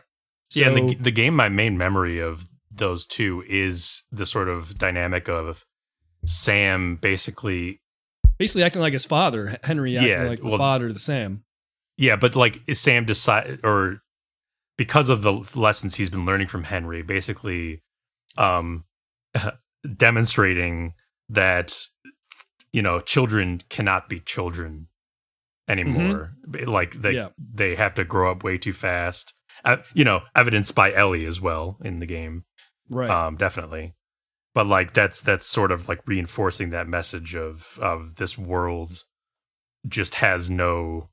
[0.55, 4.77] yeah, and the, the game, my main memory of those two is the sort of
[4.77, 5.65] dynamic of
[6.25, 7.81] Sam basically,
[8.37, 11.43] basically acting like his father, Henry acting Yeah, like the well- father to Sam.
[11.97, 14.01] yeah, but like is Sam decide or
[14.77, 17.83] because of the lessons he's been learning from Henry, basically,
[18.37, 18.85] um,
[19.97, 20.93] demonstrating
[21.29, 21.87] that
[22.71, 24.87] you know children cannot be children
[25.67, 26.33] anymore.
[26.65, 27.29] Like they Yeah.
[27.37, 29.33] they have to grow up way too fast.
[29.65, 32.45] Uh, you know, evidenced by Ellie as well in the game.
[32.91, 33.09] Right.
[33.09, 33.93] um definitely
[34.55, 39.03] but like that's that's sort of like reinforcing that message of of this world
[39.87, 41.09] just has no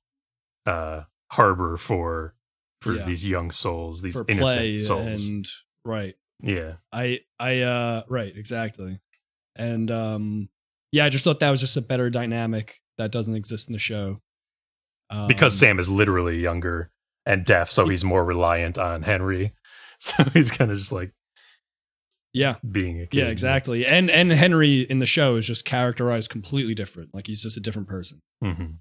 [0.64, 2.34] uh harbor for
[2.80, 3.05] for Yeah.
[3.05, 5.44] these young souls these for innocent souls and
[5.84, 6.14] right.
[6.42, 9.01] yeah I I uh right, exactly.
[9.55, 10.49] And um
[10.92, 13.78] yeah, I just thought that was just a better dynamic that doesn't exist in the
[13.78, 14.22] show.
[15.11, 16.90] Um, because sam is literally younger
[17.27, 19.53] and deaf so he's more reliant on henry
[19.99, 21.11] so he's kind of just like
[22.33, 23.87] Yeah, being a kid yeah, exactly.
[23.87, 27.14] And and Henry in the show is just characterized completely different.
[27.14, 28.20] Like he's just a different person.
[28.45, 28.77] Mhm.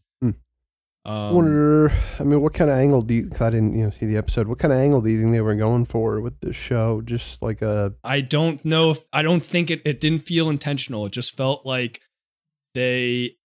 [1.08, 1.92] I Um, wonder.
[2.20, 3.30] I mean, what kind of angle do you?
[3.30, 4.48] Cause I didn't, you know, see the episode.
[4.48, 7.02] What kind of angle do you think they were going for with this show?
[7.06, 11.06] Just like a I don't know if I don't think it it didn't feel intentional.
[11.06, 12.02] It just felt like
[12.74, 13.38] they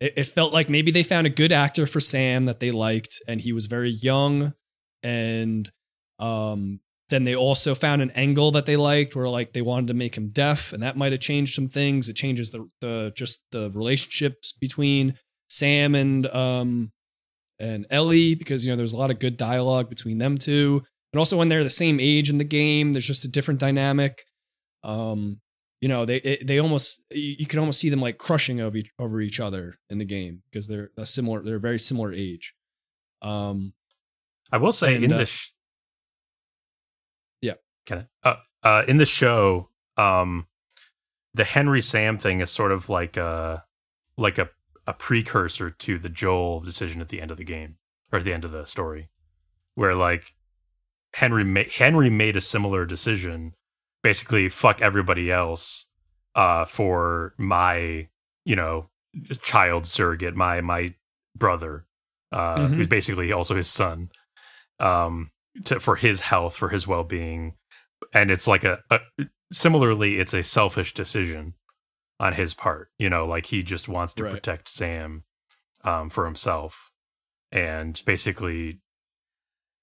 [0.00, 3.22] it, it felt like maybe they found a good actor for Sam that they liked
[3.28, 4.54] and he was very young
[5.02, 5.70] and
[6.18, 6.80] um
[7.10, 10.16] then they also found an angle that they liked where like they wanted to make
[10.16, 12.08] him deaf and that might have changed some things.
[12.08, 16.92] It changes the the just the relationships between Sam and um
[17.58, 20.82] and Ellie because you know there's a lot of good dialogue between them two.
[21.12, 24.24] And also when they're the same age in the game, there's just a different dynamic.
[24.84, 25.40] Um,
[25.80, 28.90] you know, they it, they almost you, can almost see them like crushing over each,
[28.98, 32.54] over each other in the game because they're a similar they're a very similar age.
[33.22, 33.72] Um,
[34.52, 35.52] I will say And, in uh, the sh-
[37.40, 37.54] Yeah.
[37.86, 38.28] Can I?
[38.28, 40.46] Uh, uh, in the show, um,
[41.32, 43.64] the Henry Sam thing is sort of like a
[44.16, 44.50] like a
[44.86, 47.76] a precursor to the Joel decision at the end of the game
[48.12, 49.08] or at the end of the story,
[49.76, 50.34] where like
[51.14, 53.54] Henry ma- Henry made a similar decision,
[54.02, 55.86] basically fuck everybody else,
[56.34, 58.08] uh, for my
[58.44, 58.88] you know
[59.42, 60.94] child surrogate, my my
[61.36, 61.86] brother,
[62.32, 62.74] uh, Mhm.
[62.74, 64.10] who's basically also his son
[64.78, 65.30] um
[65.64, 67.54] to for his health for his well-being
[68.14, 69.00] and it's like a, a
[69.52, 71.54] similarly it's a selfish decision
[72.18, 74.32] on his part you know like he just wants to Right.
[74.32, 75.24] protect sam
[75.84, 76.92] um for himself
[77.52, 78.80] and basically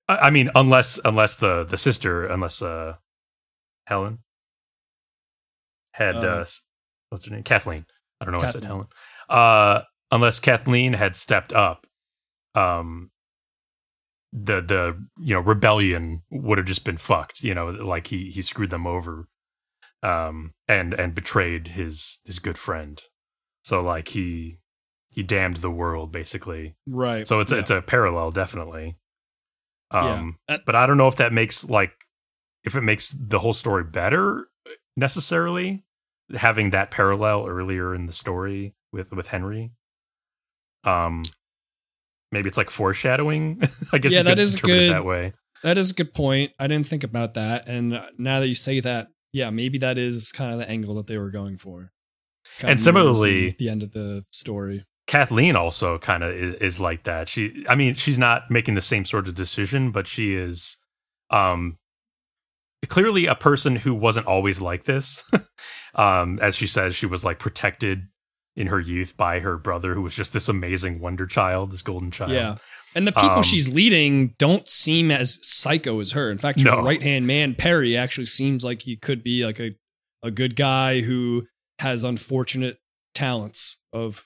[0.08, 2.96] I, I mean, unless unless the the sister, unless uh,
[3.88, 4.20] Helen
[5.94, 6.46] had uh, Uh,
[7.10, 7.86] what's her name, Kathleen.
[8.20, 8.40] I don't know.
[8.40, 8.88] why I said Helen.
[9.30, 9.82] Uh,
[10.12, 11.88] unless Kathleen had stepped up,
[12.54, 13.12] um,
[14.34, 17.44] the the you know rebellion would have just been fucked.
[17.44, 19.28] You know, like he he screwed them over,
[20.04, 23.02] um, and and betrayed his his good friend.
[23.64, 24.60] So like he
[25.10, 26.76] he damned the world basically.
[26.88, 27.26] Right.
[27.26, 27.60] So it's Yeah.
[27.60, 28.98] it's a parallel, definitely.
[29.92, 30.56] Um, Yeah.
[30.56, 31.94] Uh, but I don't know if that makes like
[32.68, 34.48] if it makes the whole story better
[34.96, 35.84] necessarily
[36.36, 39.72] having that parallel earlier in the story with with Henry.
[40.84, 41.24] Um,
[42.32, 43.62] maybe it's like foreshadowing.
[43.92, 44.92] I guess Yeah, you that could is good.
[44.92, 45.34] that way.
[45.64, 46.52] That is a good point.
[46.60, 47.68] I didn't think about that.
[47.68, 50.96] And uh, now that you say that, yeah, maybe that is kind of the angle
[50.96, 51.92] that they were going for.
[52.60, 54.86] Kind And similarly- the, the end of the story.
[55.08, 57.30] Kathleen also kind of is, is like that.
[57.30, 60.78] She, I mean, she's not making the same sort of decision, but she is,
[61.30, 61.78] um,
[62.88, 65.24] clearly a person who wasn't always like this.
[65.96, 68.08] um, as she says, she was like protected
[68.56, 72.12] in her youth by her brother, who was just this amazing wonder child, this golden
[72.12, 72.32] child.
[72.32, 72.56] Yeah.
[72.96, 76.32] And the people Um, she's leading don't seem as psycho as her.
[76.32, 76.82] In fact, her No.
[76.82, 79.76] right hand man, Perry, actually seems like he could be like a,
[80.24, 81.46] a good guy who
[81.80, 82.78] has unfortunate
[83.14, 84.26] talents of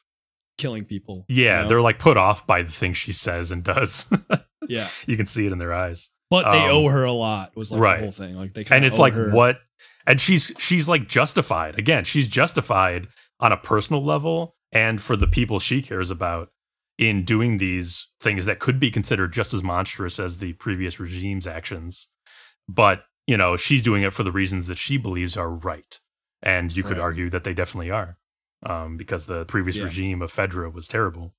[0.58, 1.26] killing people.
[1.28, 1.68] you Yeah, know?
[1.68, 4.06] they're like put off by the things she says and does.
[4.70, 4.88] yeah.
[5.08, 6.12] you can see it in their eyes.
[6.32, 7.98] But they Um, owe her a lot, was like right.
[7.98, 8.36] the whole thing.
[8.36, 9.60] Like they and it's like her- what
[10.08, 13.08] and she's she's like justified again she's justified
[13.40, 16.50] on a personal level and for the people she cares about
[16.98, 21.46] in doing these things that could be considered just as monstrous as the previous regime's
[21.46, 22.08] actions
[22.68, 26.00] but you know she's doing it for the reasons that she believes are right
[26.42, 27.04] and you could Right.
[27.04, 28.18] argue that they definitely are
[28.66, 29.84] um, because the previous Yeah.
[29.84, 31.36] regime of fedra was terrible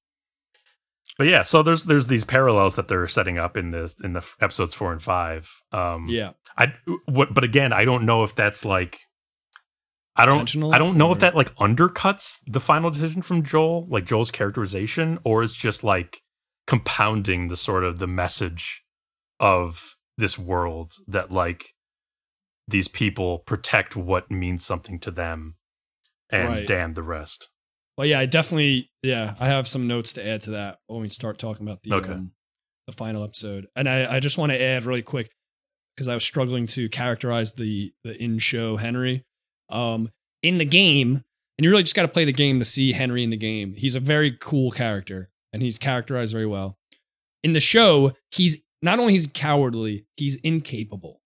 [1.19, 4.27] but yeah so there's there's these parallels that they're setting up in this in the
[4.41, 6.33] episodes four and five um Yeah.
[6.59, 6.75] I
[7.07, 8.99] what, but again, I don't know if that's like,
[10.17, 13.87] I don't, I don't know or- if that like undercuts the final decision from Joel,
[13.89, 16.21] like Joel's characterization, or it's just like
[16.67, 18.83] compounding the sort of the message
[19.41, 21.73] of this world that like
[22.69, 25.57] these people protect what means something to them
[26.29, 26.67] and Right.
[26.67, 27.49] damn the rest.
[27.99, 31.09] Well, yeah, I definitely, yeah, I have some notes to add to that when we
[31.11, 32.13] start talking about the Okay.
[32.13, 32.33] um,
[32.87, 35.31] the final episode, and I, I just want to add really quick
[35.95, 39.25] because I was struggling to characterize the the in show Henry,
[39.69, 40.11] um,
[40.43, 41.23] in the game,
[41.59, 43.75] and you really just got to play the game to see Henry in the game.
[43.77, 46.77] He's a very cool character, and he's characterized very well.
[47.45, 51.21] In the show, he's not only he's cowardly, he's incapable.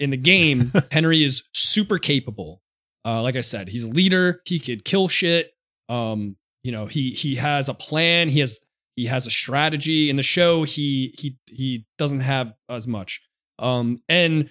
[0.00, 2.62] In the game, Henry is super capable.
[3.04, 4.40] Uh, like I said, he's a leader.
[4.46, 5.50] He could kill shit.
[5.88, 8.28] Um, you know, he he has a plan.
[8.28, 8.60] He has
[8.96, 10.10] he has a strategy.
[10.10, 13.20] In the show, he he he doesn't have as much.
[13.58, 14.50] Um, and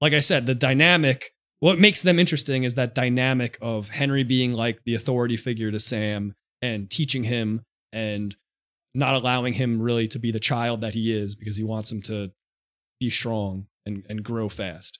[0.00, 1.32] like I said, the dynamic.
[1.60, 5.78] What makes them interesting is that dynamic of Henry being like the authority figure to
[5.78, 7.62] Sam and teaching him
[7.92, 8.34] and
[8.94, 12.02] not allowing him really to be the child that he is because he wants him
[12.02, 12.32] to
[12.98, 14.98] be strong and, and grow fast.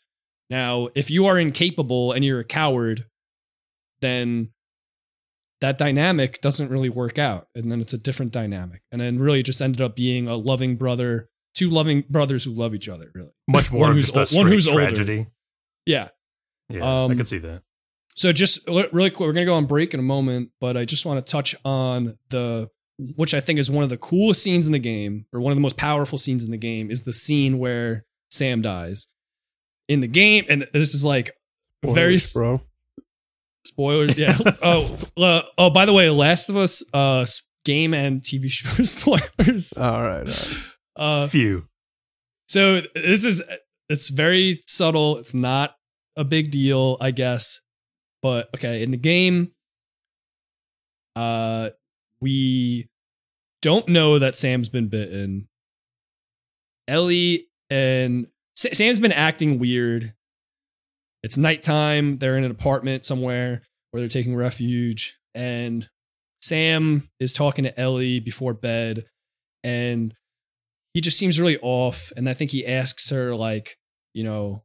[0.50, 3.06] Now, if you are incapable and you're a coward,
[4.00, 4.50] then
[5.62, 7.48] that dynamic doesn't really work out.
[7.54, 8.82] And then it's a different dynamic.
[8.92, 12.74] And then really just ended up being a loving brother, two loving brothers who love
[12.74, 13.32] each other, really.
[13.48, 14.80] Much more One of who's just a ol- straight one who's older.
[14.82, 15.26] tragedy.
[15.86, 16.08] Yeah.
[16.68, 17.62] Yeah, I Um, can see that.
[18.14, 21.06] So just really quick, we're gonna go on break in a moment, but I just
[21.06, 22.68] want to touch on the
[23.16, 25.56] which I think is one of the coolest scenes in the game, or one of
[25.56, 29.08] the most powerful scenes in the game, is the scene where Sam dies
[29.88, 31.32] in the game, and this is like
[31.84, 32.60] very bro.
[33.64, 34.16] Spoilers.
[34.16, 34.36] Yeah.
[34.62, 35.70] oh, uh, oh.
[35.70, 37.26] By the way, Last of Us, uh,
[37.64, 39.78] game and TV show spoilers.
[39.78, 40.20] All right.
[40.20, 40.56] all right.
[40.94, 41.66] Uh, Few.
[42.48, 43.42] so this is
[43.88, 45.18] it's very subtle.
[45.18, 45.76] It's not
[46.16, 47.60] a big deal, I guess.
[48.22, 49.52] But okay, in the game,
[51.16, 51.70] uh,
[52.20, 52.88] we
[53.62, 55.48] don't know that Sam's been bitten.
[56.86, 60.14] Ellie and Sa- Sam's been acting weird.
[61.22, 62.18] It's nighttime.
[62.18, 65.88] They're in an apartment somewhere where they're taking refuge, and
[66.40, 69.06] Sam is talking to Ellie before bed,
[69.62, 70.14] and
[70.94, 72.12] he just seems really off.
[72.16, 73.78] And I think he asks her like,
[74.14, 74.64] you know,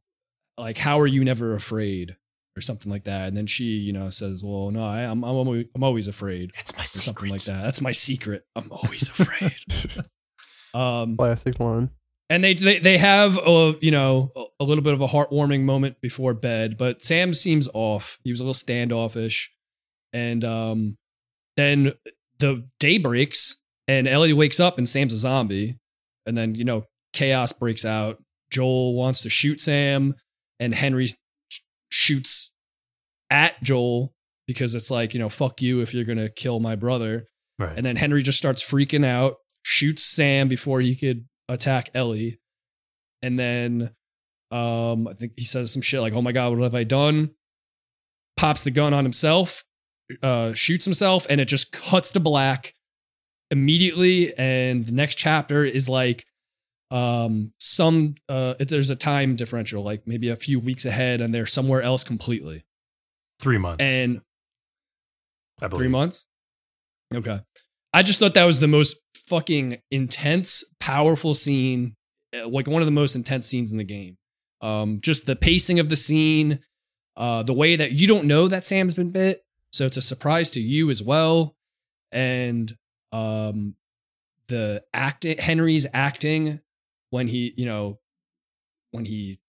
[0.58, 2.16] like how are you never afraid
[2.58, 3.28] or something like that.
[3.28, 6.50] And then she, you know, says, "Well, no, I, I'm I'm always, I'm always afraid."
[6.58, 7.62] It's my Or something like that.
[7.62, 8.44] That's my secret.
[8.54, 9.56] I'm always afraid.
[10.74, 11.90] um, Classic one.
[12.30, 16.00] And they they they have a you know a, little bit of a heartwarming moment
[16.00, 18.18] before bed, but Sam seems off.
[18.24, 19.50] He was a little standoffish,
[20.12, 20.96] and um,
[21.56, 21.94] then
[22.38, 23.56] the day breaks,
[23.86, 25.78] and Ellie wakes up, and Sam's a zombie,
[26.26, 28.22] and then you know chaos breaks out.
[28.50, 30.14] Joel wants to shoot Sam,
[30.60, 31.60] and Henry sh-
[31.90, 32.52] shoots
[33.30, 34.12] at Joel
[34.46, 37.26] because it's like, you know, fuck you if you're going to kill my brother.
[37.58, 37.76] Right.
[37.76, 42.38] And then Henry just starts freaking out, shoots Sam before he could attack Ellie.
[43.22, 43.90] And then
[44.50, 47.30] um I think he says some shit like, "Oh my god, what have I done?"
[48.36, 49.64] Pops the gun on himself,
[50.22, 52.74] uh shoots himself and it just cuts to black
[53.50, 56.26] immediately and the next chapter is like
[56.90, 61.34] um some uh if there's a time differential like maybe a few weeks ahead and
[61.34, 62.64] they're somewhere else completely.
[63.40, 63.82] Three months.
[63.82, 64.20] And
[65.60, 65.80] I believe.
[65.80, 66.26] Three months?
[67.14, 67.40] Okay.
[67.92, 68.96] I just thought that was the most
[69.28, 71.94] fucking intense, powerful scene,
[72.36, 74.16] uh, like one of the most intense scenes in the game.
[74.60, 76.60] Um, just the pacing of the scene,
[77.16, 80.50] uh, the way that you don't know that Sam's been bit, so it's a surprise
[80.52, 81.54] to you as well,
[82.10, 82.76] and
[83.12, 83.74] um,
[84.48, 86.60] the acting, Henry's acting
[87.10, 87.98] when he, you know,
[88.90, 89.40] when he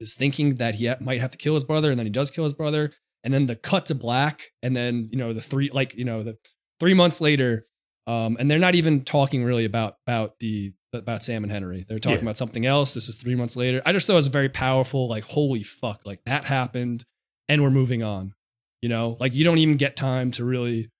[0.00, 2.44] is thinking that he might have to kill his brother, and then he does kill
[2.44, 5.94] his brother, and then the cut to black, and then you know the three, like
[5.94, 6.36] you know the
[6.80, 7.66] three months later,
[8.06, 11.84] um, and they're not even talking really about about the about Sam and Henry.
[11.86, 12.22] They're talking Yeah.
[12.22, 12.94] about something else.
[12.94, 13.82] This is three months later.
[13.84, 15.08] I just thought it was very powerful.
[15.08, 17.04] Like holy fuck, like that happened,
[17.48, 18.34] and we're moving on.
[18.82, 20.90] You know, like you don't even get time to really,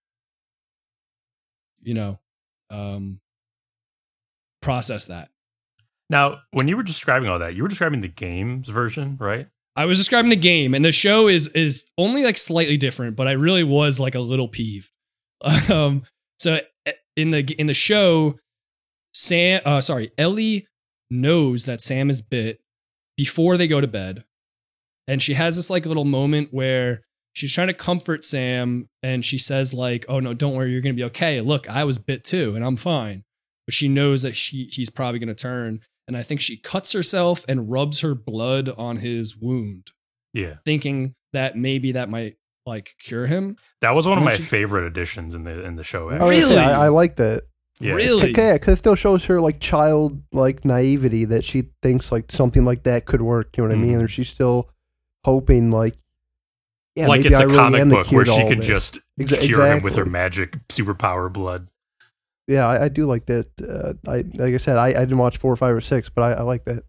[1.82, 2.18] you know,
[2.70, 3.20] um,
[4.62, 5.30] process that.
[6.08, 9.48] Now, when you were describing all that, you were describing the game's version, right?
[9.74, 13.28] I was describing the game, and the show is is only like slightly different, but
[13.28, 14.90] I really was like a little peeved.
[15.70, 16.02] Um,
[16.38, 16.60] so
[17.16, 18.38] in the in the show,
[19.14, 20.66] Sam, uh, sorry, Ellie
[21.10, 22.60] knows that Sam is bit
[23.16, 24.24] before they go to bed,
[25.08, 27.02] and she has this like little moment where
[27.32, 30.94] she's trying to comfort Sam, and she says like, "Oh no, don't worry, you're gonna
[30.94, 31.40] be okay.
[31.40, 33.24] Look, I was bit too, and I'm fine."
[33.66, 37.44] But she knows that she he's probably gonna turn, and I think she cuts herself
[37.48, 39.90] and rubs her blood on his wound,
[40.34, 40.56] Yeah.
[40.64, 42.36] thinking that maybe that might
[42.66, 43.56] like cure him.
[43.80, 46.10] That was one of my she- favorite additions in the in the show.
[46.10, 46.36] I Actually.
[46.36, 46.72] was gonna say, Really?
[46.74, 47.42] I, I like that.
[47.78, 47.92] Yeah.
[47.92, 48.30] Really?
[48.32, 52.64] Okay, because it still shows her like child like naivety that she thinks like something
[52.64, 53.56] like that could work.
[53.56, 53.96] You know what I mean?
[53.96, 54.00] Mhm.
[54.00, 54.70] And she's still
[55.24, 55.94] hoping like,
[56.94, 58.66] yeah, like it's I a really comic am book where she all could this.
[58.66, 61.68] just Exa- cure him with her magic superpower blood.
[62.48, 63.46] Yeah, I, I do like that.
[63.60, 66.22] Uh, I like I said, I, I didn't watch four, or five, or six, but
[66.22, 66.84] I, I like that.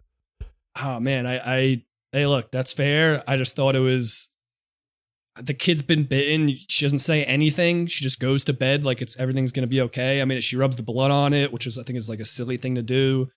[0.82, 3.24] oh man, I, I hey look, that's fair.
[3.28, 4.30] I just thought it was
[5.42, 6.58] the kid's been bitten.
[6.68, 7.88] She doesn't say anything.
[7.88, 10.22] She just goes to bed like it's everything's gonna be okay.
[10.22, 12.26] I mean, she rubs the blood on it, which is I think is like a
[12.26, 13.30] silly thing to do.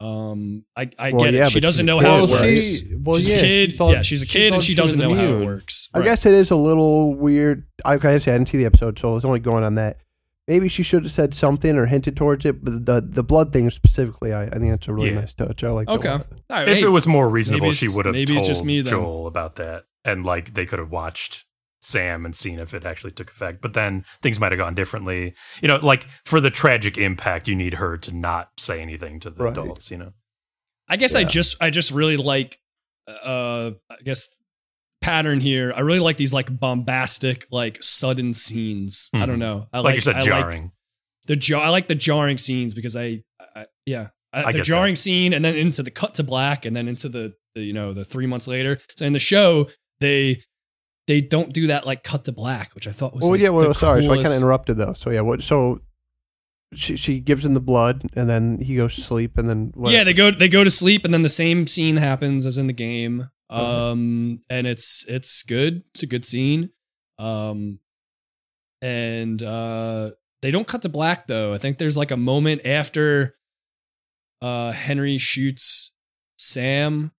[0.00, 1.50] Um, I I Well, get yeah, it.
[1.50, 2.60] She doesn't she's know how kid, it well, works.
[2.80, 3.76] she, well, she's yeah, a she kid.
[3.76, 5.46] thought- yeah, she's a kid, thought and she was doesn't know how it immune.
[5.46, 5.88] works.
[5.94, 7.66] I guess it is a little weird.
[7.84, 9.76] I, like I said, I didn't see the episode, so I was only going on
[9.76, 9.98] that.
[10.46, 13.70] Maybe she should have said something or hinted towards it, but the the blood thing
[13.70, 15.20] specifically, I, I think that's a really Yeah.
[15.20, 15.64] nice touch.
[15.64, 15.86] I like.
[15.86, 16.08] that Okay.
[16.08, 16.12] a.
[16.12, 18.64] All right, If hey, it was more reasonable, she would have maybe told it's just
[18.64, 18.82] me.
[18.82, 21.44] Joel about that, and like they could have watched
[21.80, 23.60] Sam and seen if it actually took effect.
[23.60, 25.34] But then things might have gone differently.
[25.60, 29.30] You know, like for the tragic impact, you need her to not say anything to
[29.30, 29.52] the Right.
[29.52, 29.90] adults.
[29.90, 30.12] You know,
[30.88, 32.58] I guess I just I just really like
[33.08, 34.28] uh I guess
[35.02, 35.72] pattern here.
[35.76, 39.10] I really like these like bombastic like sudden scenes.
[39.12, 39.26] I Mhm.
[39.26, 39.68] don't know.
[39.72, 40.72] I like, you said, I jarring.
[41.26, 43.16] the jar I like the jarring scenes because I,
[43.54, 44.08] I yeah.
[44.32, 46.88] I, I the get jarring scene and then into the cut to black and then
[46.88, 48.80] into the, the you know the 3 months later.
[48.96, 49.68] So in the show
[50.00, 50.42] they
[51.06, 53.50] they don't do that like cut to black, which I thought was Well, like, yeah.
[53.50, 54.94] Well, sorry, so I kind of interrupted though.
[54.94, 55.42] So yeah, what?
[55.42, 55.80] So
[56.74, 59.92] she she gives him the blood, and then he goes to sleep, and then what?
[59.92, 62.66] Yeah, they go they go to sleep, and then the same scene happens as in
[62.66, 63.30] the game.
[63.50, 63.60] Okay.
[63.90, 65.84] Um, and it's it's good.
[65.92, 66.70] It's a good scene.
[67.18, 67.78] Um,
[68.82, 70.10] and uh,
[70.42, 71.54] they don't cut to black though.
[71.54, 73.36] I think there's like a moment after
[74.42, 75.92] uh Henry shoots
[76.38, 77.12] Sam.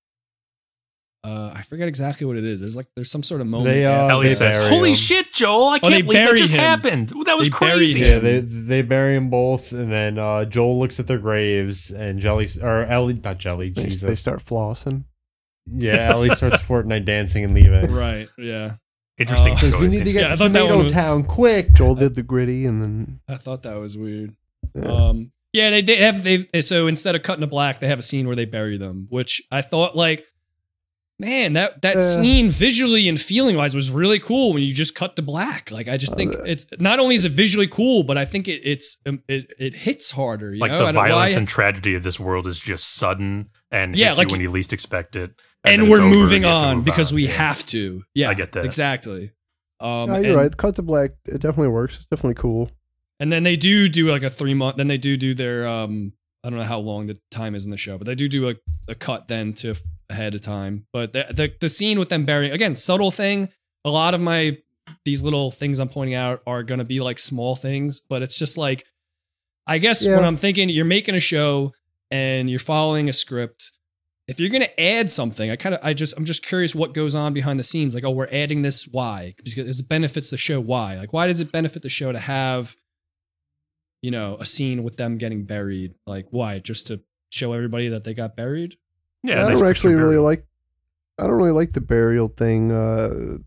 [1.25, 2.61] Uh, I forget exactly what it is.
[2.61, 3.73] There's like there's some sort of moment.
[3.73, 4.95] They, uh, they says, bury "Holy him.
[4.95, 5.69] shit, Joel!
[5.69, 6.59] I Oh, can't believe that just him.
[6.59, 7.09] happened.
[7.25, 10.99] That was They crazy." Yeah, they they bury them both, and then uh, Joel looks
[10.99, 15.05] at their graves, and Jelly or Ellie, not Jelly, They, they start flossing.
[15.65, 17.91] yeah, Ellie starts Fortnite dancing and leaving.
[17.91, 18.27] Right.
[18.37, 18.75] Yeah.
[19.17, 21.73] Interesting Uh, Says we need to get Yeah, to thought that Tomato was- Town quick.
[21.73, 24.35] Joel did the Griddy, and then I thought that was weird.
[24.75, 24.83] yeah.
[24.91, 28.03] Um, yeah, they, they have they so instead of cutting to black, they have a
[28.03, 30.25] scene where they bury them, which I thought like,
[31.19, 32.01] man, that that Uh.
[32.01, 35.71] scene visually and feeling wise was really cool when you just cut to black.
[35.71, 38.47] Like I just think Uh, it's not only is it visually cool, but I think
[38.47, 40.53] it it's um, it, it hits harder.
[40.53, 40.79] You like know?
[40.79, 44.17] the I violence why- and tragedy of this world is just sudden and Yeah, hits
[44.17, 45.31] like- you when you least expect it,
[45.63, 47.15] and, then we're it's over and moving you have to on move because on.
[47.15, 47.31] we Yeah.
[47.31, 48.03] have to.
[48.13, 48.65] Yeah, I get that.
[48.65, 49.31] exactly.
[49.79, 50.57] Um, no, you're and- right.
[50.57, 51.11] Cut to black.
[51.25, 51.95] It definitely works.
[51.95, 52.71] It's definitely cool.
[53.19, 54.75] And then they do do like a three month.
[54.75, 56.13] Then they do do their um
[56.43, 58.49] I don't know how long the time is in the show, but they do do
[58.49, 58.55] a,
[58.87, 60.85] a cut then to f- ahead of time.
[60.93, 63.49] But the, the the scene with them burying again subtle thing.
[63.83, 64.57] A lot of my
[65.03, 68.57] these little things I'm pointing out are gonna be like small things, but it's just
[68.57, 68.85] like
[69.67, 70.15] I guess Yeah.
[70.15, 71.73] when I'm thinking you're making a show
[72.11, 73.71] and you're following a script.
[74.27, 77.13] If you're gonna add something, I kind of, I just, I'm just curious what goes
[77.13, 77.93] on behind the scenes.
[77.93, 78.87] Like, oh, we're adding this.
[78.87, 79.35] Why?
[79.43, 80.59] Because it benefits the show.
[80.59, 80.95] Why?
[80.97, 82.75] Like, why does it benefit the show to have
[84.01, 85.95] you know, a scene with them getting buried.
[86.05, 86.59] Like, why?
[86.59, 87.01] Just to
[87.31, 88.77] show everybody that they got buried?
[89.27, 90.45] Yeah, I nice don't actually really like.
[91.17, 92.71] I don't really like the burial thing.
[92.71, 93.37] Uh,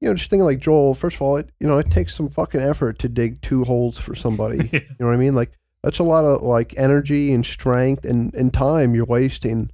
[0.00, 0.94] you know, just thinking like Joel.
[0.94, 3.98] First of all, it you know it takes some fucking effort to dig two holes
[3.98, 4.68] for somebody.
[4.72, 4.80] Yeah.
[4.90, 5.34] You know what I mean?
[5.34, 9.70] Like that's a lot of like energy and strength and, and time you're wasting,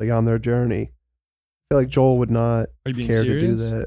[0.00, 0.92] like on their journey.
[0.92, 3.62] I feel like Joel would not Are you being care serious?
[3.64, 3.86] to do that.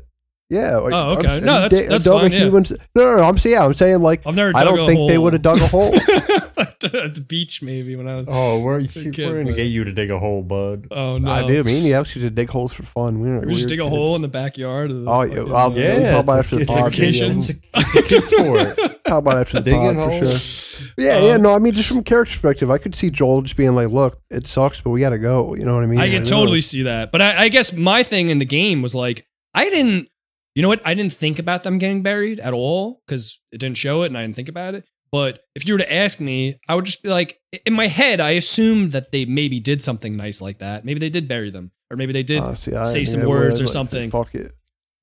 [0.49, 0.77] Yeah.
[0.77, 1.39] like, Oh, I'm okay.
[1.39, 2.49] No, that's- that's dug a fine, yeah.
[2.49, 2.59] No,
[2.95, 4.51] no, no, I'm saying, yeah, I'm saying like I've never.
[4.57, 5.93] I don't think they would have dug a hole.
[6.83, 8.25] at the beach, maybe when I was.
[8.27, 10.87] Oh, we're, Good kid, we're gonna but- get you to dig a hole, bud.
[10.91, 11.31] Oh no!
[11.31, 11.63] I do.
[11.63, 13.19] Me and you actually just dig holes for fun.
[13.21, 14.91] We, We just dig a hole in the backyard.
[14.91, 16.87] Of the Oh, yeah, fucking, I'll- uh, Yeah, how about after the it's, a, pod,
[16.87, 18.79] it's, a, maybe it's, a, it's a kid sport.
[19.07, 20.41] How about after the Digging pod for holes.
[20.43, 20.87] sure?
[20.97, 21.37] Yeah, Um, yeah.
[21.37, 24.21] No, I mean, just from character perspective, I could see Joel just being like, "Look,
[24.29, 25.99] it sucks, but we got to go." You know what I mean?
[25.99, 27.11] I Like, can totally see that.
[27.11, 30.07] But I, I guess my thing in the game was like, I didn't,
[30.55, 30.81] you know what?
[30.85, 34.17] I didn't think about them getting buried at all because it didn't show it and
[34.17, 34.85] I didn't think about it.
[35.11, 38.19] But if you were to ask me, I would just be like, in my head,
[38.21, 40.85] I assumed that they maybe did something nice like that.
[40.85, 42.43] Maybe they did bury them, or maybe they did.
[42.43, 43.29] Uh, see, say some would.
[43.29, 44.11] words or Like, something.
[44.11, 44.53] Fuck it.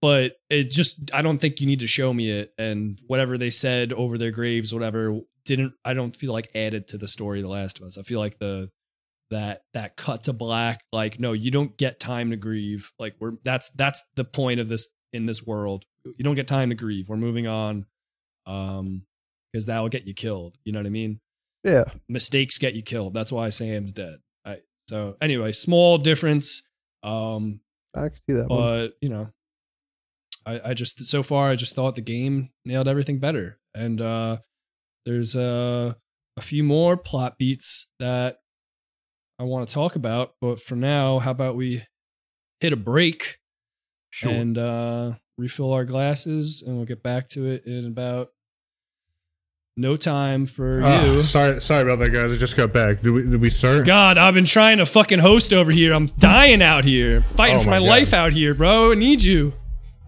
[0.00, 3.50] but it just I don't think you need to show me it and whatever they
[3.50, 7.44] said over their graves whatever didn't I don't feel like added to the story of
[7.44, 8.70] the last of us I feel like the
[9.30, 13.32] that that cut to black like no you don't get time to grieve like we're
[13.42, 17.09] that's that's the point of this in this world you don't get time to grieve
[17.09, 17.86] we're moving on
[18.44, 19.05] um
[19.57, 21.18] because that will get you killed you know what I mean
[21.64, 21.84] Yeah.
[22.09, 26.62] mistakes get you killed that's why Sam's dead I, so anyway small difference
[27.02, 27.61] um
[27.94, 28.59] I can see that one.
[28.59, 29.30] but you know
[30.44, 34.36] i i just so far i just thought the game nailed everything better and uh
[35.07, 35.94] there's uh
[36.36, 38.40] a few more plot beats that
[39.38, 41.82] i want to talk about but for now how about we
[42.61, 43.38] hit a break
[44.11, 44.30] Sure.
[44.32, 48.28] and uh refill our glasses and we'll get back to it in about
[49.79, 52.33] no time for Ah, you sorry, sorry about that, guys.
[52.33, 53.03] I just got back.
[53.03, 53.85] Did we, did we start?
[53.85, 55.93] God, I've been trying to fucking host over here.
[55.93, 57.91] I'm dying out here, fighting Oh for my my, God.
[57.91, 58.93] life out here, bro.
[58.93, 59.53] I need you.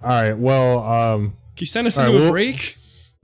[0.02, 0.36] All right.
[0.36, 1.20] Well, um,
[1.54, 2.76] Can you send us All right, into a well- break?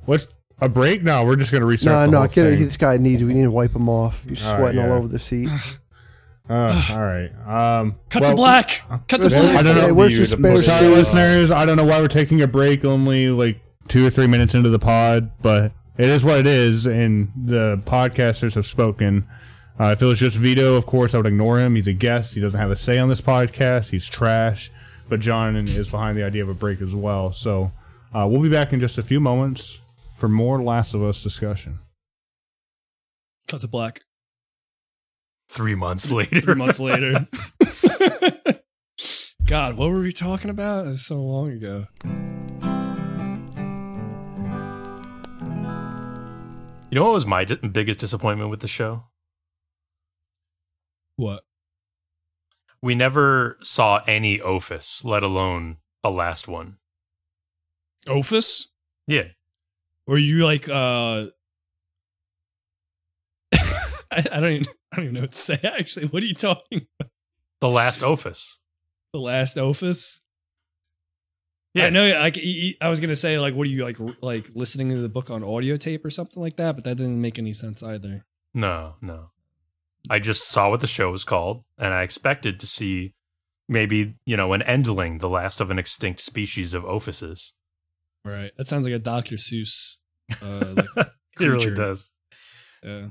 [0.05, 0.27] what's
[0.61, 1.03] a break?
[1.03, 1.97] No, we're just gonna restart.
[2.01, 2.59] no, the no, whole get it.
[2.59, 3.23] This guy needs.
[3.23, 4.23] We need to wipe him off.
[4.29, 4.95] He's All right, sweating all yeah.
[4.95, 5.49] over the seat.
[6.47, 7.31] Uh, all right.
[7.81, 8.83] Um, Cut well, to black.
[9.09, 9.57] Cut to black.
[9.57, 9.81] I don't know.
[9.87, 10.95] Hey, where's the You to spare put Sorry, it, suit?
[10.95, 11.51] listeners.
[11.51, 12.85] I don't know why we're taking a break.
[12.85, 16.87] Only like two or three minutes into the pod, but it is what it is,
[16.87, 19.27] and the podcasters have spoken.
[19.79, 21.75] Uh, if it was just Vito, of course, I would ignore him.
[21.75, 22.35] He's a guest.
[22.35, 23.91] He doesn't have a say on this podcast.
[23.91, 24.71] He's trash.
[25.09, 27.33] But John is behind the idea of a break as well.
[27.33, 27.73] So
[28.15, 29.81] uh, we'll be back in just a few moments
[30.17, 31.81] for more Last of Us discussion.
[33.49, 34.03] Cut to black.
[35.49, 36.41] Three months later.
[36.41, 37.29] Three months later.
[39.45, 40.87] God, what were we talking about?
[40.87, 41.87] It was so long ago.
[46.95, 49.07] You know what was my biggest disappointment with the show?
[51.17, 51.43] What?
[52.81, 56.77] We never saw any Ophis, let alone a last one.
[58.07, 58.67] Ophis?
[59.09, 59.25] Yeah.
[60.07, 61.27] Or you like uh
[63.53, 66.07] I, I don't even I don't even know what to say actually.
[66.07, 66.87] What are you talking
[67.61, 68.59] The last Ophis.
[69.13, 70.21] The last Ophis?
[71.75, 71.91] Yeah.
[71.91, 72.21] No, I know.
[72.21, 72.39] Like
[72.81, 75.43] I was gonna say, like, what are you like, like listening to the book on
[75.43, 76.77] audio tape or something like that?
[76.77, 78.25] But that didn't make any sense either.
[78.55, 79.31] No, no.
[80.09, 83.15] I just saw what the show was called, and I expected to see
[83.69, 87.53] maybe, you know, an endling, the last of an extinct species of Ophises.
[88.25, 88.53] Right.
[88.57, 89.37] That sounds like a Dr.
[89.37, 89.99] Seuss.
[90.43, 91.09] Uh, like,
[91.41, 91.75] It really creature.
[91.75, 92.13] does.
[92.83, 93.07] yeah.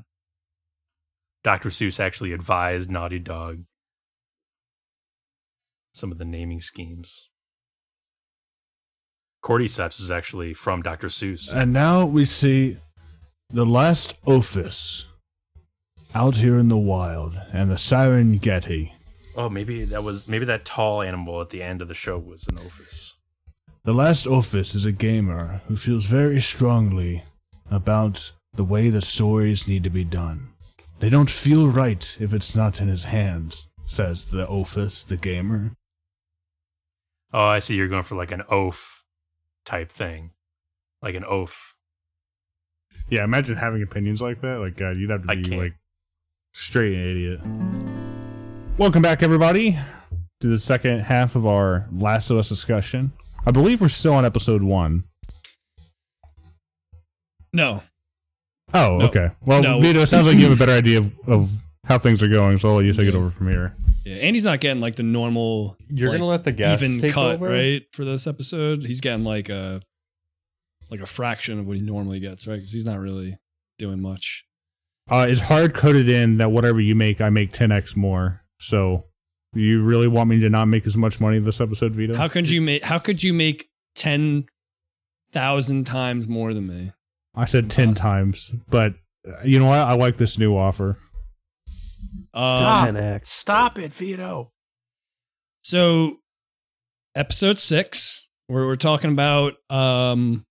[1.44, 1.70] Dr.
[1.70, 3.66] Seuss actually advised Naughty Dog
[5.94, 7.30] some of the naming schemes.
[9.44, 11.08] Cordyceps is actually from Dr.
[11.08, 11.52] Seuss.
[11.52, 12.78] And now we see
[13.50, 15.06] the last Ophis
[16.16, 18.94] out here in the wild, and the Serengeti.
[19.36, 22.48] Oh, maybe that was maybe that tall animal at the end of the show was
[22.48, 23.14] an Ophis.
[23.84, 27.24] The last Ophis is a gamer who feels very strongly
[27.70, 30.54] about the way the stories need to be done.
[31.00, 35.72] They don't feel right if it's not in his hands, says the Ophis, the gamer.
[37.34, 37.76] Oh, I see.
[37.76, 39.03] You're going for like an oaf
[39.66, 40.32] type thing,
[41.02, 41.76] like an oaf.
[43.10, 44.60] Yeah, imagine having opinions like that.
[44.60, 45.74] Like, God, you'd have to be like
[46.54, 47.40] Straight an idiot.
[48.78, 49.78] Welcome back, everybody,
[50.42, 53.12] to the second half of our Last of Us discussion.
[53.46, 55.04] I believe we're still on episode one.
[57.52, 57.84] No,
[58.74, 59.06] Oh, No.
[59.08, 59.30] okay.
[59.42, 59.80] Well, No.
[59.80, 61.52] Vito, it sounds like you have a better idea of, of
[61.86, 63.76] how things are going, so I'll let you take it over from here.
[64.06, 67.12] yeah, Andy's not getting like the normal You're like, gonna let the guests even take
[67.14, 68.84] cut over, right for this episode.
[68.84, 69.82] He's getting like a
[70.90, 72.56] like a fraction of what he normally gets, right?
[72.56, 73.38] Because he's not really
[73.80, 74.46] doing much.
[75.10, 78.42] Uh, it's hard coded in that whatever you make, I make 10x more.
[78.60, 79.06] So,
[79.54, 82.16] you really want me to not make as much money this episode, Vito?
[82.16, 82.84] How could you make?
[82.84, 84.46] How could you make ten
[85.34, 86.92] thousand times more than me?
[87.36, 87.96] I said 10 Awesome.
[88.02, 88.94] times, but
[89.28, 89.80] uh, you know what?
[89.80, 90.98] I like this new offer.
[92.34, 92.90] Um, Stop.
[92.90, 93.26] 10x.
[93.26, 94.52] Stop it, Vito.
[95.62, 96.18] So,
[97.16, 99.54] episode six, where we're talking about.
[99.70, 100.46] Um,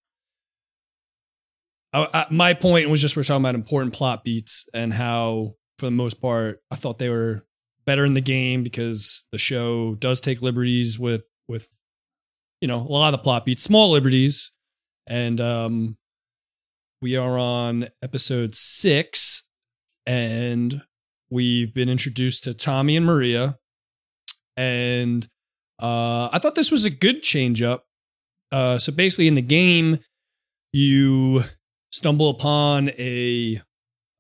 [1.93, 5.87] I, I, my point was just we're talking about important plot beats and how, for
[5.87, 7.45] the most part, I thought they were
[7.85, 11.73] better in the game because the show does take liberties with with,
[12.61, 14.53] you know, a lot of the plot beats, small liberties,
[15.07, 15.97] and um,
[17.03, 19.51] we are on episode six,
[20.07, 20.83] and
[21.33, 23.59] we've been introduced to Tommy and Maria
[24.57, 25.27] and
[25.81, 27.85] uh, I thought this was a good change up.
[28.51, 29.99] Uh, so basically, in the game,
[30.73, 31.43] you
[31.91, 33.61] stumble upon a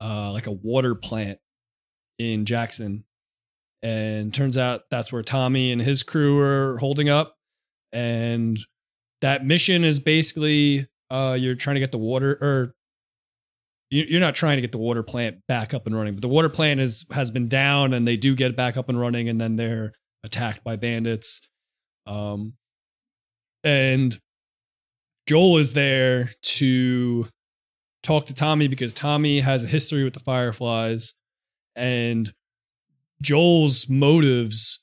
[0.01, 1.39] uh, like a water plant
[2.19, 3.05] in Jackson,
[3.83, 7.37] and turns out that's where Tommy and his crew are holding up.
[7.93, 8.59] And
[9.21, 12.75] that mission is basically uh, you're trying to get the water, or
[13.93, 16.49] you're not trying to get the water plant back up and running, but the water
[16.49, 19.57] plant is has been down, and they do get back up and running, and then
[19.57, 19.93] they're
[20.25, 21.43] attacked by bandits.
[22.07, 22.55] Um,
[23.63, 24.19] and
[25.29, 27.29] Joel is there to
[28.03, 31.15] talk to Tommy because Tommy has a history with the Fireflies,
[31.77, 32.33] and
[33.21, 34.81] Joel's motives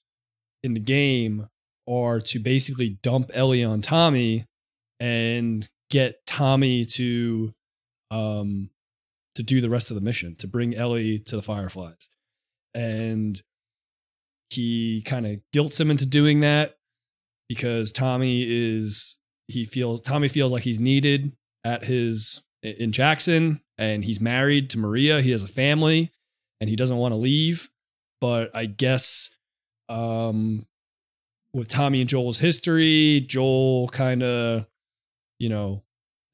[0.61, 1.47] in the game
[1.87, 4.45] are to basically dump Ellie on Tommy
[4.99, 7.53] and get Tommy to
[8.11, 8.69] um
[9.39, 12.09] to do the rest of the mission to bring Ellie to the Fireflies.
[12.73, 13.41] And
[14.49, 16.75] he kind of guilts him into doing that
[17.47, 19.17] because Tommy is
[19.47, 21.31] he feels Tommy feels like he's needed
[21.63, 25.21] at his in Jackson and he's married to Maria.
[25.21, 26.11] He has a family
[26.59, 27.69] and he doesn't want to leave.
[28.19, 29.29] But I guess
[29.87, 30.65] um
[31.53, 34.65] with Tommy and Joel's history, Joel kind of,
[35.39, 35.83] you know,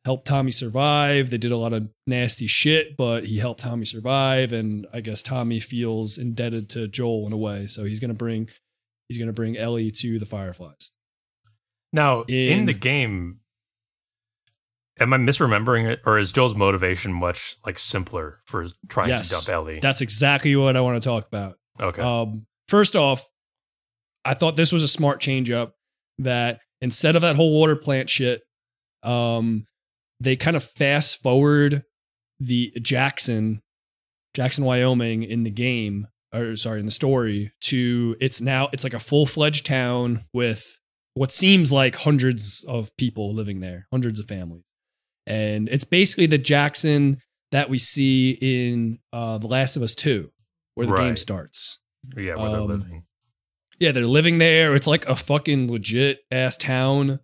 [0.05, 1.31] helped Tommy survive.
[1.31, 4.53] They did a lot of nasty shit, but he helped Tommy survive.
[4.53, 7.65] And I guess Tommy feels indebted to Joel in a way.
[7.67, 8.47] So he's gonna bring
[9.09, 10.91] he's gonna bring Ellie to the Fireflies.
[11.91, 13.39] Now, in, In- the game,
[14.99, 19.29] am I misremembering it, or is Joel's motivation much like simpler for trying Yes.
[19.29, 19.79] to dump Ellie?
[19.79, 21.57] That's exactly what I want to talk about.
[21.81, 22.01] okay.
[22.01, 23.27] Um, first off,
[24.23, 25.75] I thought this was a smart change up
[26.19, 28.41] that instead of that whole water plant shit,
[29.03, 29.65] um,
[30.25, 31.83] they kind of fast forward
[32.39, 33.61] the Jackson,
[34.33, 38.93] Jackson, Wyoming in the game, or sorry, in the story to it's now it's like
[38.93, 40.65] a full fledged town with
[41.13, 44.63] what seems like hundreds of people living there, hundreds of families.
[45.25, 47.21] And it's basically the Jackson
[47.51, 50.29] that we see in uh, The Last of Us 2,
[50.75, 51.79] where the game starts.
[52.17, 53.03] yeah, where they're um, living.
[53.79, 54.75] Yeah, they're living there.
[54.75, 57.19] It's like a fucking legit ass town.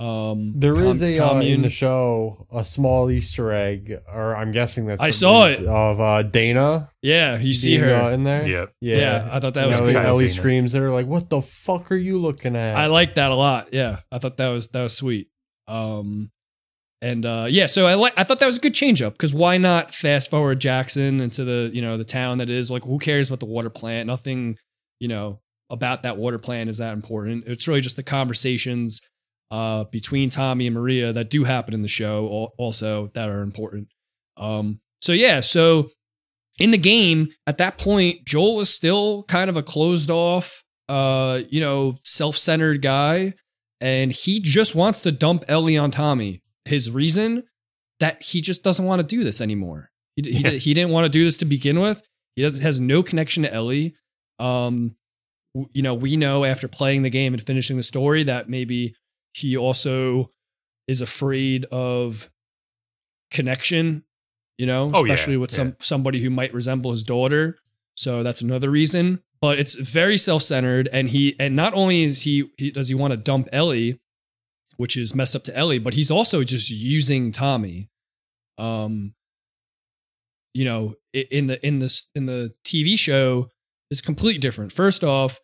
[0.00, 4.50] Um, There com- is a uh, in the show a small Easter egg, or I'm
[4.50, 5.60] guessing that's I saw it.
[5.66, 6.90] of uh, Dana.
[7.02, 7.94] yeah, you see being, her.
[7.94, 8.46] uh, in there.
[8.48, 8.66] Yeah.
[8.80, 10.00] yeah, Yeah, I thought that was Ellie, cool.
[10.00, 13.30] Ellie screams at her like, "What the fuck are you looking at?" I like that
[13.30, 13.74] a lot.
[13.74, 15.28] Yeah, I thought that was that was sweet.
[15.68, 16.30] Um,
[17.02, 19.34] and uh, yeah, so I like I thought that was a good change up because
[19.34, 22.98] why not fast forward Jackson into the you know the town that is like who
[22.98, 24.06] cares about the water plant?
[24.06, 24.56] Nothing
[24.98, 27.44] you know about that water plant is that important.
[27.46, 29.02] It's really just the conversations
[29.50, 33.88] uh, between Tommy and Maria that do happen in the show also that are important.
[34.36, 35.90] Um, so yeah, so
[36.58, 41.40] in the game at that point, Joel is still kind of a closed off, uh,
[41.48, 43.34] you know, self centered guy,
[43.80, 46.42] and he just wants to dump Ellie on Tommy.
[46.64, 47.44] His reason
[47.98, 49.90] that he just doesn't want to do this anymore.
[50.16, 50.50] He he, Yeah.
[50.50, 52.02] he didn't want to do this to begin with.
[52.36, 53.94] He does has no connection to Ellie.
[54.38, 54.96] Um,
[55.72, 58.94] you know, we know after playing the game and finishing the story that maybe
[59.32, 60.30] he also
[60.88, 62.30] is afraid of
[63.30, 64.04] connection.
[64.58, 67.56] You know, Oh, yeah, especially with some somebody who might resemble his daughter.
[67.94, 69.22] So that's another reason.
[69.40, 72.94] But it's very self centered, and he and not only is he, he does he
[72.94, 74.00] want to dump Ellie,
[74.76, 77.88] which is messed up to Ellie, but he's also just using Tommy.
[78.58, 79.14] Um,
[80.52, 83.48] you know, in the in this in the TV show
[83.90, 84.72] is completely different.
[84.72, 85.40] First off,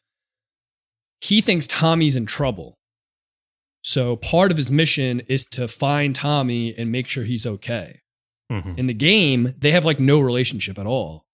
[1.22, 2.76] he thinks Tommy's in trouble.
[3.86, 8.00] So part of his mission is to find Tommy and make sure he's okay.
[8.50, 8.76] Mhm.
[8.76, 11.24] In the game, they have like no relationship at all.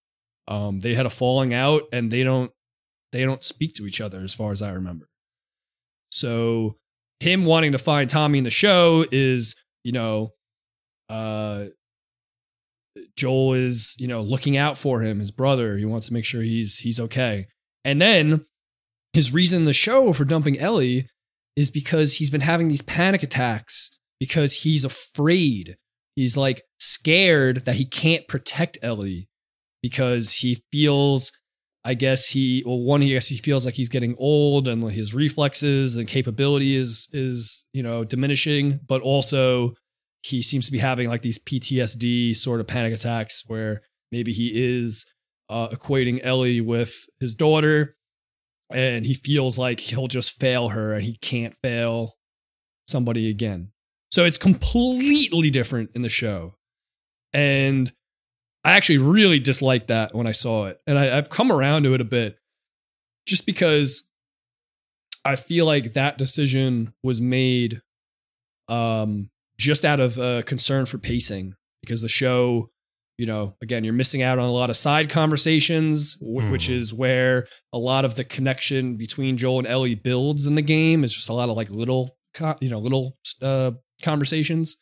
[0.48, 2.52] Um, they had a falling out and they don't
[3.12, 5.08] they don't speak to each other as far as I remember.
[6.10, 6.76] So
[7.20, 10.34] him wanting to find Tommy in the show is, you know,
[11.08, 11.66] uh
[13.16, 15.78] Joel is, you know, looking out for him, his brother.
[15.78, 17.46] He wants to make sure he's he's okay.
[17.82, 18.44] And then
[19.14, 21.08] his reason in the show for dumping Ellie
[21.56, 25.76] is because he's been having these panic attacks because he's afraid.
[26.16, 29.28] He's like scared that he can't protect Ellie
[29.82, 31.32] because he feels
[31.84, 35.14] I guess he well one I guess he feels like he's getting old and his
[35.14, 39.74] reflexes and capability is is you know diminishing but also
[40.22, 43.82] he seems to be having like these PTSD sort of panic attacks where
[44.12, 45.04] maybe he is
[45.48, 47.96] uh, equating Ellie with his daughter
[48.74, 52.16] and he feels like he'll just fail her and he can't fail
[52.86, 53.72] somebody again.
[54.10, 56.56] So it's completely different in the show.
[57.32, 57.92] And
[58.64, 60.80] I actually really disliked that when I saw it.
[60.86, 62.38] And I, I've come around to it a bit
[63.26, 64.04] just because
[65.24, 67.80] I feel like that decision was made
[68.68, 72.70] um, just out of uh, concern for pacing because the show,
[73.22, 76.74] you know, again, you're missing out on a lot of side conversations, w- which Mhm.
[76.80, 81.04] is where a lot of the connection between Joel and Ellie builds in the game.
[81.04, 83.70] Is just a lot of like little, co- you know, little uh,
[84.02, 84.76] conversations.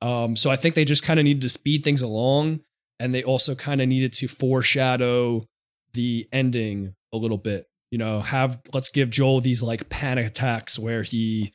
[0.00, 2.60] Um, so I think they just kind of needed to speed things along,
[3.00, 5.44] and they also kind of needed to foreshadow
[5.92, 7.66] the ending a little bit.
[7.90, 11.52] You know, have let's give Joel these like panic attacks where he,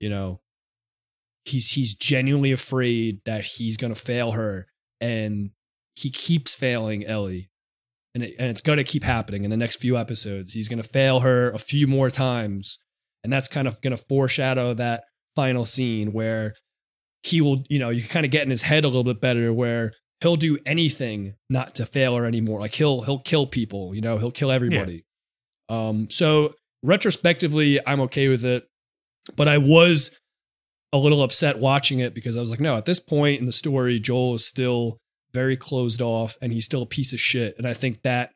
[0.00, 0.40] you know,
[1.44, 4.66] he's he's genuinely afraid that he's gonna fail her,
[5.00, 5.50] and
[5.96, 7.50] he keeps failing Ellie,
[8.14, 10.54] and it, and it's gonna keep happening in the next few episodes.
[10.54, 12.78] He's gonna fail her a few more times,
[13.24, 16.54] and that's kind of gonna foreshadow that final scene where
[17.22, 19.52] he will, you know, you kind of get in his head a little bit better
[19.52, 22.60] where he'll do anything not to fail her anymore.
[22.60, 25.04] Like he'll he'll kill people, you know, he'll kill everybody.
[25.68, 28.66] Um, so retrospectively, I'm okay with it,
[29.36, 30.16] but I was
[30.92, 33.52] a little upset watching it because I was like, no, at this point in the
[33.52, 34.98] story, Joel is still
[35.32, 37.54] very closed off and he's still a piece of shit.
[37.58, 38.32] And I think that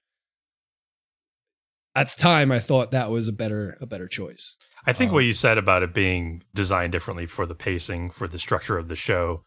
[1.94, 4.56] at the time I thought that was a better a better choice.
[4.86, 8.26] I think Um, what you said about it being designed differently for the pacing, for
[8.26, 9.44] the structure of the show,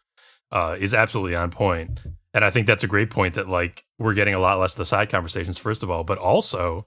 [0.50, 2.00] uh, is absolutely on point.
[2.32, 4.78] And I think that's a great point that like we're getting a lot less of
[4.78, 6.86] the side conversations, first of all, but also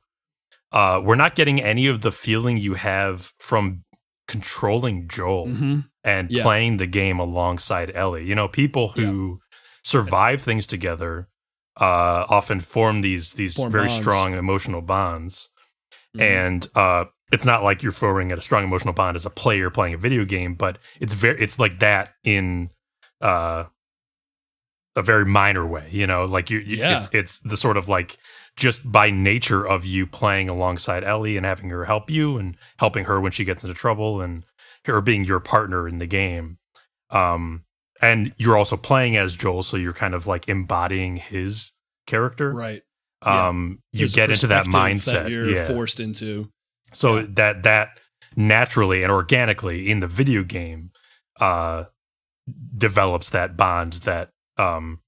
[0.72, 3.84] uh, we're not getting any of the feeling you have from
[4.34, 5.80] controlling Joel Mm-hmm.
[6.04, 6.44] and Yeah.
[6.44, 8.26] playing the game alongside Ellie.
[8.26, 9.40] You know, people who
[9.84, 11.28] survive things together
[11.82, 14.02] uh, often form these these Form very bonds.
[14.02, 15.50] strong emotional bonds
[16.16, 16.22] Mm-hmm.
[16.22, 19.94] and uh, it's not like you're forming a strong emotional bond as a player playing
[19.94, 22.70] a video game, but it's very it's like that in
[23.22, 23.66] uh,
[24.96, 25.88] a very minor way.
[25.92, 26.98] You know, like you, you Yeah.
[26.98, 28.18] it's it's the sort of like
[28.60, 33.06] just by nature of you playing alongside Ellie and having her help you and helping
[33.06, 34.44] her when she gets into trouble and
[34.86, 36.58] her being your partner in the game.
[37.10, 37.64] Um,
[38.02, 41.72] and you're also playing as Joel, so you're kind of like embodying his
[42.06, 42.52] character.
[42.54, 42.84] right.
[43.26, 43.48] Yeah.
[43.48, 45.12] Um, you There's get into that mindset.
[45.24, 45.66] that you're yeah.
[45.68, 46.50] forced into.
[46.94, 47.26] So Yeah.
[47.32, 47.90] that that
[48.36, 50.92] naturally and organically in the video game
[51.42, 51.86] uh
[52.78, 55.00] develops that bond that um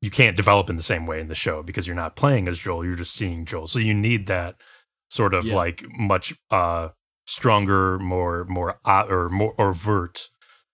[0.00, 2.58] you can't develop in the same way in the show because you're not playing as
[2.60, 3.66] Joel, you're just seeing Joel.
[3.66, 4.56] So you need that
[5.10, 5.54] sort of Yeah.
[5.56, 6.88] like much uh
[7.26, 10.28] stronger, more more uh, or more overt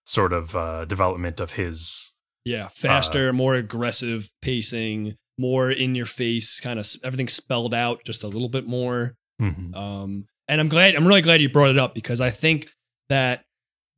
[0.05, 2.13] sort of uh development of his
[2.45, 8.03] Yeah, Uh, faster, more aggressive pacing, more in your face, kind of everything spelled out
[8.05, 9.15] just a little bit more.
[9.41, 9.75] Mhm.
[9.75, 12.69] Um, and I'm glad, I'm really glad you brought it up because I think
[13.09, 13.43] that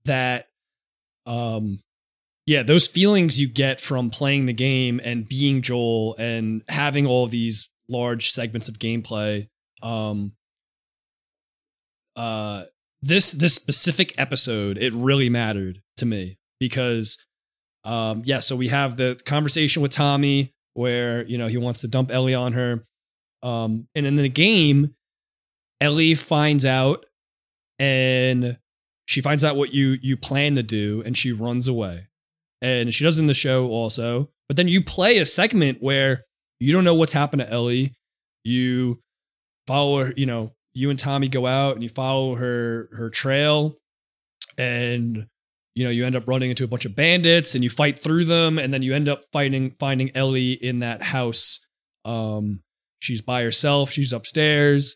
[0.06, 0.48] that,
[1.28, 1.80] um,
[2.50, 7.28] yeah, those feelings you get from playing the game and being Joel and having all
[7.28, 9.48] these large segments of gameplay,
[9.84, 10.32] um,
[12.16, 12.64] uh,
[13.04, 17.24] this this specific episode, it really mattered to me because,
[17.84, 21.88] um, yeah, so we have the conversation with Tommy where you know he wants to
[21.88, 22.84] dump Ellie on her,
[23.44, 24.96] um, and in the game,
[25.80, 27.06] Ellie finds out
[27.78, 28.58] and
[29.06, 32.09] she finds out what you you plan to do and she runs away.
[32.62, 34.30] And she does in the show also.
[34.48, 36.24] But then you play a segment where
[36.60, 37.94] you don't know what's happened to Ellie.
[38.44, 39.00] You
[39.68, 43.76] follow her, you know, you and Tommy go out and you follow her her trail
[44.58, 45.28] and
[45.76, 48.26] you know, you end up running into a bunch of bandits and you fight through
[48.26, 51.66] them, and then you end up fighting finding Ellie in that house.
[52.04, 52.62] Um,
[53.00, 54.96] she's by herself, she's upstairs,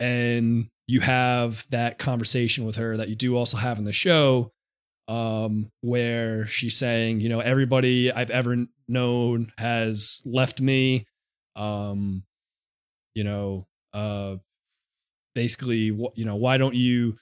[0.00, 4.50] and you have that conversation with her that you do also have in the show,
[5.08, 11.06] um, where she's saying, you know, everybody I've ever known has left me.
[11.56, 12.22] Um,
[13.14, 14.36] you know, uh,
[15.34, 17.16] basically, you know, why don't you,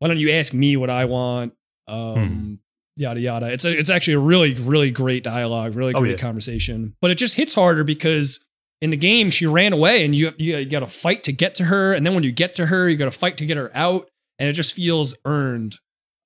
[0.00, 1.54] why don't you ask me what I want?
[1.88, 2.58] Um,
[2.96, 3.52] yada yada.
[3.52, 6.16] It's a, it's actually a really really great dialogue, really Oh, great yeah.
[6.18, 6.94] conversation.
[7.00, 8.44] But it just hits harder because
[8.80, 11.54] in the game she ran away, and you you, you got to fight to get
[11.56, 13.56] to her, and then when you get to her, you got to fight to get
[13.56, 15.76] her out, and it just feels earned.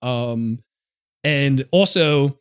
[0.02, 0.60] Um,
[1.24, 2.39] and also,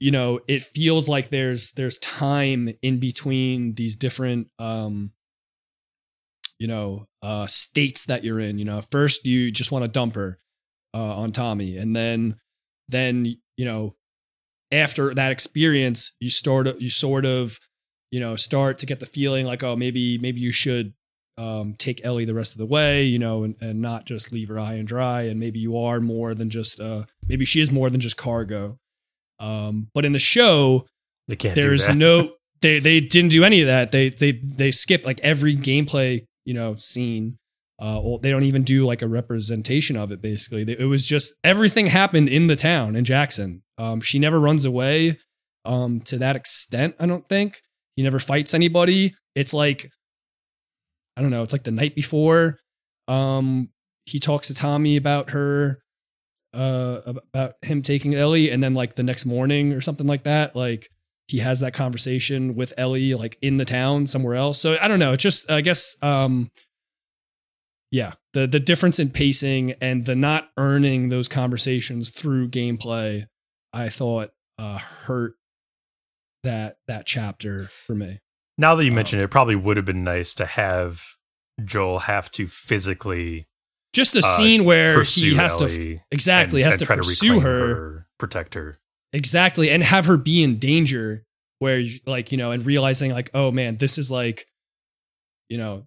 [0.00, 5.12] you know, it feels like there's there's time in between these different um
[6.58, 8.58] you know uh states that you're in.
[8.58, 10.38] You know first you just want to dump her
[10.94, 11.76] uh on Tommy.
[11.76, 12.36] And then
[12.88, 13.94] then you know
[14.72, 17.58] after that experience you start you sort of
[18.10, 20.94] you know start to get the feeling like oh maybe maybe you should
[21.40, 24.48] um take Ellie the rest of the way you know and, and not just leave
[24.48, 25.22] her high and dry.
[25.22, 28.78] And maybe you are more than just uh maybe she is more than just cargo.
[29.38, 30.86] Um but in the show
[31.28, 31.54] They can't.
[31.54, 33.90] there's no they they didn't do any of that.
[33.90, 37.38] They they they skip like every gameplay you know scene.
[37.80, 40.62] Uh or they don't even do like a representation of it basically.
[40.70, 43.62] It was just everything happened in the town in jackson.
[43.78, 45.18] Um she never runs away
[45.64, 47.60] um to that extent i don't think.
[47.96, 49.14] He never fights anybody.
[49.34, 49.90] It's like
[51.20, 52.58] i don't know it's like the night before
[53.06, 53.68] um
[54.06, 55.78] he talks to tommy about her
[56.54, 60.56] uh about him taking ellie and then like the next morning or something like that
[60.56, 60.90] like
[61.30, 64.60] he has that conversation with Ellie like in the town somewhere else.
[64.60, 65.12] So I don't know.
[65.12, 66.50] It's just I guess um
[67.92, 73.26] yeah, the the difference in pacing and the not earning those conversations through gameplay,
[73.72, 75.34] I thought uh hurt
[76.42, 78.18] that that chapter for me.
[78.60, 81.02] Now that you Um, mention it, it probably would have been nice to have
[81.64, 83.46] Joel have to physically
[83.92, 87.34] Just a Uh, scene where he has to exactly and- has and to try pursue
[87.34, 88.06] reclaim her.
[88.18, 88.78] protect her.
[89.12, 89.68] Exactly.
[89.70, 91.24] And have her be in danger
[91.58, 94.46] where like, you know, and realizing like, oh man, this is like,
[95.48, 95.86] you know,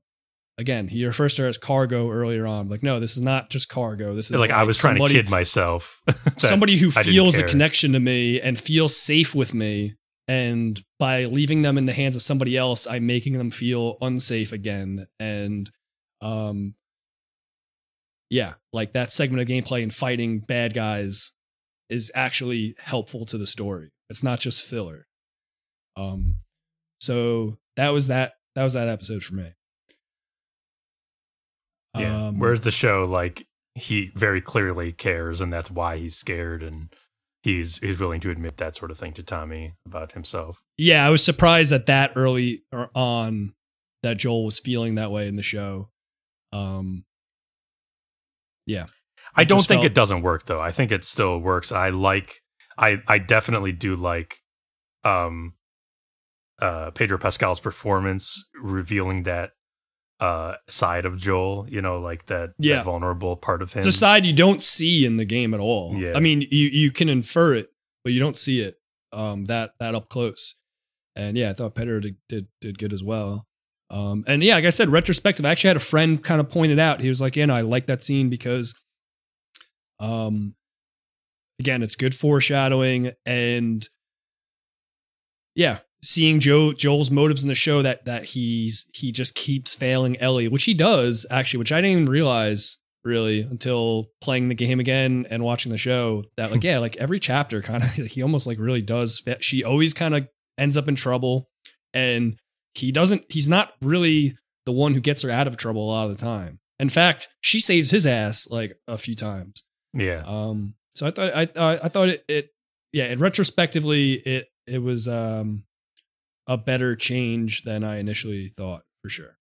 [0.57, 2.67] again, he refers to her as cargo earlier on.
[2.69, 4.13] Like, no, this is not just cargo.
[4.15, 6.01] This is It's like, I was trying somebody, to kid myself.
[6.37, 9.95] somebody who feels a connection to me and feels safe with me.
[10.27, 14.51] And by leaving them in the hands of somebody else, I'm making them feel unsafe
[14.51, 15.07] again.
[15.19, 15.69] And
[16.21, 16.75] um
[18.29, 21.33] yeah, like that segment of gameplay and fighting bad guys
[21.89, 23.91] is actually helpful to the story.
[24.09, 25.07] It's not just filler.
[25.95, 26.37] Um
[26.99, 29.53] so that was that that was that episode for me.
[31.97, 32.27] Yeah.
[32.27, 36.93] Um, Whereas the show, like, he very clearly cares, and that's why he's scared, and
[37.43, 40.63] he's he's willing to admit that sort of thing to Tommy about himself.
[40.77, 43.53] yeah, I was surprised that that early or on
[44.01, 45.89] that Joel was feeling that way in the show.
[46.51, 47.05] Um,
[48.65, 48.85] yeah,
[49.35, 50.61] I It don't think felt- it doesn't work though.
[50.61, 51.71] I think it still works.
[51.71, 52.41] I like
[52.77, 54.39] I I definitely do like
[55.03, 55.53] um
[56.61, 59.51] uh Pedro Pascal's performance revealing that
[60.23, 62.77] uh side of Joel, you know, like that, Yeah.
[62.77, 63.79] that vulnerable part of him.
[63.79, 65.95] it's a side you don't see in the game at all.
[65.97, 66.13] Yeah.
[66.15, 67.71] I mean, you you can infer it,
[68.03, 68.75] but you don't see it
[69.11, 70.55] um, that that up close.
[71.15, 73.45] And yeah, I thought Pedro did did, did good as well.
[73.89, 75.45] Um, and yeah, like I said, retrospective.
[75.45, 77.01] I actually had a friend kind of point it out.
[77.01, 78.73] He was like, "Yeah, no, I like that scene because,
[79.99, 80.55] um,
[81.59, 83.87] again, it's good foreshadowing and
[85.55, 90.17] yeah, seeing Joe Joel's motives in the show that that he's he just keeps failing
[90.19, 94.79] Ellie, which he does actually, which I didn't even realize really until playing the game
[94.79, 96.23] again and watching the show.
[96.37, 99.19] That like yeah, like every chapter kind of he almost like really does.
[99.19, 100.27] fa- She always kind of
[100.57, 101.47] ends up in trouble,
[101.93, 102.35] and
[102.75, 103.23] he doesn't.
[103.29, 106.23] He's not really the one who gets her out of trouble a lot of the
[106.23, 106.59] time.
[106.79, 109.63] In fact, she saves his ass like a few times.
[109.93, 110.23] yeah.
[110.25, 112.49] Um, so I thought I I, I thought it, it
[112.91, 115.63] yeah, and retrospectively it it was um
[116.47, 119.37] a better change than I initially thought for sure.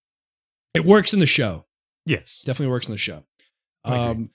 [0.74, 1.66] It works in the show.
[2.06, 2.42] Yes.
[2.44, 3.24] Definitely works in the show.
[3.84, 4.30] Um,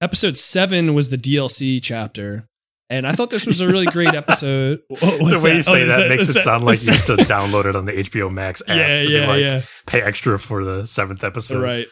[0.00, 2.48] episode seven was the DLC chapter,
[2.88, 4.80] and I thought this was a really great episode.
[4.88, 6.92] What The was way you Oh, say is that, makes is it sound like you
[6.92, 9.62] have to download it on the HBO Max app yeah, to be yeah, like yeah.
[9.86, 11.62] pay extra for the seventh episode.
[11.62, 11.86] right.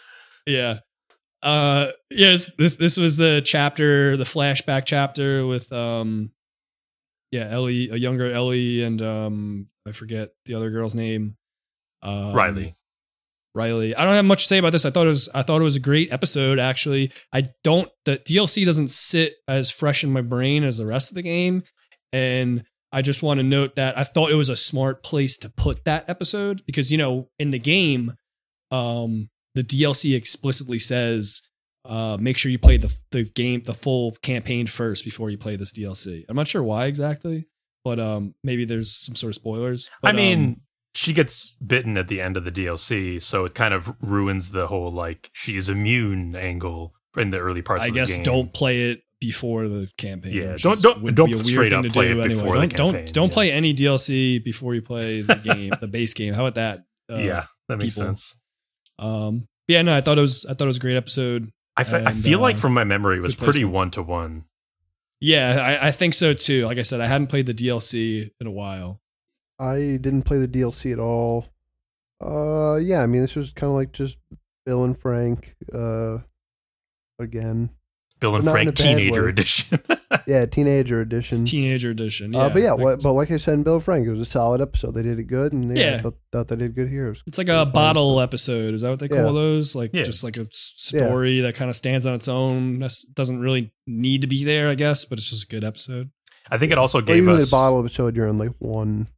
[0.46, 0.78] Yeah.
[1.40, 6.32] Uh yes, this this was the chapter, the flashback chapter with um
[7.30, 11.36] yeah, Ellie, a younger Ellie and um I forget the other girl's name.
[12.02, 12.76] Um, Riley.
[13.54, 13.94] Riley.
[13.94, 14.84] I don't have much to say about this.
[14.84, 17.12] I thought it was I thought it was a great episode actually.
[17.32, 21.14] I don't the DLC doesn't sit as fresh in my brain as the rest of
[21.14, 21.62] the game
[22.12, 25.50] and I just want to note that I thought it was a smart place to
[25.50, 28.14] put that episode because you know in the game
[28.70, 31.42] um the DLC explicitly says
[31.88, 35.56] uh make sure you play the the game the full campaign first before you play
[35.56, 36.24] this DLC.
[36.28, 37.48] I'm not sure why exactly,
[37.84, 39.88] but um maybe there's some sort of spoilers.
[40.02, 40.60] I mean, um,
[40.94, 44.66] she gets bitten at the end of the DLC, so it kind of ruins the
[44.68, 47.84] whole like she's immune angle in the early parts.
[47.84, 50.32] I of the guess don't play it before the campaign.
[50.32, 52.66] Yeah, don't- don't- don't straight up play do it anyway.
[52.68, 53.34] the Don't don't don't yeah.
[53.34, 56.34] play any DLC before you play the game, the base game.
[56.34, 56.84] How about that?
[57.10, 58.08] Uh, yeah, that makes people.
[58.08, 58.36] sense.
[58.98, 59.48] Um.
[59.66, 59.82] Yeah.
[59.82, 60.44] No, I thought it was.
[60.46, 61.50] I thought it was a great episode.
[61.78, 64.02] I, fe- I and, feel like uh, from my memory, it was pretty one to
[64.02, 64.44] one.
[65.20, 66.66] Yeah, I, I think so too.
[66.66, 69.00] Like I said, I hadn't played the DLC in a while.
[69.58, 71.46] I didn't play the DLC at all.
[72.24, 74.16] Uh, yeah, I mean, this was kind of like just
[74.66, 76.18] Bill and Frank, uh,
[77.18, 77.70] again.
[78.20, 79.28] Bill and Not in a Frank Teenager way.
[79.30, 79.80] Edition.
[80.26, 81.44] Yeah, teenager edition.
[81.44, 82.32] Teenager edition.
[82.32, 84.10] Yeah, uh, but yeah, like, what, but like I said in Bill and Frank, it
[84.10, 84.94] was a solid episode.
[84.94, 86.00] They did it good, and yeah, Yeah.
[86.00, 87.08] Thought, thought they did good here.
[87.10, 87.72] It it's like it was a fun.
[87.72, 88.72] bottle episode.
[88.74, 89.32] Is that what they call Yeah.
[89.32, 89.74] those?
[89.74, 90.02] Like Yeah.
[90.02, 92.78] just like a story that kind of stands on its own.
[92.78, 96.10] That doesn't really need to be there, I guess, but it's just a good episode.
[96.50, 99.08] I think it also Well, gave usually us a bottle episode, you're in like one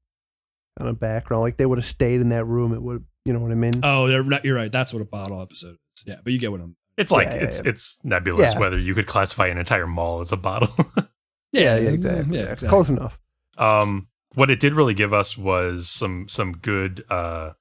[0.79, 1.43] kind of background.
[1.43, 2.73] Like they would have stayed in that room.
[2.75, 3.81] It would, you know what I mean?
[3.85, 4.73] Oh, they're not, you're right.
[4.73, 6.05] That's what a bottle episode is.
[6.07, 6.77] Yeah, but you get what I'm.
[7.01, 7.71] It's like Yeah, yeah, it's yeah.
[7.71, 8.59] it's nebulous Yeah.
[8.61, 10.75] whether you could classify an entire mall as a bottle.
[11.53, 12.37] yeah, yeah, exactly.
[12.37, 12.69] Yeah, Yeah, exactly.
[12.69, 13.19] Close enough.
[13.59, 17.53] um, what it did really give us was some some good uh,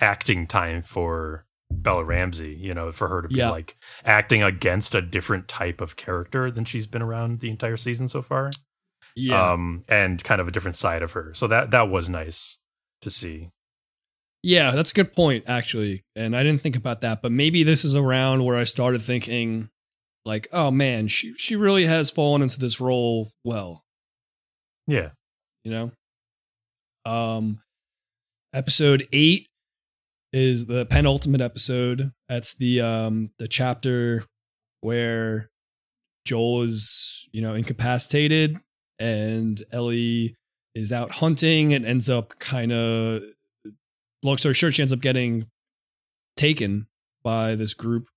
[0.00, 2.54] acting time for Bella Ramsey.
[2.54, 3.50] You know, for her to be Yeah.
[3.50, 8.08] like acting against a different type of character than she's been around the entire season
[8.08, 8.50] so far.
[9.16, 11.32] Yeah, Um, and kind of a different side of her.
[11.34, 12.58] So that that was nice
[13.02, 13.50] to see.
[14.42, 17.22] Yeah, that's a good point actually, and I didn't think about that.
[17.22, 19.68] But maybe this is around where I started thinking,
[20.24, 23.84] like, oh man, she she really has fallen into this role well.
[24.86, 25.10] Yeah.
[25.64, 25.90] you know
[27.04, 27.60] um
[28.54, 29.46] episode 8
[30.32, 34.24] is the penultimate episode that's the um the chapter
[34.80, 35.50] where
[36.24, 38.56] joel is you know incapacitated
[38.98, 40.34] and ellie
[40.74, 43.22] is out hunting and ends up kind of
[44.22, 45.46] long story short she ends up getting
[46.36, 46.86] taken
[47.22, 48.08] by this group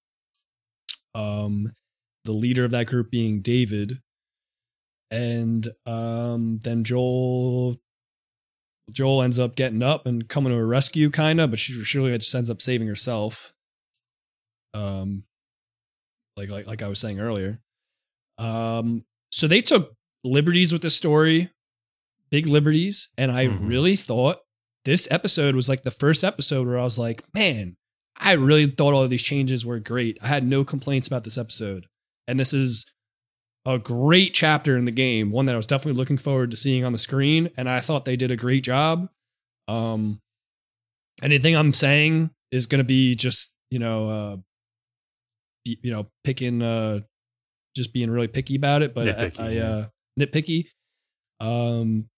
[1.16, 1.72] um
[2.26, 4.00] the leader of that group being david
[5.10, 7.78] and um, then Joel
[8.94, 12.18] Joel ends up getting up and coming to a rescue, kind of, but she surely
[12.18, 13.52] just ends up saving herself.
[14.74, 15.24] Um,
[16.38, 17.60] like like like I was saying earlier.
[18.38, 19.04] Um,
[19.34, 21.50] so they took liberties with the story,
[22.30, 23.68] big liberties, and I Mhm.
[23.68, 24.38] really thought
[24.86, 27.76] this episode was like the first episode where I was like, man,
[28.18, 30.18] I really thought all of these changes were great.
[30.22, 31.88] I had no complaints about this episode,
[32.28, 32.86] and this is
[33.66, 36.84] a great chapter in the game, one that I was definitely looking forward to seeing
[36.84, 39.10] on the screen, and I thought they did a great job.
[39.68, 40.20] Um,
[41.22, 44.38] anything I'm saying is going to be just you know, uh,
[45.64, 47.00] you know, picking, uh,
[47.76, 49.86] just being really picky about it, but Nitpicky, I, I uh,
[50.20, 50.68] nitpicky.
[51.40, 52.10] Um,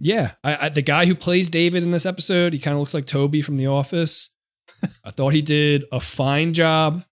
[0.00, 2.94] yeah, I, I the guy who plays David in this episode, he kind of looks
[2.94, 4.30] like Toby from The Office.
[5.04, 7.04] I thought he did a fine job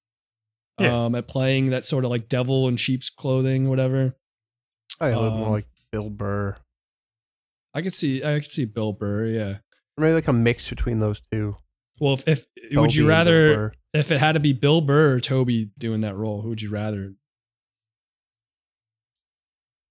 [0.81, 1.05] Yeah.
[1.07, 4.17] um, at playing that sort of like devil in sheep's clothing, whatever.
[5.01, 6.57] I look more Um, like Bill Burr.
[7.75, 9.27] I could see, I could see Bill Burr.
[9.27, 9.49] Yeah.
[9.97, 11.57] Or maybe like a mix between those two.
[12.01, 15.71] Well, if, if would you rather if it had to be Bill Burr or Toby
[15.79, 16.43] doing that role?
[16.43, 17.15] Who would you rather?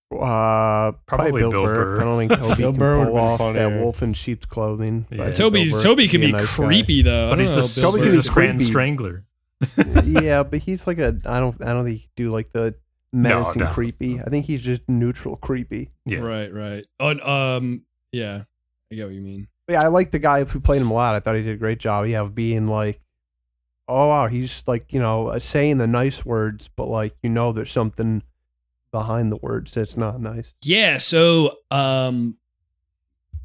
[0.10, 2.00] Uh, probably, Bill, Burr.
[2.00, 4.46] I don't think Toby Bill can Burr would've pull been off that wolf in sheep's
[4.46, 5.06] clothing.
[5.10, 5.18] Yeah.
[5.18, 6.66] but I think Toby's Toby can be, a nice guy.
[6.66, 7.30] creepy though.
[7.30, 8.66] But he's know, the, Bill Toby he's can the Scranton.
[8.66, 9.26] Strangler.
[10.06, 11.20] yeah, but he's like a.
[11.26, 11.62] I don't.
[11.62, 12.76] I don't think he do like the
[13.12, 13.72] menacing no.
[13.72, 14.22] creepy.
[14.22, 15.92] I think he's just neutral creepy.
[16.06, 16.20] Yeah.
[16.20, 16.86] Right, right.
[17.00, 17.82] Oh, um,
[18.12, 18.44] yeah,
[18.92, 19.48] I get what you mean.
[19.66, 21.16] But yeah, I like the guy who played him a lot.
[21.16, 22.06] I thought he did a great job.
[22.08, 23.02] Yeah, of being like,
[23.90, 27.52] oh wow, he's like you know uh, saying the nice words, but like you know
[27.52, 28.24] there's something
[28.92, 30.54] behind the words that's not nice.
[30.64, 32.38] Yeah, so um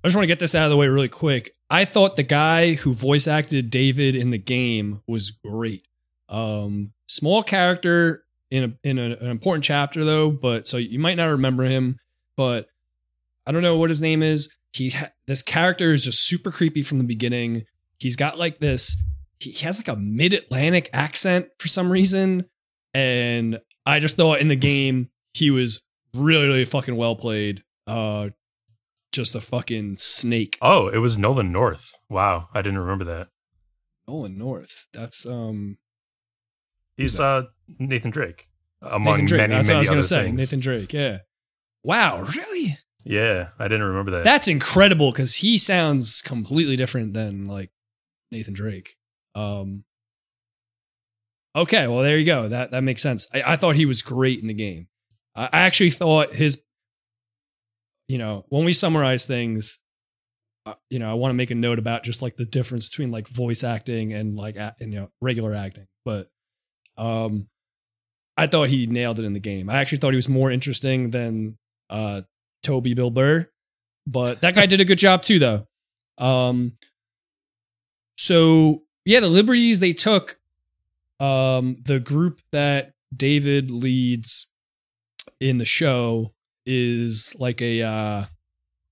[0.05, 1.55] I just want to get this out of the way really quick.
[1.71, 5.87] I thought the guy who voice acted David in the game was great.
[6.29, 11.17] Um small character in a in a, an important chapter though, but so you might
[11.17, 11.99] not remember him,
[12.37, 12.67] but
[13.47, 14.49] I don't know what his name is.
[14.73, 17.65] He ha- this character is just super creepy from the beginning.
[17.99, 18.97] He's got like this
[19.43, 22.45] he has like a mid-Atlantic accent for some reason
[22.95, 25.81] and I just thought in the game he was
[26.15, 27.63] really really fucking well played.
[27.87, 28.31] Uh
[29.13, 30.57] just a fucking snake.
[30.63, 31.91] Oh, it was Nolan North.
[32.09, 33.29] Wow, I didn't remember that.
[34.09, 34.89] Nolan North.
[34.93, 35.79] That's um
[36.97, 37.45] He's uh
[37.79, 38.49] Nathan Drake.
[38.83, 39.39] Among Nathan Drake.
[39.43, 40.23] many, That's many what I was gonna say.
[40.25, 40.39] things.
[40.39, 40.93] Nathan Drake.
[40.93, 41.19] Yeah.
[41.85, 42.23] Wow.
[42.23, 42.79] Really?
[43.05, 44.25] Yeah, I didn't remember that.
[44.25, 47.71] That's incredible because he sounds completely different than like
[48.31, 48.97] Nathan Drake.
[49.35, 49.85] Um.
[51.55, 52.49] Okay, well there you go.
[52.49, 53.27] That that makes sense.
[53.35, 54.89] I, I thought he was great in the game.
[55.35, 56.63] I, actually thought his.
[58.09, 59.81] You know, when we summarize things,
[60.67, 63.11] uh, you know, I want to make a note about just like the difference between
[63.11, 65.87] like voice acting and like and, you know regular acting.
[66.05, 66.29] But,
[66.99, 67.49] um,
[68.37, 69.71] I thought he nailed it in the game.
[69.71, 72.23] I actually thought he was more interesting than uh
[72.63, 73.49] Toby Bill Burr,
[74.07, 75.67] but that guy did a good job too, though.
[76.19, 76.77] Um,
[78.17, 80.39] so yeah, the liberties they took,
[81.19, 84.47] um, the group that David leads
[85.49, 86.33] in the show
[86.67, 88.25] is like a, uh,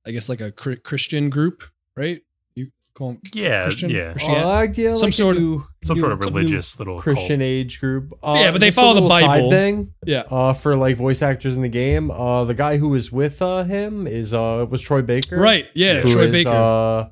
[0.06, 1.62] I guess like a Christian group,
[1.96, 2.22] right?
[2.56, 3.90] You call them yeah, Christian?
[3.90, 4.10] yeah.
[4.12, 5.42] Christian- Uh, yeah, Some like sort of-
[5.84, 7.42] Some new- sort of some religious little Christian cult.
[7.42, 8.12] age group.
[8.22, 9.50] Uh, Yeah, but they follow the little side Bible.
[9.50, 9.94] thing.
[10.04, 10.24] yeah.
[10.30, 13.62] Uh, for like voice actors in the game, uh, the guy who was with uh,
[13.64, 15.66] him is uh was Troy Baker, Right.
[15.74, 16.00] Yeah.
[16.02, 16.50] Troy is, Baker.
[16.50, 17.08] uh,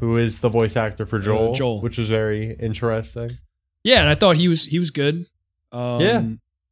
[0.00, 1.80] who is the voice actor for Joel, Joel.
[1.82, 3.38] which was very interesting.
[3.82, 4.00] yeah.
[4.00, 5.26] And I thought he was, he was good.
[5.72, 6.22] Um, Yeah.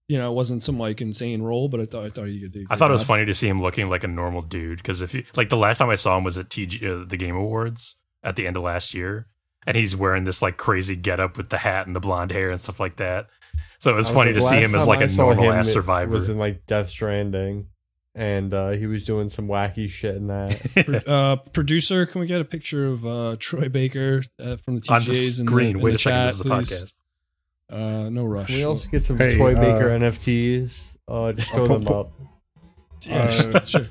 [0.08, 2.52] You know, it wasn't some like insane role, but I thought, I thought he could
[2.52, 2.60] do.
[2.60, 4.78] a I good thought it was funny to see him looking like a normal dude
[4.78, 7.16] because if you like the last time I saw him was at TG uh, the
[7.16, 9.26] Game Awards at the end of last year,
[9.66, 12.60] and he's wearing this like crazy getup with the hat and the blonde hair and
[12.60, 13.26] stuff like that.
[13.78, 15.68] So it was I funny like, to see him as like I a normal ass
[15.68, 16.12] survivor.
[16.12, 17.66] Was in like Death Stranding,
[18.14, 21.04] and uh, he was doing some wacky shit in that.
[21.08, 25.04] uh, producer, can we get a picture of uh, Troy Baker uh, from the on
[25.04, 25.72] the TJs in screen.
[25.74, 26.84] the, in Wait the a second, chat, this is a please?
[26.84, 26.94] podcast.
[27.70, 28.46] Uh, no rush.
[28.48, 30.96] Can we also get some Hey, Troy uh, Baker NFTs?
[31.08, 32.12] Uh, just throw them up.
[33.06, 33.86] yeah, uh, sure.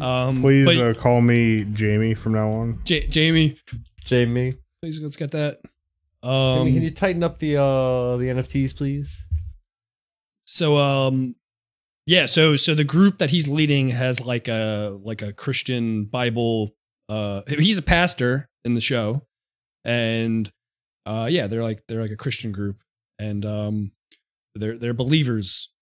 [0.00, 2.80] Um, Please but uh, call me Jamie from now on.
[2.84, 3.56] J- Jamie,
[4.04, 5.60] Jamie, please let's get that.
[6.22, 9.26] Um, Jamie, can you tighten up the uh the NFTs, please?
[10.46, 11.34] so um,
[12.06, 16.74] yeah, so so the group that he's leading has like a like a Christian Bible.
[17.08, 19.26] Uh, he's a pastor in the show,
[19.84, 20.50] and
[21.06, 22.76] uh, yeah, they're like they're like a Christian group,
[23.24, 23.92] and um,
[24.54, 25.72] they're they're believers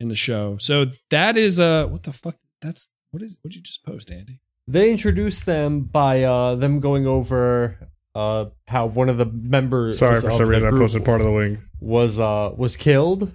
[0.00, 0.56] in the show.
[0.58, 2.36] So that is uh, what the fuck?
[2.60, 4.40] That's what is what you just post, Andy?
[4.68, 7.78] They introduced them by uh them going over
[8.14, 11.32] uh how one of the members Sorry for some reason I posted part of the
[11.32, 11.58] link.
[11.80, 13.32] was uh was killed,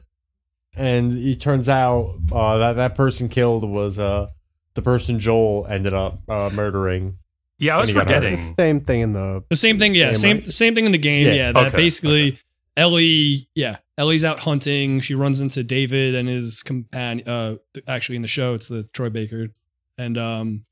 [0.76, 4.28] and it turns out uh that that person killed was uh
[4.76, 7.18] the person Joel ended up uh murdering.
[7.60, 8.24] Yeah, I was And he got hurt.
[8.24, 8.56] forgetting.
[8.60, 10.52] Same thing in the The same thing, yeah, Game, same right?
[10.52, 11.52] same thing in the game, Yeah, yeah.
[11.54, 12.40] that okay, basically okay.
[12.78, 15.00] Ellie, yeah, Ellie's out hunting.
[15.02, 17.28] She runs into David and his companion.
[17.28, 17.56] Uh,
[17.88, 19.48] actually, in the show, it's the Troy Baker,
[19.98, 20.64] and um,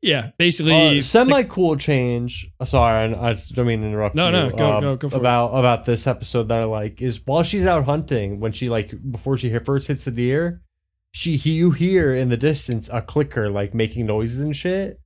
[0.00, 2.50] yeah, basically, Uh, Semi cool change.
[2.58, 4.14] uh, Sorry, I, I don't mean to interrupt.
[4.14, 5.20] No, you, no, go- um, go- go for it.
[5.20, 8.94] about about this episode that I like is while she's out hunting when she like
[9.10, 10.62] before she first hits the deer,
[11.10, 14.98] she he, you hear in the distance a clicker like making noises and shit,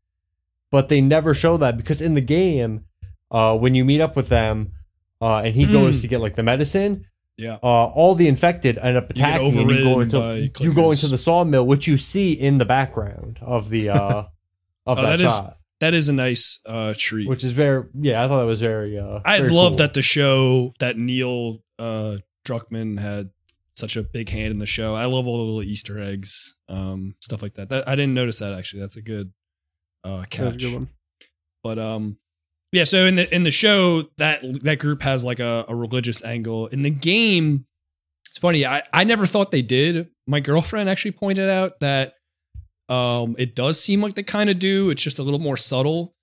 [0.70, 2.84] but they never show that because in the game,
[3.32, 4.72] uh, when you meet up with them,
[5.22, 5.72] uh, and he Mm.
[5.72, 7.06] goes to get like the medicine,
[7.38, 10.90] yeah, uh, all the infected end up You attacking, and you go into you go
[10.90, 13.96] into the sawmill, which you see in the background of the uh,
[14.90, 17.26] of Oh, that, that is- shot that is a nice uh treat.
[17.28, 19.76] which is very yeah i thought that was very uh I very love cool.
[19.78, 23.30] that the show that Neil uh Druckmann had
[23.74, 24.94] such a big hand in the show.
[24.94, 27.68] I love all the little Easter eggs, um, stuff like that.
[27.70, 28.80] That I didn't notice that actually.
[28.80, 29.32] That's a good
[30.04, 30.58] uh that was a catch.
[30.60, 30.88] good one.
[31.64, 32.18] but um
[32.72, 36.24] yeah so in the in the show that that group has like a, a religious
[36.24, 36.66] angle.
[36.68, 37.66] In the game
[38.30, 40.08] it's funny i i never thought they did.
[40.26, 42.14] My girlfriend actually pointed out that
[42.88, 46.14] um it does seem like they kind of do it's just a little more subtle.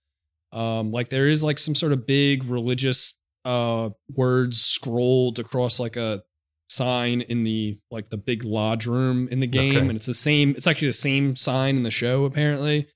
[0.51, 3.15] Um like there is like some sort of big religious
[3.45, 6.23] uh words scrolled across like a
[6.69, 9.87] sign in the like the big lodge room in the game Okay.
[9.87, 12.87] and it's the same it's actually the same sign in the show apparently.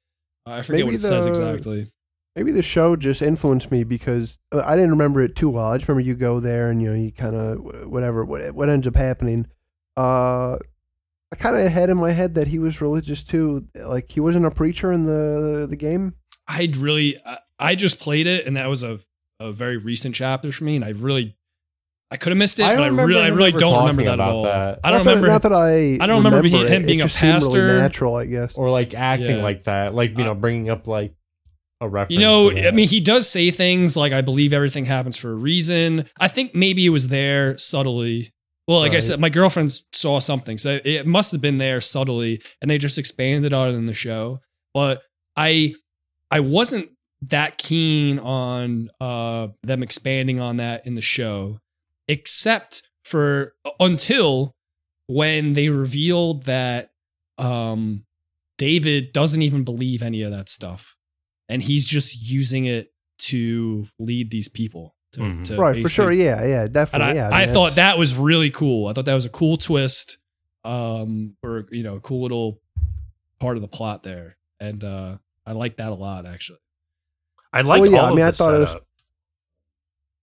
[0.46, 1.88] I forget Maybe what it says exactly
[2.36, 5.68] Maybe the show just influenced me because uh, I didn't remember it too well.
[5.68, 8.70] I just remember you go there and you know you kind of whatever what what
[8.70, 9.46] ends up happening.
[9.96, 10.58] Uh,
[11.32, 13.68] I kind of had in my head that he was religious too.
[13.76, 16.14] Like he wasn't a preacher in the the game.
[16.48, 19.00] I'd really, I, I just played it, and that was a,
[19.40, 21.38] a very recent chapter for me, and I really,
[22.12, 24.20] I could have missed it, I but I really, I really don't remember talking that
[24.20, 24.44] at all.
[24.44, 24.80] that.
[24.84, 25.28] I don't not that- remember.
[25.28, 25.98] not that I.
[26.02, 26.68] I don't remember he- it.
[26.70, 27.78] him being it a just seemed really pastor.
[27.78, 28.56] natural, I guess.
[28.56, 29.44] or like acting Yeah.
[29.44, 31.14] like that like you know Uh, bringing up like
[31.84, 35.18] a reference you know, I mean, he does say things like, "I believe everything happens
[35.18, 38.34] for a reason." I think maybe it was there subtly.
[38.68, 42.42] Well, like I said, my girlfriend saw something, so it must have been there subtly,
[42.62, 44.40] and they just expanded on it in the show.
[44.74, 45.02] But
[45.36, 45.76] I,
[46.32, 46.90] I wasn't
[47.30, 51.60] that keen on uh them expanding on that in the show
[52.08, 54.54] except for until
[55.08, 56.92] when they revealed that
[57.38, 58.04] um
[58.58, 60.96] David doesn't even believe any of that stuff
[61.50, 65.44] and he's just using it to lead these people to, Mhm.
[65.46, 66.10] to right, for sure.
[66.10, 67.08] basically- Yeah, yeah, and definitely.
[67.08, 68.88] I, yeah, I mean, thought that was really cool.
[68.88, 70.18] I thought that was a cool twist,
[70.64, 72.60] um, or you know, a cool little
[73.40, 76.60] part of the plot there, and uh, I like that a lot actually.
[77.52, 78.88] I liked Well, yeah, all I mean, I of the thought it was- setup.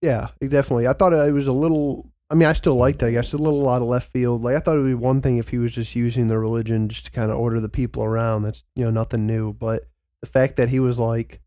[0.02, 0.86] Yeah, definitely.
[0.88, 2.10] I thought it was a little.
[2.30, 3.06] I mean, I still liked it.
[3.06, 4.42] I guess a little out of left field.
[4.42, 6.88] Like I thought it would be one thing if he was just using the religion
[6.88, 8.42] just to kind of order the people around.
[8.44, 9.52] That's you know nothing new.
[9.52, 9.82] But
[10.20, 11.40] the fact that he was like,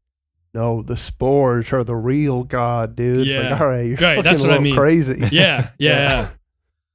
[0.53, 3.51] "No, the spores are the real God, dude." Yeah.
[3.51, 4.75] like, all right, you're Right, that's what I mean.
[4.75, 5.19] crazy.
[5.19, 5.69] Yeah, yeah.
[5.79, 5.99] Yeah.
[5.99, 6.29] yeah.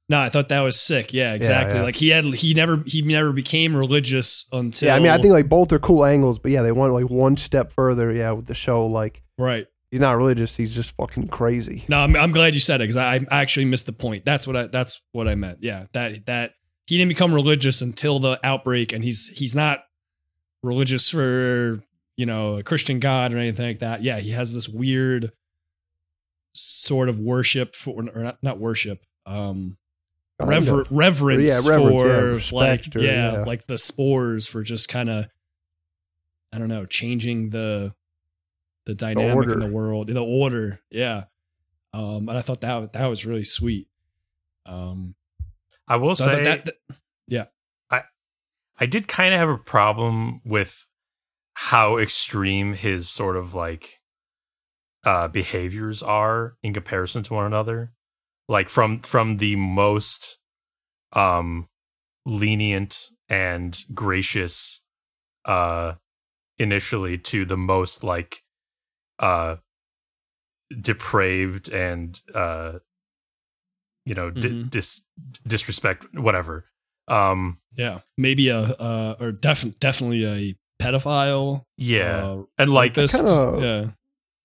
[0.09, 1.13] No, I thought that was sick.
[1.13, 1.77] Yeah, exactly.
[1.77, 1.85] yeah.
[1.85, 4.87] Like he had, he never, he never became religious until.
[4.87, 7.11] Yeah, I mean, I think like both are cool angles, but yeah, they went like
[7.11, 8.11] one step further.
[8.11, 9.67] Yeah, with the show, like right.
[9.91, 11.85] he's not religious; he's just fucking crazy.
[11.87, 14.25] No, I'm, I'm glad you said it because I, I actually missed the point.
[14.25, 15.59] That's what I, that's what I meant.
[15.61, 16.53] Yeah, that that
[16.87, 19.83] he didn't become religious until the outbreak, and he's he's not
[20.63, 21.81] religious for
[22.17, 24.03] you know a Christian God or anything like that.
[24.03, 25.31] Yeah, he has this weird
[26.53, 29.77] sort of worship for, or not, not worship, um,
[30.39, 33.43] rever- reverence, Yeah, reverence, for respect like or- yeah, yeah.
[33.43, 35.27] like the spores for just kind of
[36.51, 37.93] I don't know, changing the
[38.85, 40.79] the dynamic in the world, the order.
[40.89, 41.25] Yeah.
[41.93, 43.87] Um, and I thought that that was really sweet.
[44.65, 45.13] Um,
[45.87, 46.75] I will so I say thought that,
[48.79, 50.87] I did kind of have a problem with
[51.55, 53.99] how extreme his sort of like
[55.03, 57.93] uh behaviors are in comparison to one another.
[58.47, 60.37] Like from from the most
[61.13, 61.67] um
[62.25, 64.81] lenient and gracious
[65.45, 65.95] uh
[66.57, 68.43] initially to the most like
[69.19, 69.57] uh
[70.81, 72.79] depraved and uh
[74.05, 74.69] you know di- Mhm.
[74.69, 75.01] dis
[75.47, 76.68] disrespect whatever
[77.09, 81.65] um yeah, maybe a uh, or def- definitely a pedophile.
[81.77, 83.13] yeah uh, and like this.
[83.13, 83.87] yeah.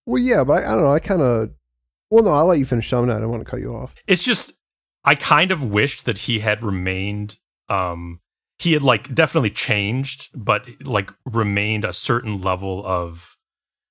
[0.07, 0.93] Well, yeah, but I, I don't know.
[0.95, 1.51] I kind of.
[2.11, 3.09] Well, no, I'll let you finish some.
[3.11, 3.95] I don't want to cut you off.
[4.07, 4.53] it's just
[5.07, 7.39] i kind of wished that he had remained
[7.69, 8.21] um
[8.59, 13.37] he had like definitely changed but like remained a certain level of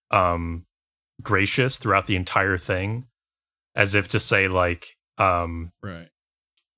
[0.10, 0.66] um
[1.22, 3.06] gracious throughout the entire thing
[3.76, 6.10] as if to say like um Right.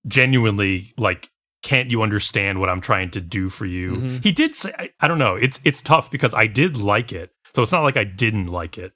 [0.07, 1.29] genuinely like
[1.69, 4.23] can't you understand what i'm trying to do for you Mhm.
[4.23, 7.31] he did say I, I don't know it's it's tough because i did like it
[7.53, 8.91] so it's not like i didn't like it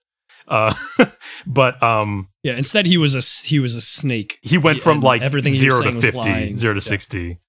[0.47, 0.73] uh
[1.45, 2.55] but um Yeah.
[2.57, 4.39] Instead, he was a s- he was a snake.
[4.41, 6.95] he went He- from like everything zero to saying 50 zero to Yeah.
[6.95, 7.39] 60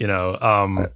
[0.00, 0.86] you know um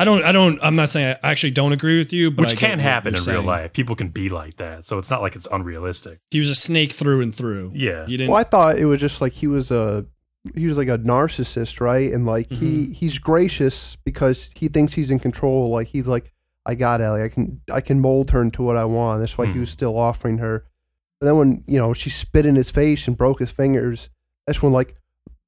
[0.00, 0.22] I don't.
[0.22, 0.60] I don't.
[0.62, 3.14] I'm not saying I actually don't agree with you, but which get can what happen
[3.16, 3.46] in you're real saying.
[3.62, 6.54] life people can be like that so it's not like it's unrealistic He was a
[6.54, 7.72] snake through and through.
[7.74, 8.30] yeah You didn't.
[8.30, 10.06] Well, I thought it was just like he was a
[10.54, 12.12] he was like a narcissist, right?
[12.12, 12.86] And like Mm-hmm.
[12.86, 15.70] he he's gracious because he thinks he's in control.
[15.70, 16.32] Like he's like,
[16.66, 17.22] I got Ellie.
[17.22, 19.20] I can I can mold her into what I want.
[19.20, 19.60] That's why he Hmm.
[19.60, 20.64] was still offering her.
[21.20, 24.08] And then when you know she spit in his face and broke his fingers,
[24.46, 24.94] that's when like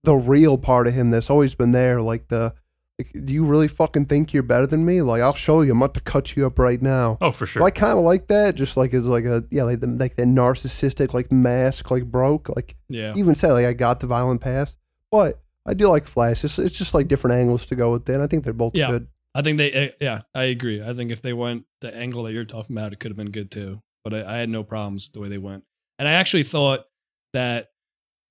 [0.04, 2.54] the real part of him that's always been there, like the.
[2.98, 5.00] Like, do you really fucking think you're better than me?
[5.00, 5.72] Like, I'll show you.
[5.72, 7.16] I'm about to cut you up right now.
[7.22, 9.62] oh for sure So I kind of like that, just like as like a yeah,
[9.62, 12.50] like the, like that narcissistic like mask like broke.
[12.54, 13.14] Like yeah.
[13.16, 14.76] even say like I got the violent past,
[15.10, 16.44] but I do like Flask.
[16.44, 18.14] It's, it's just like different angles to go with it.
[18.14, 18.90] And I think they're both Yeah.
[18.90, 19.08] good.
[19.34, 19.88] I think they.
[19.88, 20.82] uh, Yeah, I agree.
[20.82, 23.30] I think if they went the angle that you're talking about, it could have been
[23.30, 23.80] good too.
[24.02, 25.64] But I, I had no problems with the way they went,
[25.98, 26.86] and I actually thought
[27.34, 27.68] that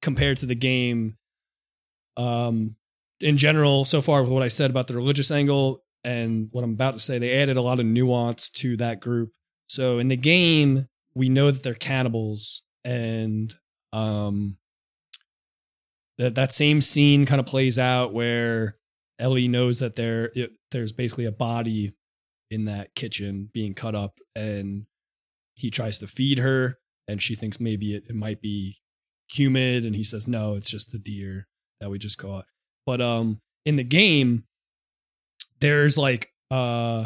[0.01, 1.15] compared to the game,
[2.17, 2.75] um,
[3.21, 6.71] in general, so far with what I said about the religious angle and what I'm
[6.73, 9.31] about to say, they added a lot of nuance to that group.
[9.67, 13.53] So in the game, we know that they're cannibals, and
[13.93, 14.57] um,
[16.19, 18.75] that that same scene kind of plays out where
[19.17, 21.93] Ellie knows that there it, there's basically a body
[22.51, 24.85] in that kitchen being cut up, and
[25.55, 26.77] he tries to feed her,
[27.07, 28.77] and she thinks maybe it, it might be
[29.31, 31.47] humid, and he says no, it's just the deer
[31.79, 32.45] that we just caught.
[32.85, 34.43] But um, in the game,
[35.59, 37.05] there's like uh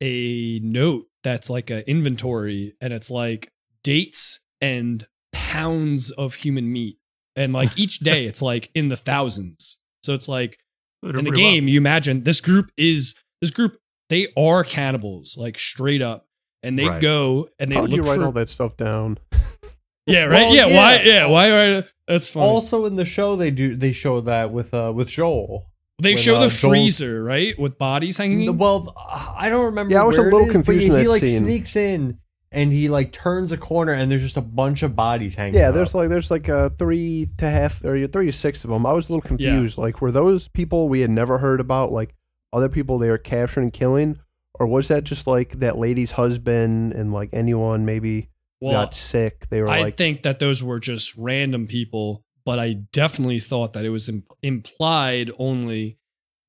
[0.00, 6.98] a note that's like an inventory, and it's like dates and pounds of human meat,
[7.36, 9.78] and like each day it's like in the thousands.
[10.02, 10.58] So it's like
[11.02, 11.36] in the pretty well.
[11.52, 13.76] game, you imagine this group is this group.
[14.08, 16.26] They are cannibals, like straight up,
[16.62, 17.00] and they Right.
[17.00, 19.18] go and they How do you write for all that stuff down?
[20.06, 20.76] yeah, right, Well, yeah, yeah.
[20.76, 21.50] Why, yeah, why?
[21.50, 22.46] Right, that's funny.
[22.46, 25.66] Also in the show they do they show that with uh with Joel.
[26.00, 28.46] they when, show uh, the Joel's- freezer right with bodies hanging.
[28.46, 29.92] The, Well, I don't remember.
[29.94, 31.40] Yeah, I was a little is, confused But in he like scene.
[31.44, 32.18] sneaks in
[32.56, 35.60] and he like turns a corner and there's just a bunch of bodies hanging.
[35.60, 35.74] Yeah, up.
[35.74, 38.86] there's like there's like uh, three to half or three to six of them.
[38.86, 39.76] I was a little confused.
[39.78, 42.14] Like, were those people we had never heard about, like
[42.52, 44.18] other people they were capturing and killing,
[44.54, 48.30] or was that just like that lady's husband and like anyone maybe
[48.60, 49.48] Well, got sick?
[49.50, 53.74] They were I like, think that those were just random people, but I definitely thought
[53.74, 55.98] that it was im- implied only,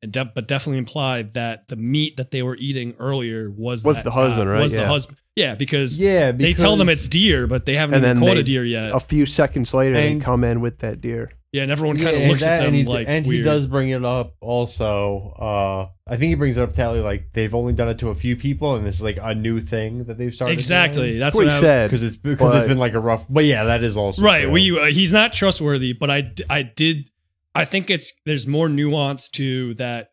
[0.01, 3.95] and de- but definitely implied that the meat that they were eating earlier was Was
[3.97, 4.61] that the husband, guy, right?
[4.61, 4.87] Was the Yeah.
[4.87, 5.17] husband?
[5.35, 6.31] Yeah, because yeah.
[6.31, 8.91] they tell them it's deer, but they haven't And even caught they- a deer yet.
[8.95, 11.31] a few seconds later they come in with that deer.
[11.53, 13.37] yeah, and everyone kind of and looks that- at them and he, like and weird.
[13.39, 15.33] he does bring it up also.
[15.39, 18.09] Uh, I think he brings it up to Ellie like they've only done it to
[18.09, 20.53] a few people, and this is like a new thing that they've started.
[20.53, 21.17] exactly.
[21.19, 21.87] That's That's what what he I, said.
[21.87, 23.25] because it's because But- it's been like a rough.
[23.29, 24.43] But yeah, that is also right.
[24.43, 24.51] true.
[24.51, 27.09] We uh, he's not trustworthy, but I I did
[27.57, 30.11] I think it's there's more nuance to that.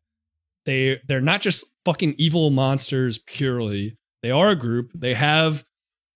[0.67, 3.99] They they're not just fucking evil monsters purely.
[4.23, 4.93] They are a group.
[4.95, 5.65] They have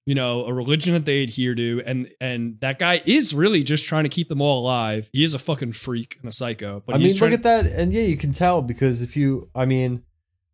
[0.06, 3.84] you know a religion that they adhere to, and and that guy is really just
[3.84, 5.10] trying to keep them all alive.
[5.12, 6.82] He is a fucking freak and a psycho.
[6.86, 9.66] But I mean, look at that, and yeah, you can tell because if you, I
[9.66, 10.02] mean,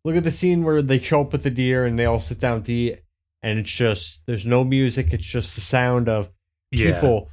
[0.03, 2.39] look at the scene where they show up with the deer and they all sit
[2.41, 2.99] down to eat,
[3.41, 5.13] and it's just there's no music.
[5.13, 6.29] It's just the sound of
[6.71, 6.95] Yeah.
[6.95, 7.29] people.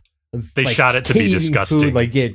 [0.55, 1.81] They shot it to be disgusting.
[1.81, 1.95] Food.
[1.95, 2.29] Like yeah,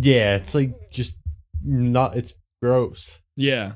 [0.00, 1.16] yeah, it's like just
[1.64, 2.16] not.
[2.16, 3.72] It's gross, yeah.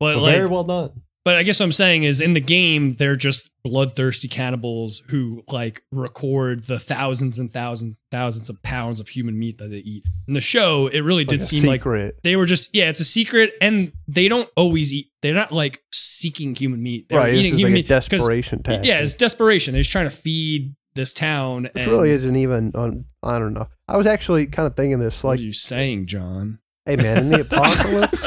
[0.00, 1.02] But, but like, very well done.
[1.24, 5.42] But I guess what I'm saying is in the game, they're just bloodthirsty cannibals who
[5.48, 10.04] like record the thousands and thousands, thousands of pounds of human meat that they eat.
[10.26, 11.84] In the show, it really did Like a seem like
[12.22, 15.82] they were just, yeah, it's a secret and they don't always eat, they're not like
[15.92, 17.08] seeking human meat.
[17.10, 17.88] They're right, eating this human like a meat.
[17.88, 18.86] 'cause- desperation tactic.
[18.88, 19.74] Yeah, it's desperation.
[19.74, 21.62] They're just trying to feed this town.
[21.62, 23.06] Which and really isn't even on.
[23.22, 23.68] I don't know.
[23.88, 26.58] I was actually kind of thinking this, what like, are you saying, John?
[26.88, 28.22] hey man, in the apocalypse,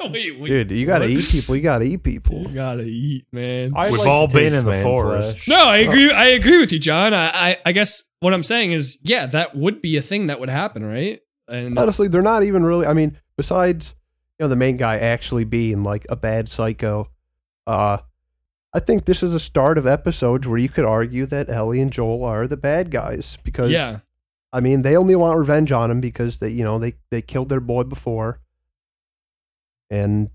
[0.10, 1.10] wait, wait, dude, you gotta what?
[1.10, 1.56] eat people.
[1.56, 2.42] You gotta eat people.
[2.42, 3.72] You gotta eat, man.
[3.74, 5.40] I We've like all been in the forest.
[5.40, 5.48] flesh.
[5.48, 6.10] No, I agree.
[6.10, 7.12] I agree with you, John.
[7.12, 10.38] I, I, I guess what I'm saying is, yeah, that would be a thing that
[10.38, 11.20] would happen, right?
[11.48, 12.86] And Honestly, they're not even really.
[12.86, 13.94] I mean, besides
[14.38, 17.10] you know the main guy actually being like a bad psycho,
[17.66, 17.98] uh,
[18.76, 21.90] I think this is a start of episodes where you could argue that Ellie and
[21.90, 24.00] Joel are the bad guys because yeah,
[24.52, 27.48] I mean they only want revenge on him because they you know they they killed
[27.48, 28.40] their boy before,
[29.90, 30.30] and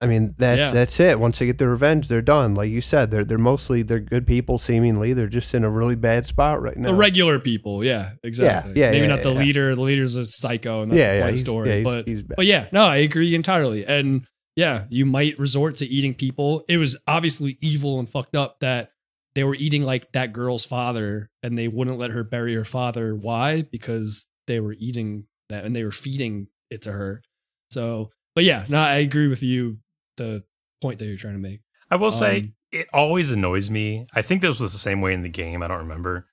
[0.00, 0.70] I mean that's Yeah.
[0.72, 1.18] that's it.
[1.18, 2.54] Once they get their revenge, they're done.
[2.54, 4.58] Like you said, they're they're mostly they're good people.
[4.58, 6.88] Seemingly, they're just in a really bad spot right now.
[6.90, 7.82] the regular people.
[7.82, 8.74] Yeah, exactly.
[8.76, 9.38] yeah, Maybe yeah, not the yeah.
[9.40, 9.74] leader.
[9.74, 11.68] The leader's a psycho, and that's yeah, the yeah, point of the he's- story.
[11.68, 13.84] yeah, he's- but he's but yeah, no, I agree entirely.
[13.86, 14.26] And
[14.58, 16.64] yeah, you might resort to eating people.
[16.66, 18.90] It was obviously evil and fucked up that
[19.36, 23.14] they were eating like that girl's father, and they wouldn't let her bury her father.
[23.14, 23.62] Why?
[23.62, 27.22] Because they were eating that, and they were feeding it to her.
[27.70, 29.78] So, but yeah, no, I agree with you.
[30.16, 30.42] The
[30.82, 31.60] point that you're trying to make.
[31.88, 34.08] I will say Um, it always annoys me.
[34.12, 35.62] I think this was the same way in the game.
[35.62, 36.26] I don't remember.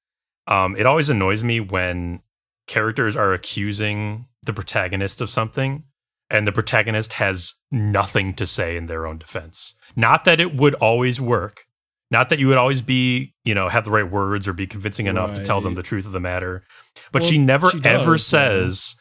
[0.47, 2.23] Um, it always annoys me when
[2.65, 5.83] characters are accusing the protagonist of something
[6.29, 9.75] and the protagonist has nothing to say in their own defense.
[9.95, 11.61] Not that it would always work.
[12.11, 15.07] Not that you would always be, you know, have the right words or be convincing
[15.07, 16.63] enough to tell them the truth of the matter.
[17.11, 18.95] But Well, she never she ever does, says,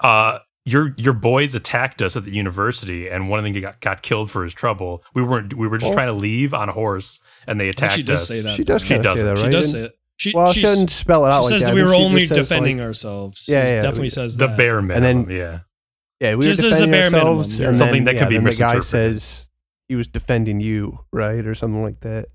[0.00, 4.02] uh, your your boys attacked us at the university and one of them got, got
[4.02, 5.02] killed for his trouble.
[5.14, 7.92] We weren't we were just Well- trying to leave on a horse and they attacked
[7.94, 8.28] think she does us.
[8.28, 8.56] say that.
[8.56, 9.26] she does She kinda say doesn't.
[9.26, 9.92] that, She does say it.
[10.16, 11.66] She, Well, she, she doesn't spell it out she like says that.
[11.68, 13.46] that we were only defending like, ourselves.
[13.48, 14.56] Yeah, She yeah, definitely we- says The that.
[14.56, 15.58] bare then- minimum, yeah.
[16.24, 17.76] Yeah, we Just were as a bare minimum, ourselves, you're and.
[17.76, 19.48] Something then, that could be then the guy says
[19.88, 22.28] he was defending you, right, or something like that.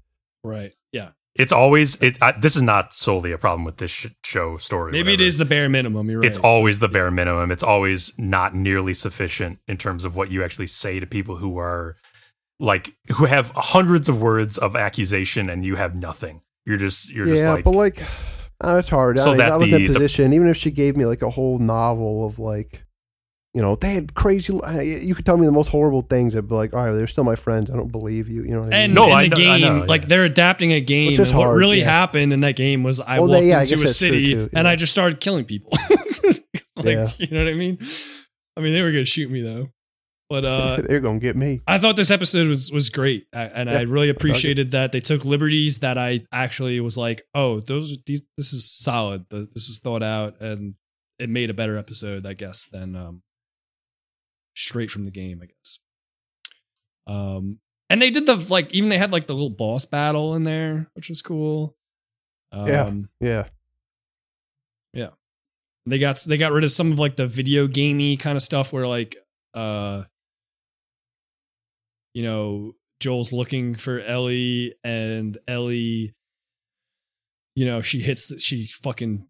[0.43, 0.71] Right.
[0.91, 1.09] Yeah.
[1.35, 2.17] It's always it.
[2.21, 4.91] I, this is not solely a problem with this sh- show story.
[4.91, 5.27] Maybe it whatever.
[5.27, 6.09] is the bare minimum.
[6.09, 6.27] You're right.
[6.27, 7.51] It's always the bare minimum.
[7.51, 11.57] It's always not nearly sufficient in terms of what you actually say to people who
[11.57, 11.95] are
[12.59, 16.41] like who have hundreds of words of accusation and you have nothing.
[16.65, 18.03] You're just you're yeah, just like but like,
[18.63, 19.17] uh, it's hard.
[19.17, 20.33] So I, that I was in the- that the- position.
[20.33, 22.83] Even if she gave me like a whole novel of like,
[23.53, 24.53] you know, they had crazy.
[24.53, 26.35] You could tell me the most horrible things.
[26.35, 27.71] I'd be like, all right, they're still my friends.
[27.71, 28.43] I don't believe you.
[28.43, 28.95] You know what I And mean?
[28.95, 31.11] No, in I the know- I game, know, like they're adapting a game.
[31.13, 31.85] Which is and what really yeah.
[31.85, 34.49] happened in that game was I Well, walked they- yeah, into guess a city too,
[34.53, 34.67] and.
[34.67, 35.71] I just started killing people.
[36.75, 37.07] like, Yeah.
[37.17, 37.79] you know what I mean?
[38.55, 39.69] I mean, they were gonna shoot me though,
[40.29, 41.61] but uh, they're gonna get me.
[41.65, 44.17] I thought this episode was was great, I- and I really dug it.
[44.17, 48.69] appreciated that they took liberties that I actually was like, oh, those these this is
[48.71, 49.25] solid.
[49.31, 50.75] This was thought out, and
[51.17, 53.21] it made a better episode, I guess, than um
[54.59, 55.79] straight from the game, I guess.
[57.07, 57.59] Um,
[57.89, 60.89] and they did the like even they had like the little boss battle in there,
[60.93, 61.75] which was cool.
[62.51, 62.67] Um,
[63.19, 63.45] Yeah.
[64.93, 65.09] yeah.
[65.85, 68.71] They got they got rid of some of like the video gamey kind of stuff
[68.71, 69.15] where like
[69.55, 70.03] uh
[72.13, 76.13] you know Joel's looking for Ellie and Ellie
[77.55, 79.25] you know, she hits, the, she fucking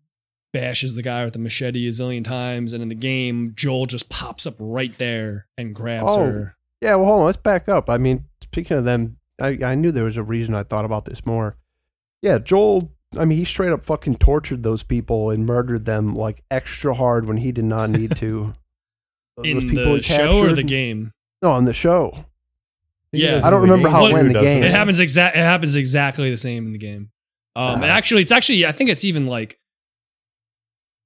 [0.53, 4.09] bashes the guy with the machete a zillion times, and in the game, Joel just
[4.09, 6.25] pops up right there and grabs Oh.
[6.25, 6.55] her.
[6.81, 7.25] Yeah, well, hold on.
[7.25, 7.89] Let's back up.
[7.89, 11.05] I mean, speaking of them, I, I knew there was a reason I thought about
[11.05, 11.55] this more.
[12.21, 16.41] Yeah, Joel, I mean, he straight up fucking tortured those people and murdered them like
[16.51, 18.53] extra hard when he did not need to.
[19.37, 21.13] Those In people the he show or the game?
[21.41, 22.25] No, on the show.
[23.13, 23.39] He Yeah.
[23.43, 24.63] I don't remember game how it went in the game.
[24.63, 25.35] It happens exact.
[25.37, 27.09] It happens exactly the same in the game.
[27.55, 27.87] Um, and Uh.
[27.87, 29.57] actually, it's actually I think it's even like.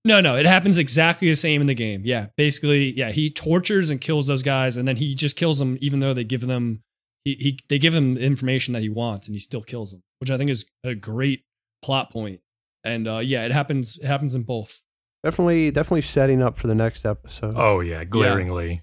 [0.05, 2.01] No, no, it happens exactly the same in the game.
[2.03, 5.77] Yeah, basically, yeah, he tortures and kills those guys, and then he just kills them,
[5.79, 6.83] even though they give them,
[7.23, 10.03] he, he they give him the information that he wants, and he still kills them,
[10.19, 11.45] which I think is a great
[11.81, 12.41] plot point.
[12.83, 13.97] And uh, yeah, it happens.
[13.97, 14.83] It happens in both.
[15.23, 17.53] Definitely, definitely setting up for the next episode.
[17.55, 18.81] Oh yeah, glaringly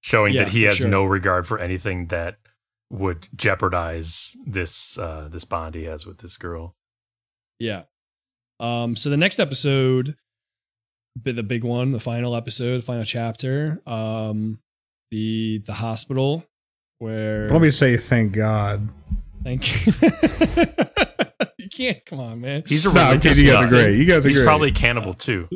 [0.00, 0.88] showing Yeah, that he has sure.
[0.88, 2.38] no regard for anything that
[2.90, 6.74] would jeopardize this uh this bond he has with this girl.
[7.60, 7.84] Yeah.
[8.58, 8.96] Um.
[8.96, 10.14] So the next episode, bi-
[11.22, 13.80] the big one, the final episode, final chapter.
[13.86, 14.58] Um,
[15.10, 16.44] the the hospital
[16.98, 17.48] where.
[17.50, 18.88] Let me say thank God.
[19.42, 19.92] Thank you.
[21.58, 22.04] you can't.
[22.06, 22.62] Come on, man.
[22.66, 23.46] He's a No, I'm religious kidding.
[23.48, 23.80] You guys nut.
[23.80, 23.96] are great.
[23.98, 24.46] You guys are He's great.
[24.46, 25.48] probably cannibal too.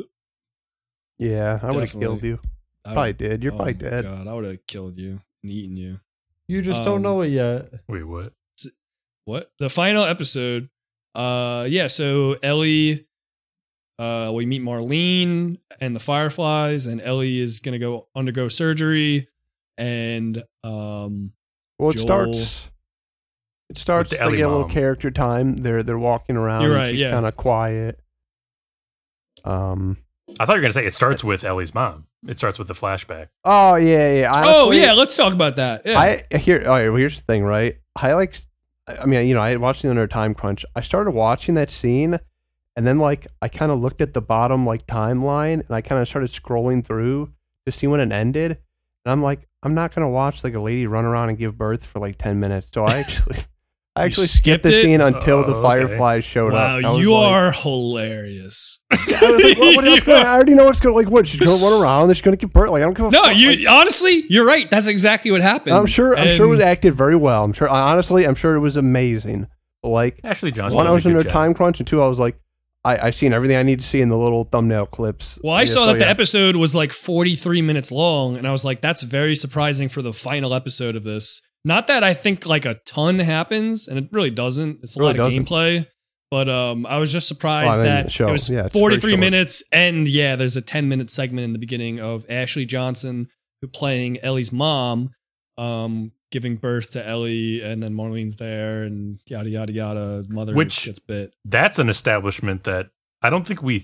[1.17, 2.39] yeah, I would have killed you.
[2.85, 3.43] I Probably did.
[3.43, 4.05] You're oh probably dead.
[4.05, 5.99] God, I would have killed you and eaten you.
[6.47, 7.69] You just Um, don't know it yet.
[7.87, 8.33] Wait, what?
[9.25, 10.69] What the final episode?
[11.13, 11.87] Uh, yeah.
[11.87, 13.05] So Ellie,
[13.99, 19.27] uh, we meet Marlene and the Fireflies, and Ellie is gonna go undergo surgery,
[19.77, 21.33] and um,
[21.77, 22.69] Well, it Joel- starts.
[23.69, 24.09] It starts.
[24.09, 25.57] the They Ellie get a little character time.
[25.57, 26.63] They're they're walking around.
[26.63, 27.11] You're right, She's yeah.
[27.11, 27.99] kind of quiet.
[29.43, 29.97] Um.
[30.39, 32.05] I thought you were gonna say it starts with Ellie's mom.
[32.27, 33.29] It starts with the flashback.
[33.43, 34.31] Oh yeah, yeah.
[34.33, 35.81] oh honestly, yeah, let's talk about that.
[35.85, 35.97] Yeah.
[36.31, 36.63] I here.
[36.67, 36.87] All right.
[36.89, 37.77] Well, here's the thing, right?
[37.95, 38.37] I like.
[38.87, 40.65] I mean, you know, I watched it under a time crunch.
[40.75, 42.19] I started watching that scene,
[42.79, 46.01] and then like I kind of looked at the bottom like timeline, and I kind
[46.01, 47.29] of started scrolling through
[47.65, 48.51] to see when it ended.
[49.03, 51.85] And I'm like, I'm not gonna watch like a lady run around and give birth
[51.85, 52.69] for like ten minutes.
[52.73, 53.35] So I actually,
[53.97, 54.83] I actually skipped skipped the it?
[54.83, 55.67] scene until the Oh, okay.
[55.87, 56.85] fireflies showed wow, up.
[56.85, 58.79] I was you like- are hilarious.
[58.91, 58.95] I
[59.43, 60.93] like, what, what else gonna- I already know what's going.
[60.93, 61.27] to Like, what?
[61.27, 62.13] She's gonna run around.
[62.13, 62.69] She's gonna give birth.
[62.69, 63.35] Like, I don't give a no, fuck.
[63.35, 64.69] you Like, honestly, you're right.
[64.69, 65.75] That's exactly what happened.
[65.75, 66.17] I'm sure.
[66.17, 67.43] I'm sure it was acted very well.
[67.43, 67.67] I'm sure.
[67.67, 69.47] Honestly, I'm sure it was amazing.
[69.83, 70.77] But like, Ashley Johnson.
[70.77, 71.33] one, I was in good job.
[71.33, 72.37] time crunch, and two, I was like,
[72.85, 75.37] I I seen everything I need to see in the little thumbnail clips.
[75.43, 78.63] Well, I Yeah, saw that the episode was like 43 minutes long, and I was
[78.65, 81.41] like, that's very surprising for the final episode of this.
[81.65, 84.79] Not that I think like a ton happens, and it really doesn't.
[84.81, 85.45] It's a Really lot of doesn't.
[85.47, 85.87] gameplay.
[86.31, 90.07] But um, I was just surprised Oh, I that it was Yeah, 43 minutes, and
[90.07, 93.27] yeah, there's a 10 minute segment in the beginning of Ashley Johnson
[93.61, 95.09] who playing Ellie's mom,
[95.57, 100.25] um, giving birth to Ellie, and then Marlene's there, and yada yada yada.
[100.29, 101.33] Mother Which- gets bit.
[101.45, 102.89] That's an establishment that
[103.21, 103.83] I don't think we.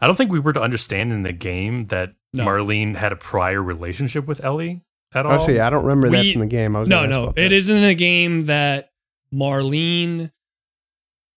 [0.00, 2.44] I don't think we were to understand in the game that No.
[2.46, 4.82] Marlene had a prior relationship with Ellie
[5.14, 5.32] at all.
[5.32, 6.74] Actually, I don't remember that We- from the game.
[6.76, 7.52] I was No, no, about it that.
[7.52, 8.92] isn't in a game that
[9.34, 10.30] Marlene.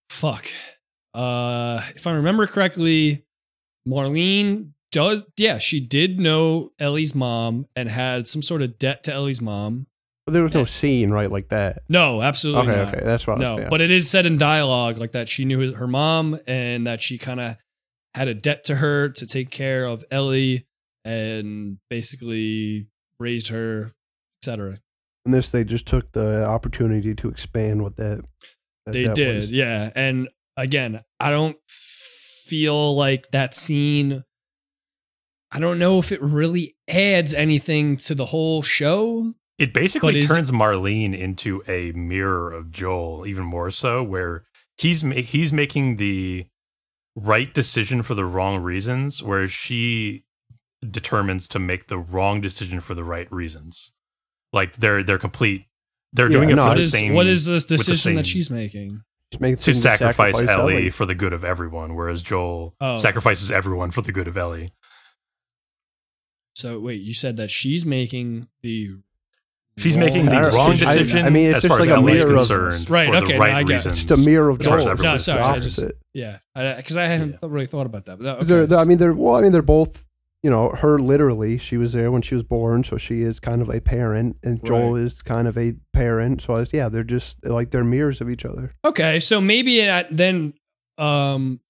[0.10, 0.50] Fuck.
[1.14, 3.26] Uh, if I remember correctly,
[3.88, 5.24] Marlene does.
[5.38, 9.88] Yeah, she did know Ellie's mom and had some sort of debt to Ellie's mom.
[10.26, 11.84] But there was no scene right like that.
[11.90, 12.94] No, absolutely Okay, not.
[12.96, 13.38] okay, that's what.
[13.40, 13.70] I No, was, yeah.
[13.70, 17.02] but it is said in dialogue like that she knew his, her mom and that
[17.02, 17.58] she kind of
[18.16, 20.66] had a debt to her to take care of Ellie
[21.04, 22.88] and basically
[23.20, 23.92] raised her,
[24.42, 24.80] etc.
[25.26, 28.24] and this, they just took the opportunity to expand what that.
[28.86, 29.52] that They that did, was.
[29.52, 29.92] yeah.
[29.94, 34.24] And again, I don't feel like that scene.
[35.52, 39.34] I don't know if it really adds anything to the whole show.
[39.64, 44.44] It basically is- turns Marlene into a mirror of Joel, even more so, where
[44.78, 46.46] he's ma- he's making the
[47.16, 50.24] right decision for the wrong reasons, whereas she
[50.88, 53.92] determines to make the wrong decision for the right reasons.
[54.52, 55.66] Like they're they're complete.
[56.12, 58.28] They're Yeah, doing it no, for the is same what is this the decision that
[58.28, 59.02] she's making?
[59.32, 60.90] Just make to them sacrifice, Ellie Ellie.
[60.92, 62.96] for the good of everyone, whereas Joel Oh.
[62.98, 64.74] sacrifices everyone for the good of Ellie.
[66.56, 68.98] So wait, you said that she's making the
[69.78, 72.00] She's wrong making the wrong decision I mean, it's as just far as like a
[72.00, 73.94] Ellie is mirror of- concerned Right, for okay, the no, right I get it.
[73.96, 74.98] Just a mirror of as far Joel.
[74.98, 75.42] No, sorry.
[75.42, 75.84] I just-
[76.14, 78.20] Yeah, because I, hadn't really thought about that.
[78.20, 78.44] But okay.
[78.46, 79.36] They're, they're- I mean, they're well.
[79.36, 80.06] I mean, they're both.
[80.44, 83.62] You know, her literally, she was there when she was born, so she is kind
[83.62, 86.42] of a parent, and Joel is kind of a parent.
[86.42, 88.74] So I was, yeah, they're just like they're mirrors of each other.
[88.84, 89.22] okay.
[89.22, 90.54] So maybe it, then,
[90.98, 91.62] um,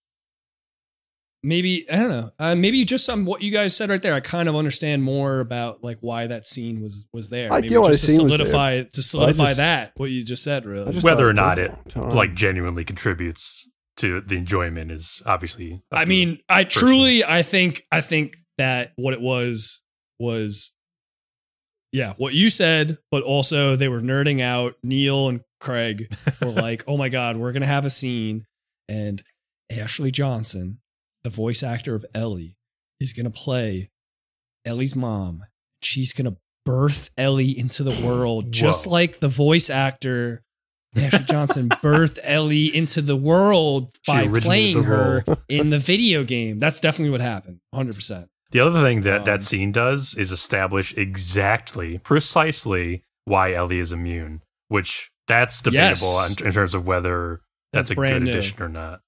[1.44, 2.32] maybe I don't know.
[2.40, 5.40] Uh, maybe just on what you guys said right there, I kind of understand more
[5.40, 7.52] about like why that scene was was there.
[7.52, 8.46] I maybe just to scene was there.
[8.46, 10.66] solidify to solidify just- that what you just said.
[10.66, 15.82] Really, just Whether or not it, I like genuinely contributes to the enjoyment is obviously.
[15.92, 16.80] I mean, I person.
[16.88, 19.82] truly, I think, I think that what it was
[20.20, 20.74] was,
[21.92, 24.76] yeah, what you said, but also they were nerding out.
[24.84, 26.12] Neil and Craig
[26.42, 28.46] were like, "Oh my god, we're gonna have a scene,"
[28.90, 29.22] and
[29.72, 30.80] Ashley Johnson,
[31.24, 32.56] the voice actor of Ellie,
[33.00, 33.90] is gonna play
[34.66, 35.44] Ellie's mom.
[35.82, 40.42] She's gonna birth Ellie into the world, just like the voice actor.
[40.96, 46.60] Ashley Johnson birthed Ellie into the world She by playing her in the video game.
[46.60, 47.60] That's definitely what happened.
[47.74, 48.28] 100%.
[48.52, 53.92] The other thing that Um, that scene does is establish exactly, precisely why Ellie is
[53.92, 56.40] immune, which that's debatable Yes.
[56.40, 57.42] in, in terms of whether
[57.74, 58.32] that's, That's a good new.
[58.32, 59.02] addition or not.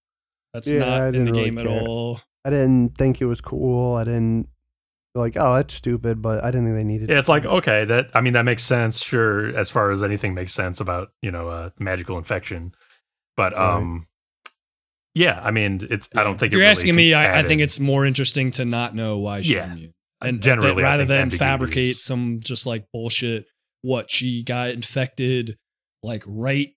[0.55, 1.81] That's Yeah, I not in didn't the really game at care.
[1.81, 2.21] all.
[2.45, 3.95] I didn't think it was cool.
[3.95, 4.47] I didn't
[5.13, 7.09] like, oh, that's stupid, but I didn't think they needed.
[7.09, 7.19] Yeah, it.
[7.19, 10.53] it's like okay, that I mean that makes sense, sure, as far as anything makes
[10.53, 12.73] sense about you know uh, magical infection,
[13.35, 13.75] but Right.
[13.75, 14.07] um,
[15.13, 17.61] yeah, I mean it's I don't think If you're really asking me, I, I think
[17.61, 19.71] it's more interesting to not know why she's Yeah.
[19.71, 19.93] immune.
[20.21, 23.45] And generally that- rather than fabricate some just like bullshit,
[23.81, 25.57] what she got infected
[26.03, 26.74] like right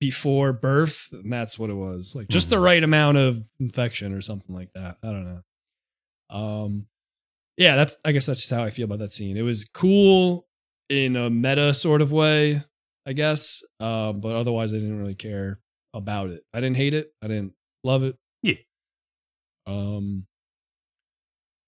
[0.00, 1.08] before birth.
[1.12, 2.14] And that's what it was.
[2.14, 2.62] Like just the Mhm.
[2.62, 4.98] right amount of infection or something like that.
[5.02, 5.42] I don't know.
[6.36, 6.86] Um,
[7.56, 9.36] yeah, that's, I guess that's just how I feel about that scene.
[9.36, 10.46] It was cool
[10.88, 12.62] in a meta sort of way,
[13.06, 13.64] I guess.
[13.80, 15.60] Um, but otherwise I didn't really care
[15.94, 16.44] about it.
[16.52, 17.12] I didn't hate it.
[17.22, 18.16] I didn't love it.
[18.42, 18.54] Yeah.
[19.66, 20.26] Um,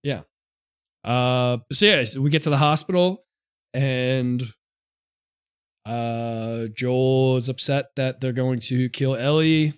[0.02, 0.22] yeah.
[1.04, 3.24] Uh, so yeah, so we get to the hospital
[3.72, 4.42] and
[5.88, 9.72] uh Joel is upset that they're going to kill Ellie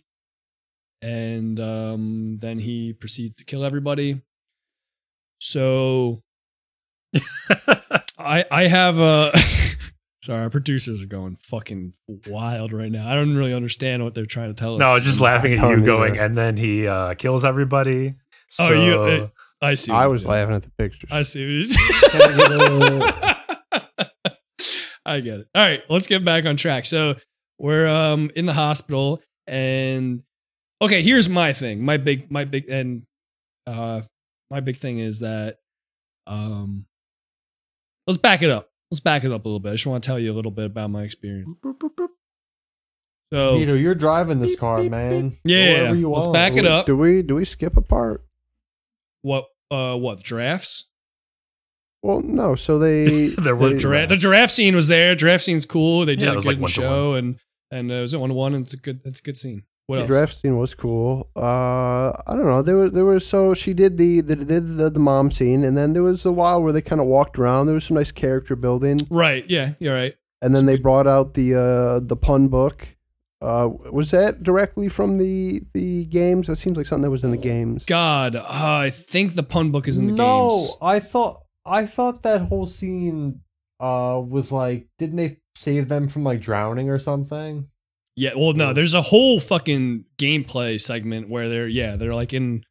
[1.03, 4.21] and um then he proceeds to kill everybody.
[5.41, 6.23] So
[8.19, 9.33] I I have a
[10.23, 11.95] sorry, our producers are going fucking
[12.27, 13.11] wild right now.
[13.11, 14.81] I don't really understand what they're trying to tell us.
[14.81, 16.25] no, I was just laughing at you don't going, either.
[16.25, 18.15] and then he uh, kills everybody.
[18.49, 19.29] So, Oh, you- uh,
[19.63, 19.93] I see.
[19.93, 20.31] I was doing.
[20.33, 21.11] laughing at the pictures.
[21.13, 21.63] I see.
[25.05, 25.49] What he's Can I I get it.
[25.55, 26.87] All right, let's get back on track.
[26.87, 27.17] So
[27.59, 30.23] we're um in the hospital, and
[30.83, 31.85] okay, here's my thing.
[31.85, 33.03] My big, my big, and
[33.67, 34.03] uh,
[34.51, 35.59] my big thing is that
[36.27, 36.87] um,
[38.07, 38.69] let's back it up.
[38.91, 39.71] Let's back it up a little bit.
[39.71, 41.55] I just want to tell you a little bit about my experience.
[43.33, 45.31] So Vito, you're driving this car, man.
[45.31, 46.35] Go yeah, wherever you let's want.
[46.35, 46.87] back it up.
[46.87, 48.25] Do we do we skip a part?
[49.23, 50.87] What uh, what drafts?
[52.03, 52.55] Well, no.
[52.55, 53.83] So they There were they- Giraffes.
[53.83, 55.15] Giraffe, the giraffe scene was there.
[55.15, 56.07] Giraffe scene's cool.
[56.07, 57.39] They did Yeah, a good like one show, and
[57.71, 58.55] and it was one to one.
[58.55, 59.01] and It's a good.
[59.05, 59.65] It's a good scene.
[59.87, 60.09] What the else?
[60.09, 61.29] draft scene was cool.
[61.35, 62.63] Uh, I don't know.
[62.63, 65.77] There was there was so she did the the did the, the mom scene, and
[65.77, 67.67] then there was a while where they kind of walked around.
[67.67, 69.45] There was some nice character building, Right.
[69.51, 69.73] Yeah.
[69.81, 70.15] You're right.
[70.43, 70.83] and then they Sweet.
[70.85, 72.87] brought out the uh the pun book.
[73.43, 76.47] Uh, was that directly from the the games?
[76.47, 77.85] That seems like something that was in the games.
[77.85, 80.77] God, uh, I think the pun book is in the no, games.
[80.81, 81.41] No, I thought
[81.71, 83.41] I thought that whole scene
[83.79, 87.69] uh was like didn't they save them from like drowning or something?
[88.17, 88.33] Yeah.
[88.37, 88.73] Well, no.
[88.73, 92.65] There's a whole fucking gameplay segment where they're yeah they're like in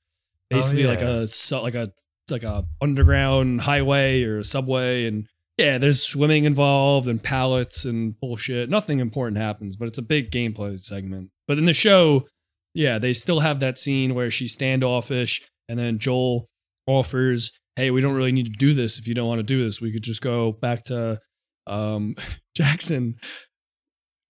[0.50, 1.08] basically like yeah.
[1.08, 1.92] a su- like a
[2.30, 5.28] like a underground highway or a subway and
[5.58, 8.70] yeah there's swimming involved and pallets and bullshit.
[8.70, 11.32] Nothing important happens, but it's a big gameplay segment.
[11.48, 12.28] But in the show,
[12.74, 16.50] yeah, they still have that scene where she's standoffish and then Joel
[16.86, 19.64] offers, "Hey, we don't really need to do this if you don't want to do
[19.64, 19.80] this.
[19.82, 21.20] We could just go back to
[21.68, 22.16] um
[22.56, 23.16] Jackson."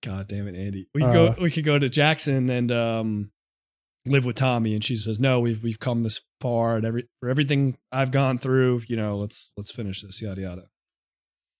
[0.04, 0.88] God damn it, Andy.
[0.94, 1.34] We could Uh.
[1.34, 3.32] go we could go to Jackson and um
[4.06, 7.30] live with Tommy and she says, "No, we've we've come this far and every for
[7.30, 10.64] everything I've gone through, you know, let's let's finish this yada yada."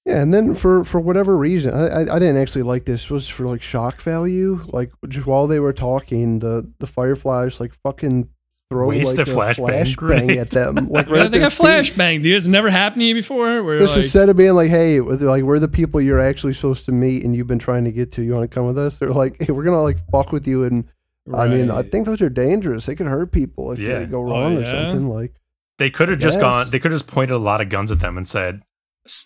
[0.06, 3.10] Yeah, and then for for whatever reason, I, I I didn't actually like this.
[3.10, 4.64] Was for like shock value.
[4.68, 8.30] Like just while they were talking, the the fireflies like fucking
[8.70, 10.38] throw Waste like a a flashbang flashbang grenade.
[10.38, 10.76] at them.
[10.90, 12.36] Like Yeah, right at they their got flashbang, dude.
[12.36, 13.64] It's never happened to you before.
[13.64, 16.86] Where Just like, instead of being like, "Hey, like we're the people you're actually supposed
[16.86, 18.22] to meet, and you've been trying to get to.
[18.22, 20.64] You want to come with us?" They're like, "Hey, we're gonna like fuck with you."
[20.66, 20.86] And
[21.34, 22.86] I mean, I think those are dangerous.
[22.86, 24.00] They could hurt people if Yeah.
[24.00, 25.10] they go Oh, wrong or something.
[25.10, 25.34] Like,
[25.78, 26.42] They could have just Yes.
[26.42, 26.70] gone.
[26.70, 28.64] They could have just pointed a lot of guns at them and said,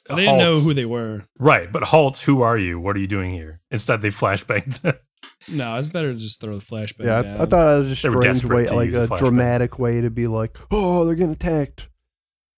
[0.09, 1.25] they didn't know who they were.
[1.39, 2.17] Right, but halt.
[2.19, 2.79] Who are you?
[2.79, 3.59] What are you doing here?
[3.71, 4.95] Instead, they flashbanged them.
[5.49, 7.05] No, it's better to just throw the flashbang.
[7.05, 7.41] yeah, I, down.
[7.41, 10.01] I thought it was just a They were strange way, like a a dramatic way
[10.01, 11.87] to be like, "Oh, they're getting attacked."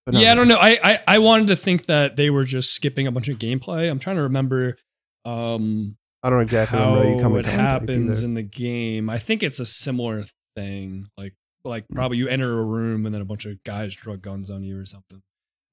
[0.05, 0.19] But no.
[0.19, 0.57] yeah, I don't know.
[0.59, 3.89] I, I I wanted to think that they were just skipping a bunch of gameplay.
[3.89, 4.77] I'm trying to remember
[5.25, 9.09] um I don't exactly remember how you come it happens in the game.
[9.09, 10.23] I think it's a similar
[10.55, 11.07] thing.
[11.17, 11.33] Like
[11.63, 14.63] like probably you enter a room and then a bunch of guys draw guns on
[14.63, 15.23] you or something.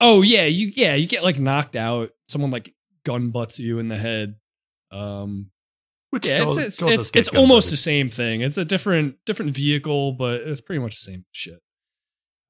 [0.01, 2.11] Oh yeah, you yeah, you get like knocked out.
[2.29, 2.75] Someone like
[3.05, 4.37] gun butts you in the head.
[4.91, 5.51] Um
[6.13, 7.73] Which Yeah, Joel- it's it's Joel does it's, it's almost butted.
[7.73, 8.41] the same thing.
[8.43, 11.59] It's a different different vehicle, but it's pretty much the same shit.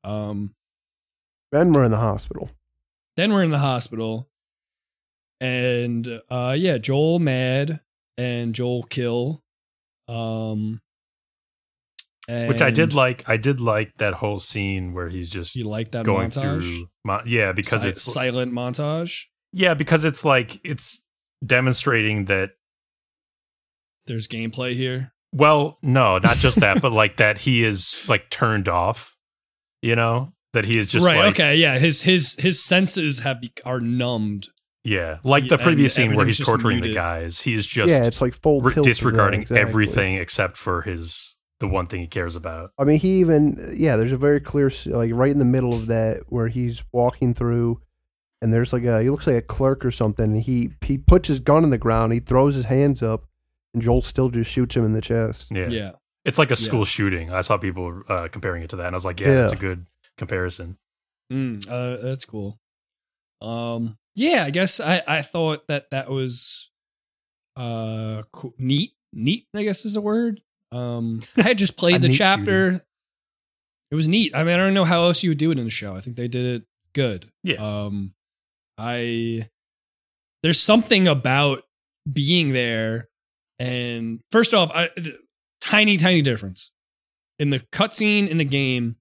[0.04, 0.54] Um,
[1.52, 2.50] Then we're in the hospital.
[3.16, 4.28] then we're in the hospital,
[5.40, 7.80] and uh, yeah, Joel mad
[8.18, 9.42] and Joel kill.
[10.08, 10.80] Um,
[12.28, 13.22] Which I did like.
[13.28, 16.62] I did like that whole scene where he's just You like that going montage?
[16.62, 16.86] through.
[17.04, 19.26] Mo- yeah, because Si- it's silent montage.
[19.52, 21.00] yeah, because it's like it's
[21.46, 22.50] demonstrating that.
[24.06, 25.12] There's gameplay here.
[25.32, 29.16] Well, no, not just that, but like that he is like turned off.
[29.80, 31.18] You know that he is just right.
[31.18, 31.56] like okay.
[31.56, 31.78] Yeah.
[31.78, 34.48] His his his senses have be- are numbed.
[34.84, 37.40] yeah, like the And previous scene where he's just torturing the guys.
[37.40, 39.60] He is just yeah, it's like full re- tilt to that, disregarding exactly.
[39.60, 42.70] everything except for his the one thing he cares about.
[42.78, 43.96] I mean, he even yeah.
[43.96, 47.80] There's a very clear like right in the middle of that where he's walking through,
[48.40, 50.24] and there's like a he looks like a clerk or something.
[50.26, 52.12] And he he puts his gun in the ground.
[52.12, 53.24] He throws his hands up,
[53.74, 55.46] and Joel still just shoots him in the chest.
[55.50, 55.92] Yeah, Yeah.
[56.24, 56.66] it's like a Yeah.
[56.66, 57.32] school shooting.
[57.32, 59.34] I saw people uh, comparing it to that, and I was like, yeah, Yeah.
[59.36, 59.86] that's a good
[60.18, 60.78] comparison.
[61.32, 62.58] Mm, uh, that's cool.
[63.40, 66.70] Um, yeah, I guess I, I thought that that was
[67.56, 68.54] uh cool.
[68.58, 68.92] neat.
[69.14, 70.40] Neat, I guess is the word.
[70.70, 72.84] Um, I had just played the neat chapter.
[73.90, 74.34] It was neat.
[74.34, 75.94] I mean, I don't know how else you would do it in the show.
[75.94, 76.62] I think they did it
[76.94, 77.30] good.
[77.42, 77.56] Yeah.
[77.56, 78.14] Um,
[78.78, 79.48] I
[80.42, 81.64] there's something about
[82.10, 83.08] being there,
[83.62, 84.90] and first off, I,
[85.60, 86.72] tiny, tiny difference
[87.38, 88.96] in the cutscene in the game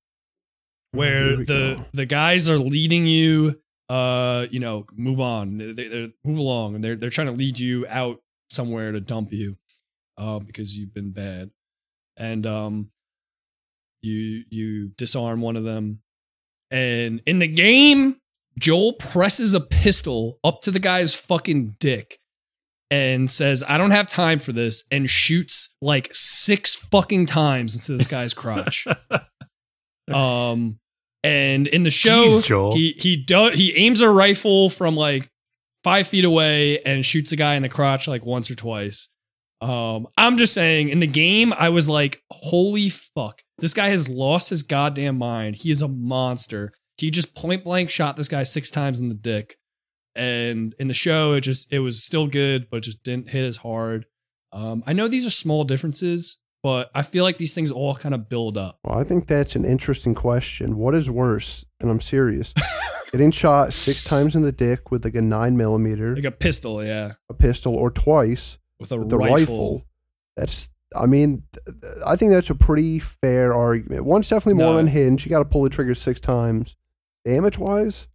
[0.91, 1.85] where Here the go.
[1.93, 3.59] the guys are leading you
[3.89, 5.57] uh you know move on.
[5.57, 8.99] They, they, they're move along and they're they're trying to lead you out somewhere to
[8.99, 9.57] dump you
[10.17, 11.49] uh, because you've been bad.
[12.15, 12.91] And um
[14.01, 16.01] you you disarm one of them.
[16.69, 18.17] And in the game
[18.59, 22.20] joel presses a pistol up to the guy's fucking dick
[22.91, 27.97] and says i don't have time for this and shoots like six fucking times into
[27.97, 28.85] this guy's crotch
[30.13, 30.77] um,
[31.23, 35.29] and in the show, Jeez, he he does he aims a rifle from like
[35.83, 39.09] five feet away and shoots a guy in the crotch like once or twice.
[39.61, 44.09] Um, I'm just saying, in the game, I was like, holy fuck, this guy has
[44.09, 45.57] lost his goddamn mind.
[45.57, 46.73] He is a monster.
[46.97, 49.57] He just point blank shot this guy six times in the dick.
[50.15, 53.57] And in the show, it just it was still good, but just didn't hit as
[53.57, 54.05] hard.
[54.51, 58.13] Um, I know these are small differences, but I feel like these things all kind
[58.13, 58.79] of build up.
[58.83, 60.75] Well, I think that's an interesting question.
[60.77, 61.63] What is worse?
[61.79, 62.53] And I'm serious.
[63.13, 66.83] Getting shot six times in the dick with like a nine millimeter, Like a pistol,
[66.83, 67.13] yeah.
[67.29, 69.33] a pistol, or twice With a with rifle.
[69.33, 69.85] rifle.
[70.37, 71.43] That's, I mean,
[72.05, 74.05] I think that's a pretty fair argument.
[74.05, 74.79] One's definitely more No.
[74.79, 75.25] unhinged.
[75.25, 76.75] You got to pull the trigger six times.
[77.25, 78.07] Damage wise,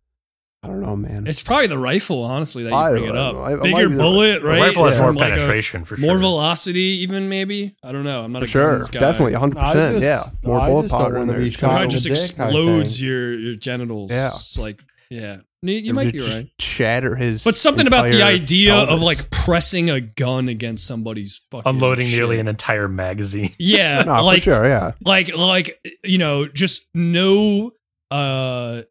[0.67, 1.27] I don't know, man.
[1.27, 3.35] It's probably the rifle, honestly, that I you bring it up.
[3.35, 3.43] know.
[3.43, 4.61] I- Bigger be the- bullet, The right?
[4.63, 5.01] rifle has Yeah.
[5.01, 6.07] more From like a- penetration for sure.
[6.07, 7.75] more velocity, even maybe.
[7.83, 8.23] I don't know.
[8.23, 9.01] I'm not For a sure, guns guy.
[9.01, 9.57] definitely, 100.
[9.57, 11.41] percent Yeah, more I bullet just don't powder in wanna there.
[11.41, 14.11] be It's Or shot how it in just the dick, I explodes your your genitals.
[14.11, 14.29] Yeah.
[14.29, 14.81] It's like
[15.11, 15.37] yeah.
[15.63, 16.49] You, you might be right.
[16.61, 17.43] Shatter his.
[17.43, 22.09] But something about the entire idea of like pressing a gun against somebody's fucking Unloading
[22.09, 23.53] nearly an entire magazine.
[23.59, 24.93] yeah, No, like for sure, yeah.
[25.05, 27.73] like like you know just no
[28.13, 28.83] uh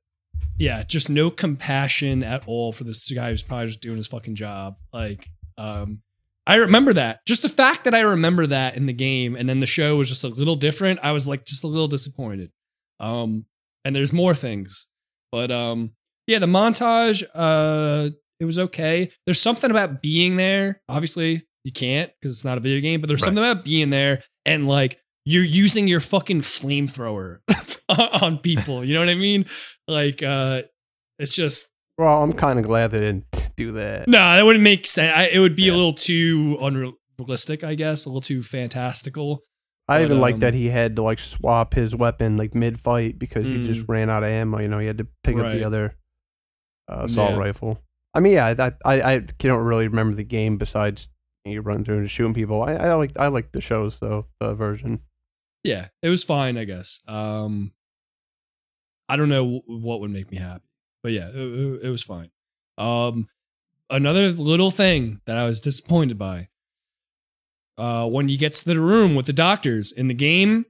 [0.57, 4.35] yeah just no compassion at all for this guy who's probably just doing his fucking
[4.35, 4.77] job.
[4.93, 5.27] Like
[5.57, 6.01] um
[6.47, 7.25] i remember that.
[7.25, 10.09] Just the fact that i remember that in the game and then the show was
[10.09, 12.51] just a little different i was like just a little disappointed.
[12.99, 13.45] Um
[13.83, 14.87] and there's more things.
[15.31, 15.91] But um
[16.27, 18.09] yeah the montage uh
[18.39, 19.11] it was okay.
[19.25, 20.81] There's something about being there.
[20.89, 23.27] Obviously you can't because it's not a video game but there's Right.
[23.27, 27.39] something about being there and like you're using your fucking flamethrower
[28.21, 28.83] on people.
[28.85, 29.45] You know what I mean?
[29.87, 30.63] Like, uh,
[31.19, 33.25] it's just Well, I'm kind of glad they didn't
[33.57, 34.07] do that.
[34.07, 35.13] no, that wouldn't make sense.
[35.15, 35.73] I, it would be Yeah.
[35.73, 39.41] a little too unrealistic, I guess, a little too fantastical.
[39.87, 42.79] I But, even like um, that he had to like swap his weapon like mid
[42.79, 44.59] fight because he just ran out of ammo.
[44.59, 45.53] You know, he had to pick up Mm.
[45.53, 45.95] The other
[46.91, 47.37] uh, assault Yeah.
[47.37, 47.79] rifle.
[48.13, 51.07] I mean, yeah, I, I I can't really remember the game besides
[51.45, 52.63] you run through and shooting people.
[52.63, 55.01] I, I like I like the shows though the version.
[55.65, 56.99] Yeah, it was fine, I guess.
[57.07, 57.71] Um,
[59.09, 60.69] I don't know what would make me happy,
[61.01, 62.29] but yeah, it, it, was fine.
[62.77, 63.27] Um,
[63.89, 66.49] another little thing that I was disappointed by.
[67.79, 70.65] Uh, when you get to the room with the doctors in the game,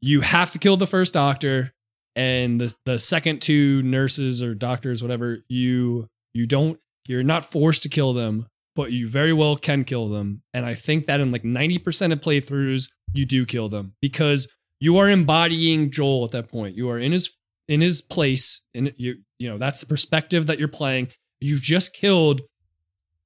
[0.00, 1.74] you have to kill the first doctor,
[2.16, 7.82] and the the second two nurses or doctors, whatever you you don't you're not forced
[7.84, 10.40] to kill them, but you very well can kill them.
[10.52, 14.48] And I think that in like ninety percent of playthroughs, you do kill them because
[14.80, 16.76] you are embodying Joel at that point.
[16.76, 17.30] You are in his
[17.68, 21.08] in his place, and you you know that's the perspective that you're playing.
[21.40, 22.42] You've just killed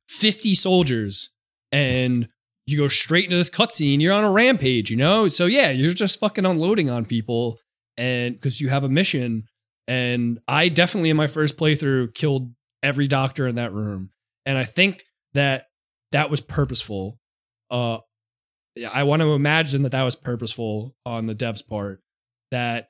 [0.09, 1.31] fifty soldiers,
[1.73, 2.29] and
[2.67, 4.01] you go straight into this cutscene.
[4.01, 5.29] You're on a rampage, you know.
[5.29, 7.59] So yeah, you're just fucking unloading on people,
[7.97, 9.45] and because you have a mission.
[9.87, 12.53] And I definitely in my first playthrough killed
[12.83, 14.11] every doctor in that room,
[14.45, 15.05] and I think
[15.35, 15.67] that
[16.13, 17.19] that was purposeful.
[17.71, 17.99] Uh,
[18.91, 22.01] I want to imagine that that was purposeful on the devs' part.
[22.51, 22.89] That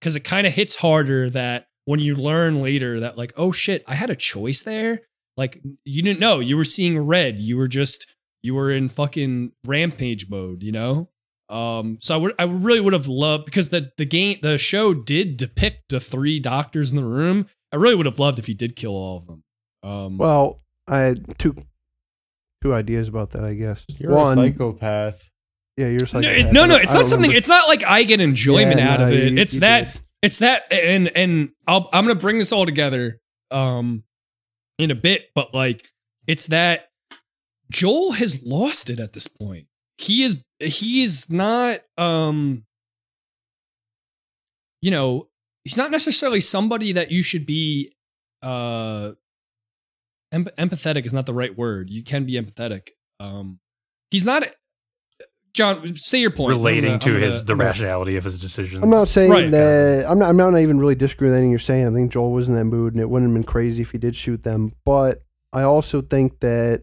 [0.00, 3.82] because it kind of hits harder that when you learn later that like oh shit
[3.86, 5.02] I had a choice there?
[5.36, 6.40] Like you didn't know.
[6.40, 7.38] You were seeing red.
[7.38, 8.06] You were just
[8.42, 11.10] you were in fucking rampage mode you know?
[11.48, 14.94] Um so I would I really would have loved because the the game the show
[14.94, 17.46] did depict the three doctors in the room.
[17.72, 19.44] I really would have loved if he did kill all of them.
[19.82, 21.54] Um Well, I had two
[22.62, 23.44] two ideas about that.
[23.44, 25.30] I guess You're one, a psychopath.
[25.76, 26.38] yeah, you're a no, psychopath.
[26.46, 27.18] it- no, no, it's don't not something.
[27.30, 29.32] remember- It's not like I get enjoyment Yeah, out no, of it.
[29.32, 29.92] you- it's you that.
[29.92, 30.02] did.
[30.22, 34.02] It's that, and and I'll I'm gonna bring this all together, um,
[34.78, 35.30] in a bit.
[35.34, 35.86] But like,
[36.26, 36.88] it's that
[37.70, 39.66] Joel has lost it at this point.
[39.98, 42.64] He is he is not um,
[44.82, 45.28] you know,
[45.64, 47.92] he's not necessarily somebody that you should be
[48.42, 49.12] uh
[50.36, 51.90] em- empathetic is not the right word.
[51.90, 52.88] You can be empathetic.
[53.20, 53.58] Um,
[54.10, 54.44] he's not.
[55.54, 56.50] John, say your point.
[56.50, 58.82] Relating gonna- to I'm his the I'm gonna- rationality of his decisions.
[58.82, 59.50] I'm not saying Right.
[59.50, 60.04] that.
[60.08, 60.28] I'm not.
[60.28, 61.86] I'm not even really disagreeing with anything you're saying.
[61.86, 63.98] I think Joel was in that mood, and it wouldn't have been crazy if he
[63.98, 64.72] did shoot them.
[64.84, 65.22] But
[65.54, 66.82] I also think that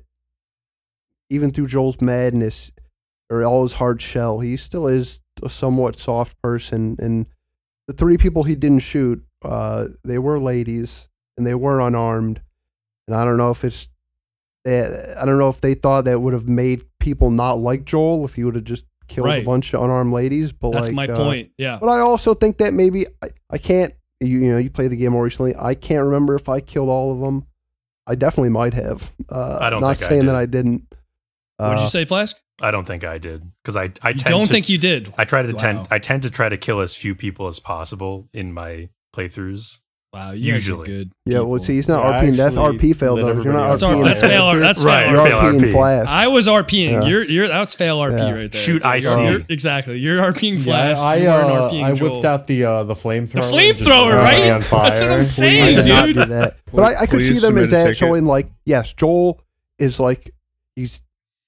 [1.29, 2.71] even through Joel's madness
[3.29, 6.95] or all his hard shell, he still is a somewhat soft person.
[6.99, 7.27] And
[7.87, 11.07] the three people he didn't shoot, uh, they were ladies
[11.37, 12.41] and they were unarmed.
[13.07, 13.87] And I don't know if it's.
[14.65, 18.23] eh, I don't know if they thought that would have made people not like Joel
[18.25, 19.43] if he would have just killed Right.
[19.43, 20.51] a bunch of unarmed ladies.
[20.53, 21.51] But That's like, my uh, point.
[21.57, 21.77] Yeah.
[21.79, 23.93] but I also think that maybe I, I can't.
[24.21, 25.53] You, you know, you played the game more recently.
[25.57, 27.45] I can't remember if I killed all of them.
[28.07, 29.11] I definitely might have.
[29.29, 30.29] Uh, I don't Not think I saying did.
[30.29, 30.83] that I didn't.
[31.57, 32.37] what did Uh, you say, Flask?
[32.61, 35.13] I don't think I did because I I You don't to, think you did?
[35.17, 35.57] I try to Wow.
[35.57, 39.79] tend I tend to try to kill as few people as possible in my playthroughs.
[40.13, 40.85] Wow, you Usually.
[40.85, 41.11] good.
[41.25, 42.35] Yeah, well, see, he's not Yeah, RP.
[42.35, 43.33] That's RP fail though.
[43.33, 43.69] You're not.
[43.69, 44.03] That's, RP.
[44.03, 44.59] that's fail.
[44.59, 45.11] That's Right, fail.
[45.13, 45.63] You're RP RP.
[45.63, 46.07] in Flask.
[46.09, 46.91] I was RPing.
[46.91, 47.03] Yeah.
[47.05, 48.31] You're you're that's fail RP Yeah.
[48.31, 48.61] right there.
[48.61, 49.03] Shoot You're- IC.
[49.31, 49.97] you're- exactly.
[49.97, 51.03] You're RPing Yeah, Flask.
[51.03, 52.11] I you weren't uh, RPing I Joel.
[52.11, 53.31] whipped out the uh, the flamethrower.
[53.31, 54.33] The and just flamethrower, lit right?
[54.43, 56.15] everybody on That's what I'm saying, I did not dude.
[56.15, 56.57] do that.
[56.71, 59.41] But I, I could see them as submit that showing like, yes, Joel
[59.79, 60.31] is like
[60.75, 61.01] he's.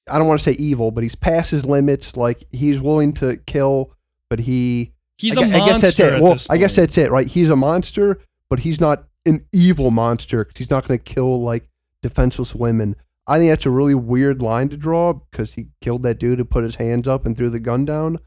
[0.10, 2.18] I don't want to say evil, but he's past his limits.
[2.18, 3.92] Like he's willing to kill,
[4.28, 6.22] but he He's I, a gu- I guess that's it.
[6.22, 7.28] Well, I guess that's it, right?
[7.28, 8.20] He's a monster,
[8.56, 11.68] but he's not an evil monster 'cause he's not going to kill like
[12.02, 12.96] defenseless women.
[13.28, 16.46] I think that's a really weird line to draw because he killed that dude who
[16.46, 18.20] put his hands up and threw the gun down.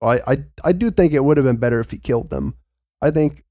[0.00, 2.54] I, I, I do think it would have been better if he killed them.
[3.02, 3.42] I think,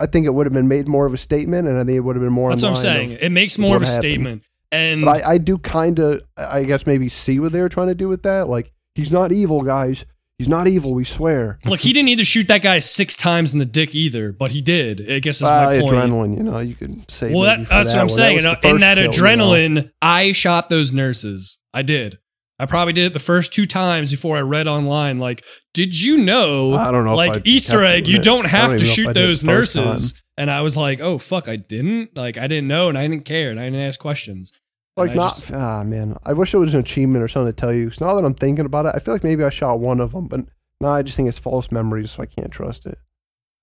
[0.00, 2.00] I think it would have been made more of a statement, and I think it
[2.00, 2.50] would have been more.
[2.50, 3.12] That's what I'm saying.
[3.14, 4.00] of- It makes more of a happened.
[4.02, 4.42] statement.
[4.72, 7.88] And but I, I do kind of, I guess maybe see what they were trying
[7.88, 8.48] to do with that.
[8.48, 10.04] Like he's not evil, guys.
[10.38, 10.92] He's not evil.
[10.92, 11.58] We swear.
[11.64, 14.50] look, he didn't need to shoot that guy six times in the dick either, but
[14.50, 15.10] he did.
[15.10, 15.92] I guess is Ah, my point.
[15.94, 17.32] adrenaline, you know, you could say.
[17.32, 18.08] Well, that, that's that what I'm one.
[18.10, 18.36] saying.
[18.36, 19.44] was In, the in first that kill, you know?
[19.44, 21.58] adrenaline, I shot those nurses.
[21.72, 22.18] I did.
[22.58, 25.18] I probably did it the first two times before I read online.
[25.18, 25.44] Like,
[25.74, 26.74] did you know?
[26.74, 27.14] I don't know.
[27.14, 30.12] like Easter egg, you don't have even to shoot I did it those nurses.
[30.12, 30.20] time.
[30.38, 32.14] And I was like, oh fuck, I didn't.
[32.16, 34.52] Like, I didn't know, and I didn't care, and I didn't ask questions.
[34.96, 36.16] Like not just- ah man.
[36.24, 37.90] I wish it was an achievement or something to tell you.
[37.90, 40.12] So now that I'm thinking about it, I feel like maybe I shot one of
[40.12, 40.40] them, but
[40.80, 42.98] now I just think it's false memories, so I can't trust it.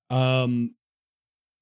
[0.09, 0.75] Um,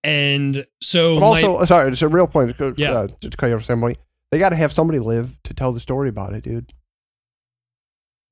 [0.04, 2.60] and so But my- also, sorry, it's a real point.
[2.60, 3.08] Uh, Yeah.
[3.22, 3.98] just to cut you off, somebody.
[4.32, 6.74] They got to have somebody live to tell the story about it, dude.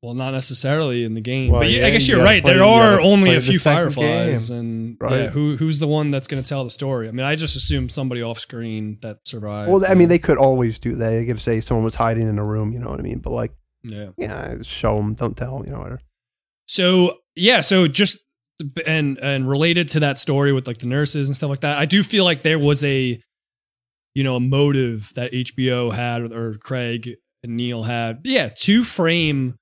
[0.01, 2.41] Well, not necessarily in the game, Well, but yeah, I guess you you're right.
[2.41, 4.57] play- there are only a few fireflies, game.
[4.59, 5.23] and Right.
[5.23, 7.09] yeah, who who's the one that's going to tell the story?
[7.09, 9.69] I mean, I just assume somebody off screen that survived.
[9.69, 11.09] well, I mean, they could always do that.
[11.09, 13.19] They could say someone was hiding in a room, you know what I mean?
[13.19, 13.51] But like,
[13.83, 14.09] yeah.
[14.17, 15.79] yeah, show them, don't tell, you know.
[15.79, 15.99] Whatever.
[16.65, 18.19] So yeah, so just
[18.85, 21.85] and and related to that story with like the nurses and stuff like that, I
[21.85, 23.21] do feel like there was a
[24.15, 29.55] you know a motive that HBO had or Craig and Neil had, yeah, to frame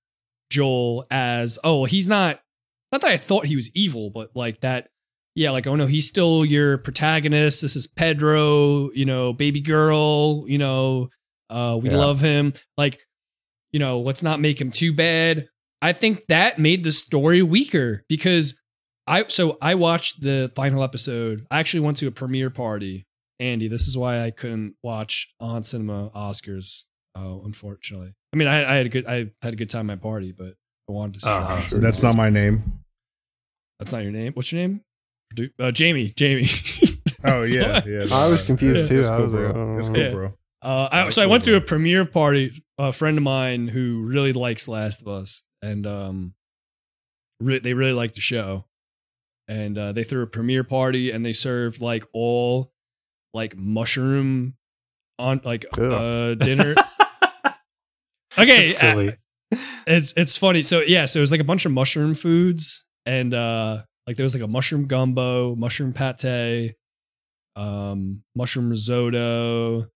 [0.50, 2.40] Joel as oh he's not
[2.92, 4.90] not that I thought he was evil, but like that
[5.36, 7.62] yeah like oh no he's still your protagonist.
[7.62, 11.10] This is Pedro, you know, baby girl, you know,
[11.50, 11.98] uh, we Yeah.
[11.98, 12.54] love him.
[12.78, 13.00] Like
[13.72, 15.48] you know, let's not make him too bad.
[15.82, 18.58] I think that made the story weaker because
[19.06, 21.46] I so I watched the final episode.
[21.52, 23.06] I actually went to a premiere party.
[23.40, 26.86] Andy, this is why I couldn't watch on cinema Oscars.
[27.18, 29.98] Uh, unfortunately, I mean, I, I had a good I had a good time at
[29.98, 30.54] my party, but
[30.88, 31.30] I wanted to see.
[31.32, 31.62] Uh-huh.
[31.68, 32.82] the on That's not my name.
[33.80, 34.34] That's not your name.
[34.34, 34.82] What's your name?
[35.36, 36.10] Du- Uh, Jamie.
[36.10, 36.48] Jamie.
[37.24, 38.06] Oh yeah, yeah.
[38.12, 39.00] I was uh, confused, yeah, too.
[39.00, 39.74] It's cool, was like, bro.
[39.76, 40.12] uh, It's cool, Yeah.
[40.12, 40.34] bro.
[40.62, 42.52] Uh, I, so I went to a premiere party.
[42.78, 46.34] A friend of mine who really likes Last of Us, and um,
[47.40, 48.66] re- they really liked the show,
[49.48, 52.72] and uh, they threw a premiere party, and they served like all
[53.34, 54.56] like mushroom
[55.20, 55.82] on like Ugh.
[55.92, 56.76] uh dinner.
[58.38, 59.16] okay, silly.
[59.88, 60.62] it's it's funny.
[60.62, 64.24] So yeah, so it was like a bunch of mushroom foods, and uh like there
[64.24, 66.76] was like a mushroom gumbo, mushroom pate,
[67.58, 69.88] um, mushroom risotto.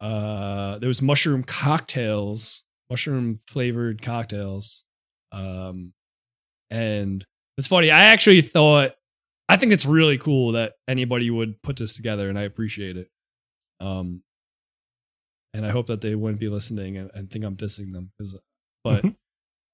[0.00, 4.84] Uh, there was mushroom cocktails, mushroom flavored cocktails.
[5.32, 5.94] Um,
[6.70, 7.24] and
[7.56, 7.90] it's funny.
[7.90, 8.92] I actually thought,
[9.48, 13.08] I think it's really cool that anybody would put this together, and I appreciate it.
[13.80, 14.22] Um,
[15.54, 18.10] and I hope that they wouldn't be listening and, and think I'm dissing them
[18.84, 19.04] but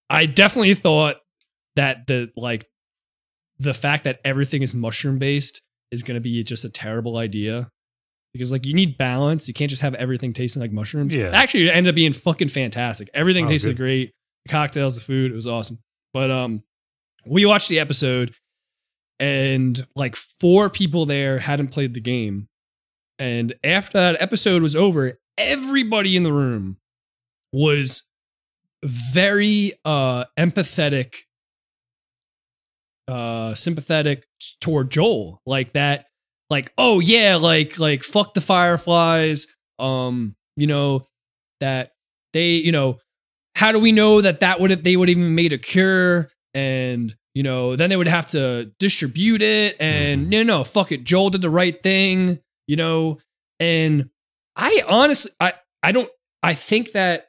[0.08, 1.16] I definitely thought
[1.76, 2.66] that the like
[3.58, 7.68] the fact that everything is mushroom based is going to be just a terrible idea
[8.32, 9.48] because like you need balance.
[9.48, 11.12] You can't just have everything tasting like mushrooms.
[11.14, 11.30] Yeah.
[11.32, 13.10] Actually, it ended up being fucking fantastic.
[13.12, 13.76] Everything Oh, tasted good.
[13.78, 14.12] great.
[14.46, 15.78] The cocktails, the food, it was awesome.
[16.14, 16.62] But um,
[17.26, 18.34] we watched the episode,
[19.18, 22.48] and like four people there hadn't played the game,
[23.18, 26.76] and after that episode was over, everybody in the room
[27.52, 28.02] was
[28.84, 31.14] very uh empathetic
[33.08, 34.26] uh sympathetic
[34.60, 35.40] toward Joel.
[35.46, 36.06] Like that
[36.48, 39.46] like oh yeah like like fuck the fireflies.
[39.78, 41.06] Um you know
[41.60, 41.92] that
[42.32, 42.98] they you know
[43.56, 46.30] how do we know that that would they would even made a cure?
[46.54, 50.28] And you know then they would have to distribute it and Mhm.
[50.30, 51.04] no no fuck it.
[51.04, 53.18] Joel did the right thing you know?
[53.58, 54.08] And
[54.60, 56.10] I honestly I I don't
[56.42, 57.28] I think that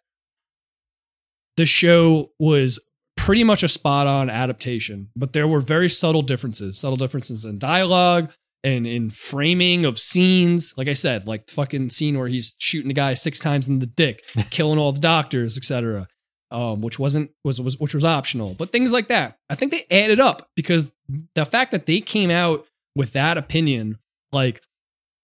[1.58, 2.80] the show was
[3.16, 7.58] pretty much a spot on adaptation, but there were very subtle differences, subtle differences in
[7.60, 8.32] dialogue
[8.64, 10.74] and in framing of scenes.
[10.78, 13.80] Like I said, like the fucking scene where he's shooting the guy six times in
[13.80, 16.08] the dick, killing all the doctors, etc.
[16.52, 19.38] Um, which wasn't was was which was optional, but things like that.
[19.49, 20.91] I think they added up because
[21.34, 23.99] the fact that they came out with that opinion,
[24.34, 24.62] like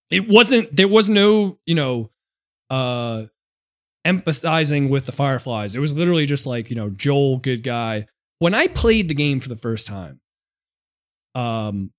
[0.10, 2.10] it wasn't there was no you know
[2.70, 3.24] uh
[4.06, 5.76] empathizing with the fireflies.
[5.76, 8.08] It was literally just like you know joel good guy.
[8.40, 10.20] When i played the game for the first time
[11.36, 11.92] um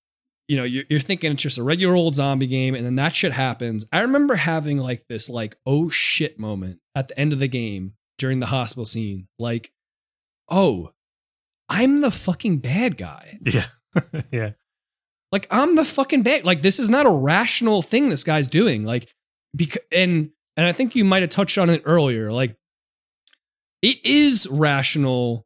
[0.48, 3.14] you know you're, you're thinking it's just a regular old zombie game and then that
[3.14, 3.84] shit happens.
[3.92, 7.94] I remember having like this like oh shit moment at the end of the game
[8.18, 9.28] during the hospital scene.
[9.38, 9.72] Like
[10.48, 10.92] oh
[11.68, 13.38] i'm the fucking bad guy.
[13.44, 13.66] Yeah.
[14.32, 14.50] yeah.
[15.32, 16.44] Like I'm the fucking bad.
[16.44, 18.84] Like this is not a rational thing this guy's doing.
[18.84, 19.12] Like
[19.54, 22.32] because and and I think you might have touched on it earlier.
[22.32, 22.56] Like
[23.82, 25.44] it is rational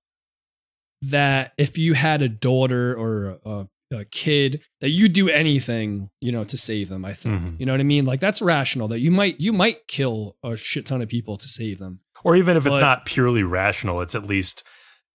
[1.02, 6.30] that if you had a daughter or a, a kid that you do anything, you
[6.32, 7.04] know, to save them.
[7.04, 7.60] I think Mhm.
[7.60, 8.04] you know what I mean.
[8.04, 11.48] Like that's rational that you might you might kill a shit ton of people to
[11.48, 12.00] save them.
[12.24, 14.62] Or even if it's not purely rational, it's at least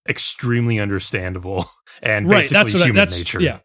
[0.09, 1.69] extremely understandable
[2.01, 3.41] and right basically that's what I- that's nature.
[3.41, 3.59] yeah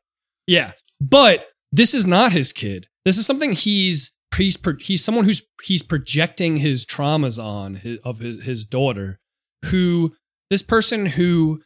[0.46, 0.72] yeah
[1.10, 2.86] but this is not his kid.
[3.04, 8.18] This is something he's he's he's someone who's he's projecting his traumas on his, of
[8.20, 9.18] his, his daughter
[9.66, 10.14] who
[10.50, 11.60] this person who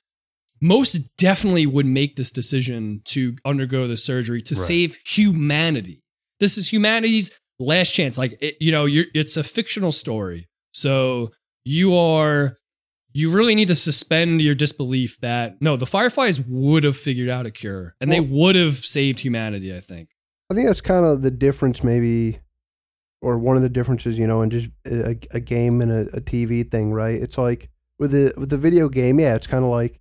[0.60, 4.64] most definitely would make this decision to undergo the surgery to Right.
[4.64, 6.00] save humanity.
[6.40, 8.16] This is humanity's last chance.
[8.16, 10.46] Like it, you know you're, it's a fictional story.
[10.72, 11.32] So
[11.64, 12.56] you are
[13.16, 17.46] you really need to suspend your disbelief that no, the Fireflies would have figured out
[17.46, 19.74] a cure and they would have saved humanity.
[19.74, 20.10] I think.
[20.50, 22.38] I think that's kind of the difference, maybe,
[23.20, 26.20] or one of the differences, you know, in just a, a game and a, a
[26.20, 27.20] TV thing, right?
[27.20, 29.98] It's like with the with the video game, yeah, it's kind of like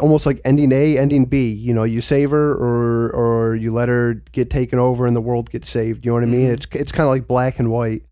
[0.00, 1.50] almost like ending A, ending B.
[1.50, 5.20] You know, you save her or or you let her get taken over and the
[5.20, 6.04] world gets saved.
[6.04, 6.48] You know what I mean?
[6.50, 6.54] Mhm.
[6.54, 8.02] It's it's kind of like black and white.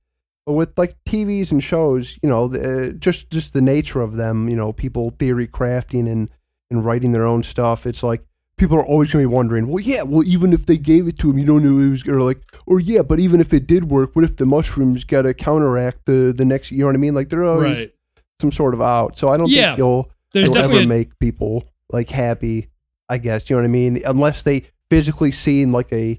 [0.47, 4.17] But with like TVs and shows, you know, the, uh, just just the nature of
[4.17, 6.29] them, you know, people theory crafting and
[6.71, 7.87] and writing their own stuff.
[7.87, 8.25] It's like
[8.57, 11.19] people are always going to be wondering, well, yeah, well, even if they gave it
[11.19, 13.67] to him, you don't know it was or like, or yeah, but even if it
[13.67, 16.71] did work, what if the mushrooms got to counteract the the next?
[16.73, 17.15] You know what I mean?
[17.15, 17.95] Like they're always Right.
[18.41, 19.19] some sort of out.
[19.19, 19.71] So I don't Yeah.
[19.71, 22.69] think you'll There's it'll definitely ever make people like happy.
[23.09, 26.19] I guess you know what I mean, unless they physically seen like a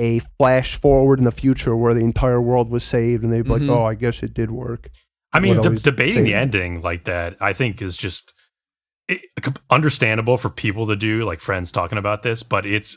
[0.00, 3.50] a flash forward in the future where the entire world was saved, and they'd be
[3.50, 3.60] Mhm.
[3.68, 4.90] like, oh, I guess it did work.
[5.32, 8.34] I mean, would de- always debating the ending like that, I think is just
[9.08, 9.20] it,
[9.70, 12.96] understandable for people to do, like friends talking about this, but it's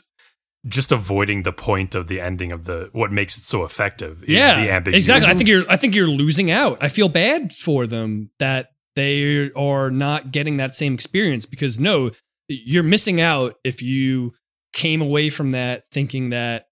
[0.66, 4.22] just avoiding the point of the ending of the what makes it so effective.
[4.22, 4.96] Is yeah, the ambiguity.
[4.96, 5.30] exactly.
[5.30, 5.64] I think you're.
[5.68, 6.78] I think you're losing out.
[6.80, 12.12] I feel bad for them that they are not getting that same experience because no,
[12.48, 14.32] you're missing out if you
[14.72, 16.66] came away from that thinking that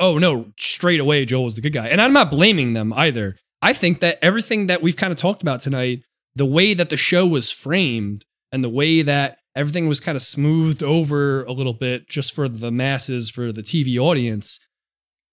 [0.00, 1.88] oh no, straight away Joel was the good guy.
[1.88, 3.36] And I'm not blaming them either.
[3.62, 6.02] I think that everything that we've kind of talked about tonight,
[6.34, 10.22] the way that the show was framed and the way that everything was kind of
[10.22, 14.58] smoothed over a little bit just for the masses, for the TV audience,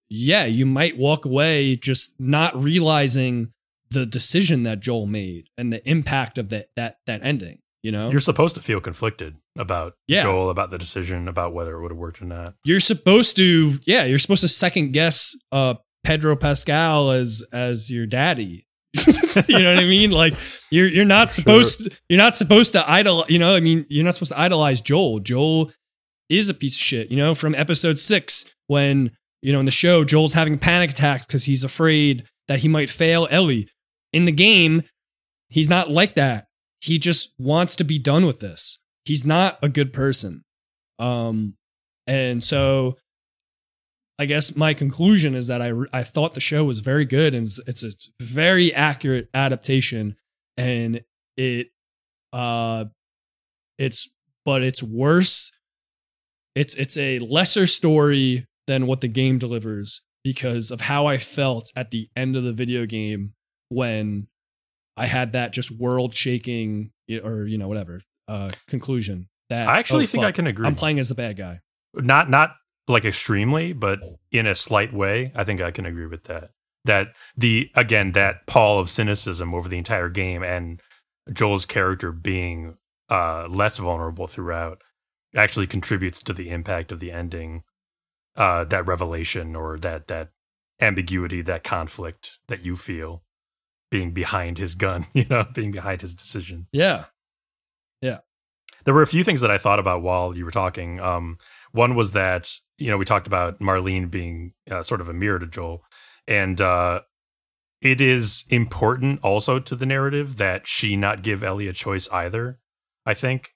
[0.08, 3.52] yeah, you might walk away just not realizing
[3.90, 7.60] the decision that Joel made and the impact of that that that ending.
[7.82, 10.22] You know, You're supposed to feel conflicted about Yeah.
[10.22, 12.54] Joel, about the decision, about whether it would have worked or not.
[12.64, 15.74] you're supposed to yeah you're supposed to second guess uh
[16.04, 18.64] pedro pascal as as your daddy.
[19.46, 20.10] You know what i mean?
[20.10, 20.34] Like
[20.70, 24.04] you're you're not supposed to, you're not supposed to idol you know i mean you're
[24.04, 25.20] not supposed to idolize joel.
[25.20, 25.70] Joel
[26.28, 29.10] is a piece of shit you know from episode six when
[29.42, 32.68] you know in the show joel's having a panic attack because he's afraid that he
[32.68, 33.68] might fail ellie.
[34.12, 34.82] In the game
[35.50, 36.46] he's not like that.
[36.80, 40.44] He just wants to be done with this he's not a good person.
[40.98, 41.54] Um
[42.06, 42.96] and so
[44.18, 47.46] I guess my conclusion is that I, I thought the show was very good and
[47.46, 50.16] it's, it's a very accurate adaptation
[50.56, 51.02] and
[51.36, 51.68] it
[52.32, 52.86] uh
[53.78, 54.12] it's
[54.44, 55.52] but it's worse.
[56.54, 61.72] It's it's a lesser story than what the game delivers because of how I felt
[61.76, 63.32] at the end of the video game
[63.68, 64.26] when
[64.96, 66.90] I had that just world shaking
[67.22, 70.66] or you know whatever uh conclusion that I actually oh, think I can agree.
[70.66, 71.60] I'm playing as the bad guy.
[71.94, 72.56] not not
[72.86, 74.00] like extremely, but
[74.30, 76.50] in a slight way, I think I can agree with that.
[76.84, 80.80] That the again that pall of cynicism over the entire game and
[81.32, 82.76] Joel's character being
[83.10, 84.82] uh, less vulnerable throughout
[85.34, 87.64] actually contributes to the impact of the ending.
[88.36, 90.30] Uh, that revelation or that that
[90.80, 93.24] ambiguity, that conflict that you feel
[93.90, 96.66] being behind his gun, you know, being behind his decision.
[96.72, 97.06] Yeah.
[98.84, 101.00] There were a few things that I thought about while you were talking.
[101.00, 101.38] Um,
[101.72, 105.38] one was that you know we talked about Marlene being uh, sort of a mirror
[105.38, 105.84] to Joel,
[106.26, 107.00] and uh,
[107.80, 112.58] it is important also to the narrative that she not give Ellie a choice either.
[113.04, 113.50] I think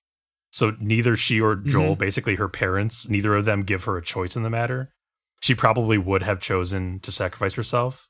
[0.50, 0.76] so.
[0.80, 4.42] Neither she or Joel, basically her parents, neither of them give her a choice in
[4.42, 4.92] the matter.
[5.40, 8.08] She probably would have chosen to sacrifice herself,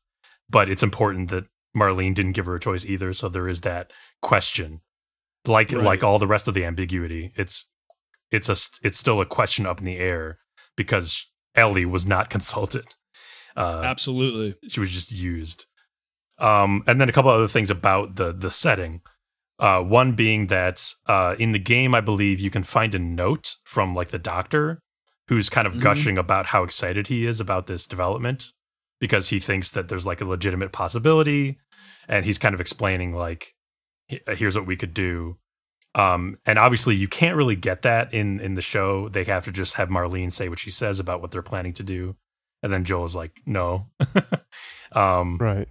[0.51, 1.45] but it's important that
[1.75, 3.13] Marlene didn't give her a choice either.
[3.13, 3.91] So there is that
[4.21, 4.81] question
[5.47, 5.83] like Right.
[5.85, 7.69] like all the rest of the ambiguity it's
[8.31, 8.53] it's a
[8.87, 10.39] it's still a question up in the air
[10.77, 12.95] because ellie was not consulted
[13.57, 14.57] uh Absolutely.
[14.69, 15.67] she was just used
[16.39, 19.01] um and then a couple other things about the the setting
[19.59, 23.57] uh one being that uh in the game i believe you can find a note
[23.65, 24.81] from like the doctor
[25.29, 25.81] who's kind of Mhm.
[25.81, 28.53] gushing about how excited he is about this development
[29.01, 31.59] because he thinks that there's like a legitimate possibility
[32.09, 33.53] and he's kind of explaining like "He-
[34.09, 35.37] here's what we could do
[35.95, 39.53] um and obviously you can't really get that in in the show they have to
[39.53, 42.17] just have marlene say what she says about what they're planning to do
[42.63, 43.87] and then joel is like no
[44.93, 45.69] um Right.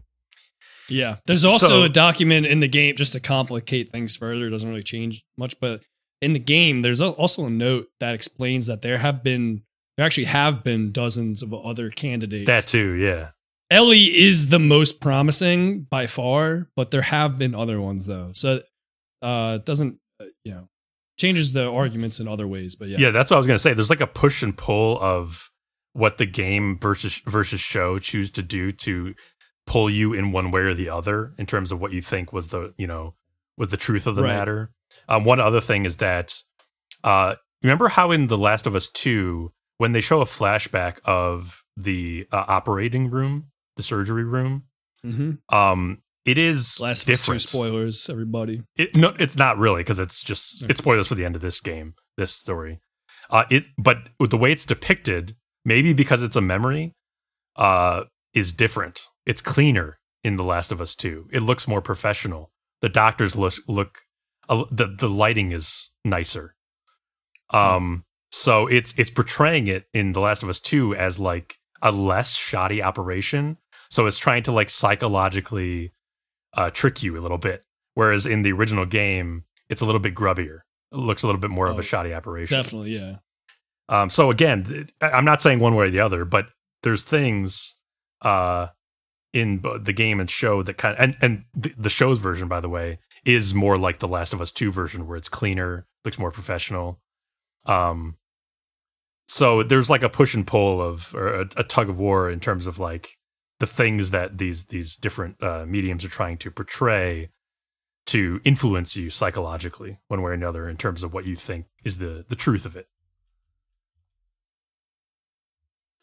[0.90, 1.18] Yeah.
[1.26, 4.48] There's also So- a document in the game just to complicate things further.
[4.48, 5.84] It doesn't really change much, but
[6.22, 9.64] in the game, there's also a note that explains that there have been,
[9.96, 12.46] there actually have been dozens of other candidates.
[12.48, 13.30] that too yeah
[13.72, 18.32] Ellie is the most promising by far, but there have been other ones though.
[18.34, 18.62] So
[19.22, 20.68] uh it doesn't uh, you know
[21.18, 22.98] changes the arguments in other ways, but yeah.
[23.00, 23.74] Yeah, that's what I was gonna say.
[23.74, 25.50] There's like a push and pull of
[25.94, 29.16] what the game versus versus show choose to do to
[29.68, 32.50] pull you in one way or the other in terms of what you think was
[32.50, 33.16] the you know
[33.58, 34.36] was the truth of the Right.
[34.36, 34.72] matter.
[35.08, 36.34] Um, one other thing is that
[37.04, 41.64] uh, remember how in The Last of Us Two when they show a flashback of
[41.78, 44.64] the uh, operating room, the surgery room,
[45.06, 45.56] Mm-hmm.
[45.56, 47.42] um, it is Last different.
[47.42, 48.62] spoilers, everybody.
[48.76, 51.60] It, no, it's not really because it's just it's spoilers for the end of this
[51.60, 52.80] game, this story.
[53.32, 55.36] Uh, it but with the way it's depicted,
[55.66, 56.94] maybe because it's a memory,
[57.56, 58.04] uh,
[58.36, 59.02] is different.
[59.26, 61.28] It's cleaner in The Last of Us Two.
[61.32, 62.52] It looks more professional.
[62.82, 64.00] The doctors look look
[64.48, 66.56] uh, the the lighting is nicer.
[67.50, 71.92] Um, so it's it's portraying it in The Last of Us Two as like a
[71.92, 73.58] less shoddy operation.
[73.90, 75.92] So it's trying to like psychologically
[76.54, 77.64] uh, trick you a little bit.
[77.94, 80.60] Whereas in the original game, it's a little bit grubbier.
[80.92, 82.58] It looks a little bit more of Oh, a shoddy operation.
[82.58, 83.18] Definitely, yeah.
[83.90, 86.48] Um, so again, I'm not saying one way or the other, but
[86.84, 87.76] there's things
[88.22, 88.68] uh,
[89.34, 92.60] in the game and show that kind of, and and the, the show's version, by
[92.62, 96.18] the way, is more like the Last of Us Two version, where it's cleaner, looks
[96.20, 97.00] more professional.
[97.66, 98.16] Um,
[99.32, 102.40] so there's like a push and pull of or a, a tug of war in
[102.40, 103.18] terms of like
[103.60, 107.30] the things that these these different uh, mediums are trying to portray
[108.08, 111.98] to influence you psychologically one way or another in terms of what you think is
[111.98, 112.88] the the truth of it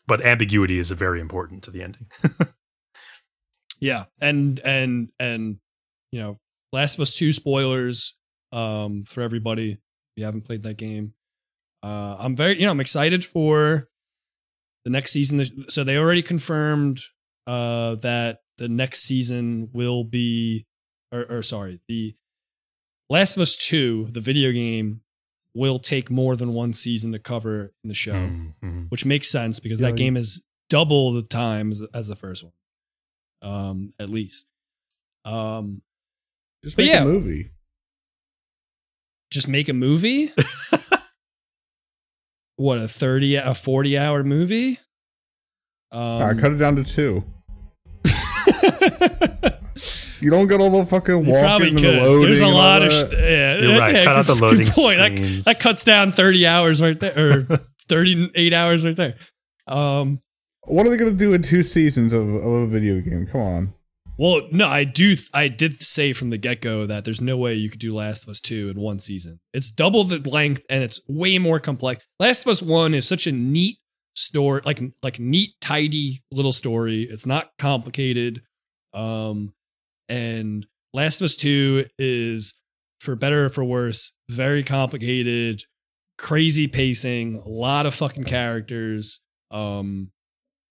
[0.07, 2.07] but ambiguity is very important to the ending.
[3.81, 5.59] Yeah, and and and
[6.11, 6.37] you know,
[6.73, 8.17] Last of Us Two spoilers
[8.51, 9.79] um for everybody if
[10.17, 11.15] you haven't played that game.
[11.83, 13.89] Uh, I'm very you know I'm excited for
[14.85, 15.45] the next season.
[15.71, 17.01] So they already confirmed
[17.47, 20.67] uh that the next season will be
[21.13, 22.15] or, or sorry the
[23.09, 25.01] Last of Us Two the video game
[25.55, 28.91] will take more than one season to cover in the show, Mhm.
[28.91, 32.45] which makes sense because Yeah, that game is double the time as, as the first
[32.45, 32.53] one,
[33.43, 34.45] um, at least.
[35.25, 35.83] Um,
[36.63, 37.03] Just make yeah.
[37.03, 37.51] a movie.
[39.31, 40.31] just make a movie.
[42.59, 44.79] what a thirty, a forty hour movie.
[45.91, 47.25] Um, I cut it down to two.
[50.21, 51.95] You don't get all the fucking You walking probably and could.
[51.95, 52.23] the loading.
[52.27, 53.57] There's a and lot of sh- yeah.
[53.57, 53.95] You're right.
[53.95, 54.97] yeah, Cut out the good- loading good point.
[54.99, 59.15] That, that cuts down thirty hours right there, or thirty-eight hours right there.
[59.69, 60.21] Um,
[60.65, 63.27] What are they going to do in two seasons of, of a video game?
[63.31, 63.75] Come on.
[64.19, 65.17] Well, no, I do.
[65.33, 68.29] I did say from the get-go that there's no way you could do Last of
[68.29, 69.41] Us two in one season.
[69.55, 72.05] It's double the length and it's way more complex.
[72.19, 73.79] Last of Us one is such a neat
[74.15, 77.05] story, like like neat, tidy little story.
[77.05, 78.43] It's not complicated.
[78.93, 79.55] Um,
[80.09, 82.55] and Last of Us 2 is,
[83.01, 85.63] for better or for worse, very complicated,
[86.17, 89.21] crazy pacing, a lot of fucking characters.
[89.51, 90.11] Um,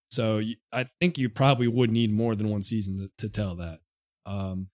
[0.09, 3.55] so you, I think you probably would need more than one season to, to tell
[3.55, 3.79] that.
[4.25, 4.69] Um,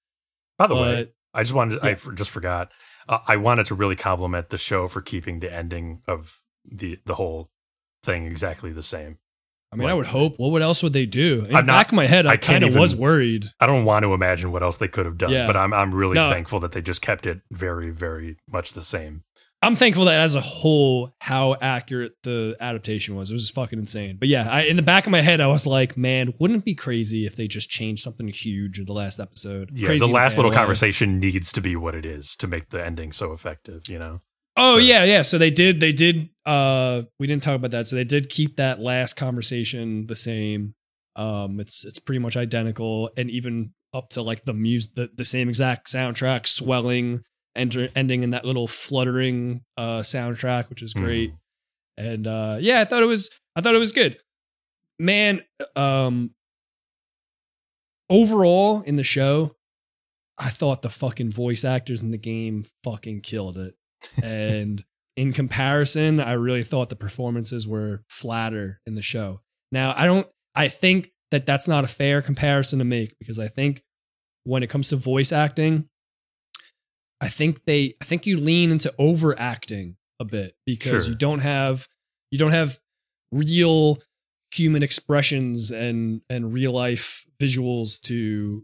[0.58, 1.94] By the way, I just wanted I Yeah.
[1.94, 2.72] f- just forgot.
[3.08, 7.16] Uh, I wanted to really compliment the show for keeping the ending of the the
[7.16, 7.50] whole
[8.04, 9.18] thing exactly the same.
[9.72, 10.36] I mean, I would hope.
[10.38, 11.46] What else would they do?
[11.50, 13.48] In I'm the not- back of my head, I, I kind of was worried.
[13.60, 15.48] I don't want to imagine what else they could have done, Yeah.
[15.48, 16.30] but I'm I'm really No.
[16.30, 19.24] thankful that they just kept it very very much the same.
[19.64, 23.30] I'm thankful that as a whole, how accurate the adaptation was.
[23.30, 24.18] It was just fucking insane.
[24.20, 26.66] But yeah, I, in the back of my head, I was like, man, wouldn't it
[26.66, 29.72] be crazy if they just changed something huge in the last episode?
[29.74, 30.58] Yeah, Crazy the last little way.
[30.58, 33.88] conversation needs to be what it is to make the ending so effective.
[33.88, 34.22] You know,
[34.58, 34.84] Oh Right.
[34.86, 35.22] yeah, yeah.
[35.24, 35.80] So they did.
[35.80, 36.30] They did.
[36.46, 37.88] Uh, we didn't talk about that.
[37.88, 40.76] So they did keep that last conversation the same.
[41.16, 45.24] Um, it's it's pretty much identical, and even up to like the music, the, the
[45.26, 47.24] same exact soundtrack, swelling,
[47.56, 51.34] enter, ending in that little fluttering uh soundtrack, which is great.
[51.98, 53.30] And uh, yeah, I thought it was.
[53.56, 54.18] I thought it was good.
[54.98, 55.42] Man,
[55.76, 56.32] um,
[58.10, 59.56] overall in the show,
[60.38, 63.76] I thought the fucking voice actors in the game fucking killed it
[64.24, 64.84] and
[65.16, 69.42] in comparison, I really thought the performances were flatter in the show.
[69.72, 73.48] Now, I don't, I think that that's not a fair comparison to make because I
[73.48, 73.84] think
[74.44, 75.88] when it comes to voice acting,
[77.24, 81.12] I think they, I think you lean into overacting a bit because Sure.
[81.12, 81.88] you don't have,
[82.32, 82.78] you don't have
[83.32, 84.00] real
[84.54, 88.64] human expressions and and real life visuals to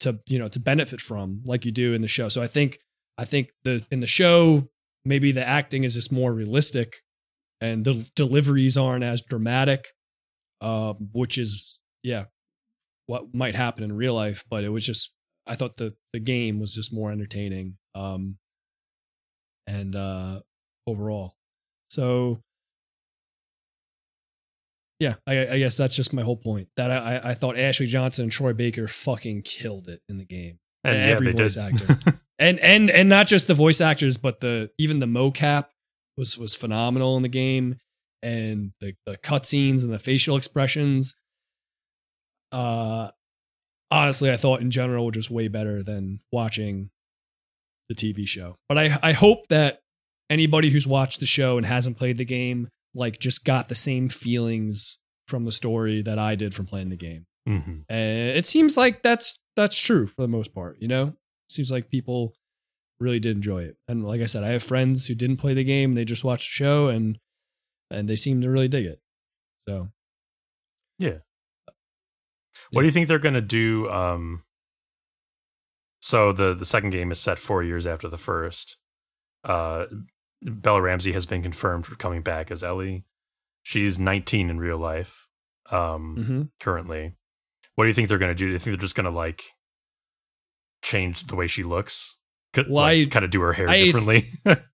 [0.00, 2.28] to you know to benefit from like you do in the show.
[2.30, 2.78] So I think
[3.18, 4.68] I think the in the show
[5.04, 7.02] maybe the acting is just more realistic
[7.60, 9.88] and the deliveries aren't as dramatic,
[10.60, 12.24] um, which is yeah
[13.06, 14.44] what might happen in real life.
[14.48, 15.12] But it was just
[15.46, 18.36] I thought the the game was just more entertaining um,
[19.66, 20.40] and uh,
[20.86, 21.34] overall.
[21.90, 22.40] So
[25.00, 26.68] yeah, I, I guess that's just my whole point.
[26.76, 30.58] That I, I- thought Ashley Johnson and Troy Baker fucking killed it in the game
[30.84, 31.62] and yeah, every voice did.
[31.74, 32.20] actor.
[32.38, 35.66] and and and not just the voice actors, but the even the mocap
[36.16, 37.78] was was phenomenal in the game,
[38.22, 41.14] and the the cutscenes and the facial expressions.
[42.52, 43.10] Uh,
[43.92, 46.90] honestly, I thought in general were just way better than watching
[47.88, 48.56] the TV show.
[48.68, 49.80] But I I hope that
[50.30, 54.08] anybody who's watched the show and hasn't played the game like just got the same
[54.08, 54.98] feelings
[55.28, 57.26] from the story that I did from playing the game.
[57.48, 57.84] Mhm.
[57.88, 61.14] And it seems like that's that's true for the most part, you know?
[61.48, 62.34] Seems like people
[63.00, 63.76] really did enjoy it.
[63.88, 66.48] And like I said, I have friends who didn't play the game, they just watched
[66.50, 67.18] the show and
[67.90, 69.00] and they seem to really dig it.
[69.68, 69.88] So
[72.72, 73.90] What do you think they're going to do?
[73.90, 74.44] Um,
[76.00, 78.76] so the the second game is set four years after the first.
[79.44, 79.86] Uh,
[80.42, 83.04] Bella Ramsey has been confirmed for coming back as Ellie.
[83.62, 85.28] She's 19 in real life
[85.70, 86.50] um, mhm.
[86.58, 87.14] currently.
[87.76, 88.46] What do you think they're going to do?
[88.46, 89.42] Do you think they're just going to like
[90.82, 92.16] change the way she looks?
[92.52, 94.30] Could, Well, like, kind of do her hair I- differently.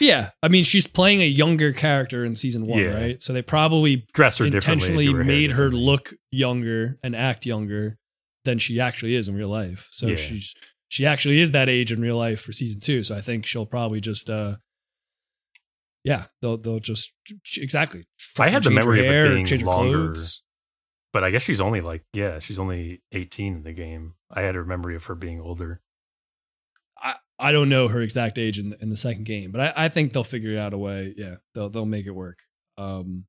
[0.00, 2.86] yeah, I mean she's playing a younger character in season 1, Yeah.
[2.94, 3.22] right?
[3.22, 5.06] So they probably Dress her differently.
[5.06, 7.98] intentionally her made her look younger and act younger
[8.44, 9.88] than she actually is in real life.
[9.90, 10.16] So Yeah.
[10.16, 10.54] she's
[10.88, 13.02] she actually is that age in real life for season two.
[13.02, 14.56] So I think she'll probably just uh
[16.04, 17.12] yeah, they'll they'll just
[17.56, 18.04] exactly.
[18.38, 20.06] I had the memory of it being change longer.
[20.08, 20.42] clothes.
[21.12, 24.14] But I guess she's only like, yeah, she's only 18 in the game.
[24.30, 25.80] I had a memory of her being older.
[27.48, 30.12] I, don't know her exact age in in the second game, but I, I think
[30.12, 31.14] they'll figure it out a way.
[31.16, 32.40] Yeah, they'll they'll make it work.
[32.78, 33.24] Um,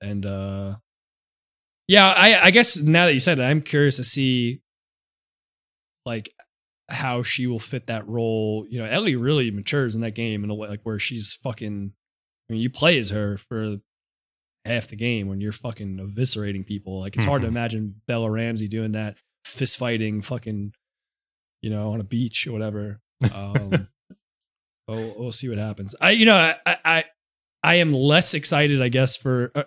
[0.00, 0.76] and uh,
[1.88, 4.60] yeah, I I guess now that you said it, I'm curious to see
[6.04, 6.32] like
[6.88, 8.66] how she will fit that role.
[8.68, 11.92] You know, Ellie really matures in that game in a way like where she's fucking.
[12.48, 13.78] I mean, you play as her for
[14.64, 17.00] half the game when you're fucking eviscerating people.
[17.00, 17.50] Like it's hard to Mhm.
[17.50, 20.72] imagine Bella Ramsey doing that fist fighting fucking
[21.62, 23.00] you know, on a beach or whatever.
[23.34, 23.88] Um,
[24.86, 25.94] we'll, we'll see what happens.
[26.00, 27.04] I, you know, I, I,
[27.62, 29.64] I- am less excited, I guess, for, uh,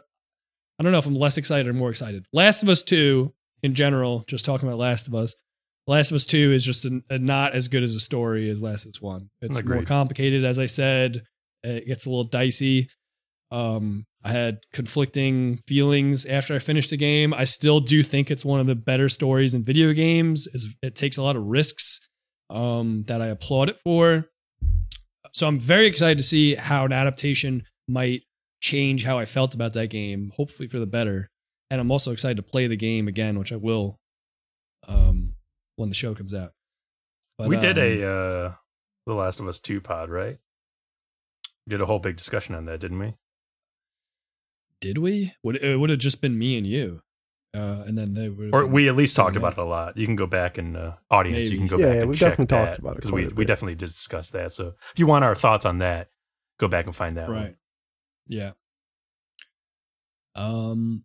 [0.80, 2.26] I don't know if I'm less excited or more excited.
[2.32, 3.34] Last of Us 2,
[3.64, 5.36] in general, just talking about Last of Us,
[5.88, 8.61] Last of Us 2 is just a, a not as good as a story as
[8.61, 9.30] Last of Us 1.
[9.41, 11.24] It's more complicated, as I said.
[11.64, 12.90] It gets a little dicey.
[13.52, 17.34] Um, I had conflicting feelings after I finished the game.
[17.34, 20.48] I still do think it's one of the better stories in video games.
[20.82, 22.02] It takes a lot of risks
[22.50, 24.26] um, that I applaud it for.
[25.34, 28.24] So I'm very excited to see how an adaptation might
[28.62, 31.30] change how I felt about that game, hopefully for the better.
[31.72, 34.00] And I'm also excited to play the game again, which I will
[34.88, 35.36] um,
[35.76, 36.52] when the show comes out.
[37.38, 38.54] But, we did um, a uh,
[39.06, 40.38] The Last of Us 2 pod, right?
[41.66, 43.14] We did a whole big discussion on that, didn't we?
[44.81, 45.34] Did we?
[45.43, 47.01] Would it would have just been me and you,
[47.53, 48.53] uh, and then they would.
[48.53, 49.39] Or we at least talked Yeah.
[49.39, 49.97] about it a lot.
[49.97, 51.49] You can go back and uh, audience.
[51.49, 53.11] You can go Yeah, back yeah, and we've check definitely that talked about it because
[53.11, 54.53] we we definitely did discuss that.
[54.53, 56.10] So if you want our thoughts on that,
[56.60, 57.27] go back and find that.
[57.27, 57.38] one.
[57.38, 57.56] right.
[58.27, 58.51] Yeah.
[60.35, 61.03] Um.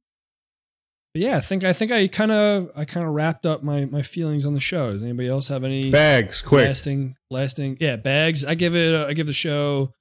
[1.14, 4.02] yeah, I think I think I kind of I kind of wrapped up my my
[4.02, 4.92] feelings on the show.
[4.92, 6.66] Does anybody else have any Bags, quick.
[6.66, 7.78] lasting lasting?
[7.80, 8.44] Yeah, bags.
[8.44, 8.94] I give it.
[8.94, 9.92] I give the show.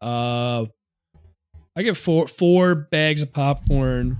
[0.00, 0.66] Uh,
[1.76, 4.18] I give four four bags of popcorn,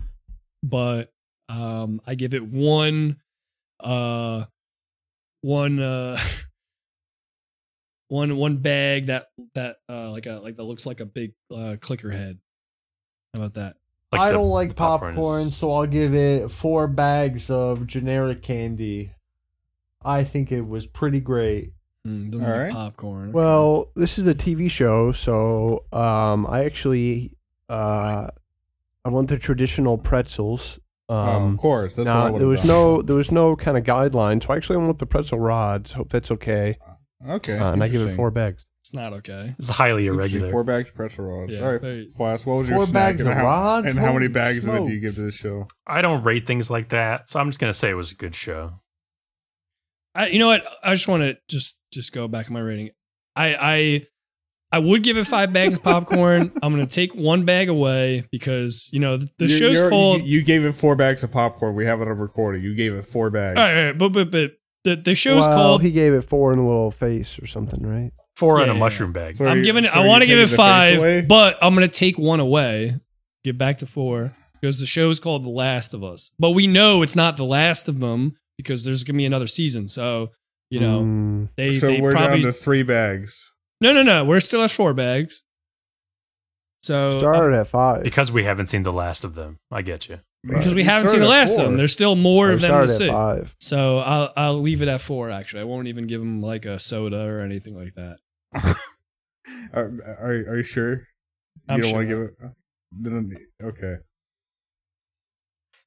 [0.63, 1.13] but
[1.49, 3.17] um, I give it one.
[3.81, 4.45] Uh,
[5.43, 5.79] one.
[5.81, 6.19] Uh.
[8.11, 11.77] One one bag that that uh like a like that looks like a big uh
[11.79, 12.39] clicker head.
[13.35, 13.77] How about that?
[14.13, 17.87] Like I the- don't like the popcorn, is- so I'll give it four bags of
[17.87, 19.13] generic candy.
[20.03, 21.73] I think it was pretty great.
[22.07, 22.73] Mm, doesn't All like right.
[22.73, 23.33] popcorn.
[23.33, 27.33] Well, this is a TV show, so um, I actually
[27.69, 28.29] uh,
[29.05, 30.79] I want the traditional pretzels.
[31.09, 31.97] oh, Um, of course.
[31.97, 32.69] That's what I there was done.
[32.69, 35.93] no there was no kind of guideline, so I actually went with the pretzel rods.
[35.93, 36.79] Hope that's okay.
[37.27, 37.59] Okay.
[37.59, 38.65] Uh, and I give it four bags.
[38.81, 39.55] it's not okay.
[39.59, 40.51] It's highly irregular.
[40.51, 41.53] Four bags of pretzel rods.
[41.53, 42.47] Yeah, All right, very- Flask.
[42.47, 43.87] What was Four your snack bags and of how, rods?
[43.91, 45.67] And how many Holy bags of it do you give to this show?
[45.87, 48.35] I don't rate things like that, so I'm just gonna say it was a good
[48.35, 48.81] show.
[50.15, 50.65] I you know what?
[50.83, 52.91] I just want to just just go back in my rating.
[53.37, 54.07] I I
[54.71, 56.53] I would give it five bags of popcorn.
[56.63, 60.23] I'm gonna take one bag away because you know the, the You- show's you're- called.
[60.23, 61.75] You, you gave it four bags of popcorn.
[61.75, 62.63] We have it on recording.
[62.63, 63.59] You gave it four bags.
[63.59, 64.53] all right, all right, but but but
[64.85, 65.83] the the show's well, called.
[65.83, 68.13] he gave it four in a little face or something, right?
[68.37, 69.37] Four in a yeah, mushroom bag.
[69.37, 69.91] So I'm you- giving it.
[69.91, 72.95] so I want to give it five, but I'm gonna take one away.
[73.45, 76.31] Get back to four because the show's called The Last of Us.
[76.39, 79.89] But we know it's not the last of them because there's gonna be another season.
[79.89, 80.29] So
[80.71, 83.51] you know Mm, they so they we're probably down to three bags.
[83.81, 84.25] No no no.
[84.25, 85.43] We're still at four bags.
[86.83, 88.03] So started at five.
[88.03, 89.59] Because we haven't seen the last of them.
[89.71, 90.21] I get you.
[90.45, 91.77] because we You haven't seen the at last of them.
[91.77, 93.09] There's still more I of them to see.
[93.09, 93.55] five.
[93.61, 95.31] So I'll I'll leave it at four.
[95.31, 98.19] Actually, I won't even give them like a soda or anything like that.
[99.73, 99.91] Are,
[100.21, 100.93] are, are you sure?
[100.93, 101.01] You
[101.71, 102.35] I'm don't want to give it.
[102.93, 103.95] Then, okay.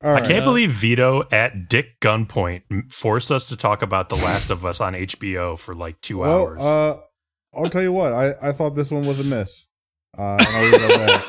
[0.04, 4.16] All I can't Uh, believe Vito at Dick Gunpoint forced us to talk about The
[4.16, 6.62] Last of Us on HBO for like two well, hours.
[6.62, 7.02] uh,
[7.54, 8.14] I'll tell you what.
[8.14, 9.66] I, I thought this one was a miss.
[10.18, 11.22] Uh, and I'll leave it at that.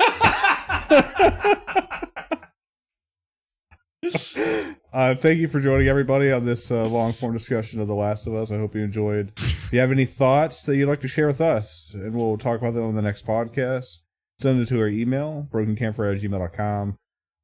[4.93, 8.27] uh, thank you for joining everybody on this uh, long form discussion of The Last
[8.27, 8.51] of Us.
[8.51, 9.31] I hope you enjoyed.
[9.37, 12.59] If you have any thoughts that you'd like to share with us, and we'll talk
[12.59, 13.99] about them on the next podcast,
[14.39, 16.97] send it to our email, brokencampfire at gmail.com,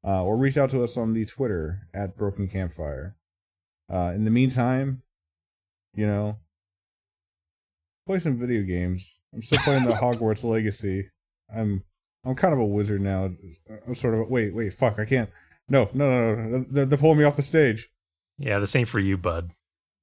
[0.06, 3.16] uh, or reach out to us on the Twitter at Broken Campfire.
[3.92, 5.02] Uh, in the meantime,
[5.96, 6.38] you know,
[8.10, 9.20] play some video games.
[9.36, 11.10] I'm still playing the Hogwarts Legacy.
[11.56, 11.84] I'm
[12.26, 13.30] I'm kind of a wizard now.
[13.88, 15.30] I'm sort of wait wait fuck I can't.
[15.70, 16.66] No no no no.
[16.70, 17.90] They're, they're pulling me off the stage.
[18.40, 19.52] yeah, the same for you, bud.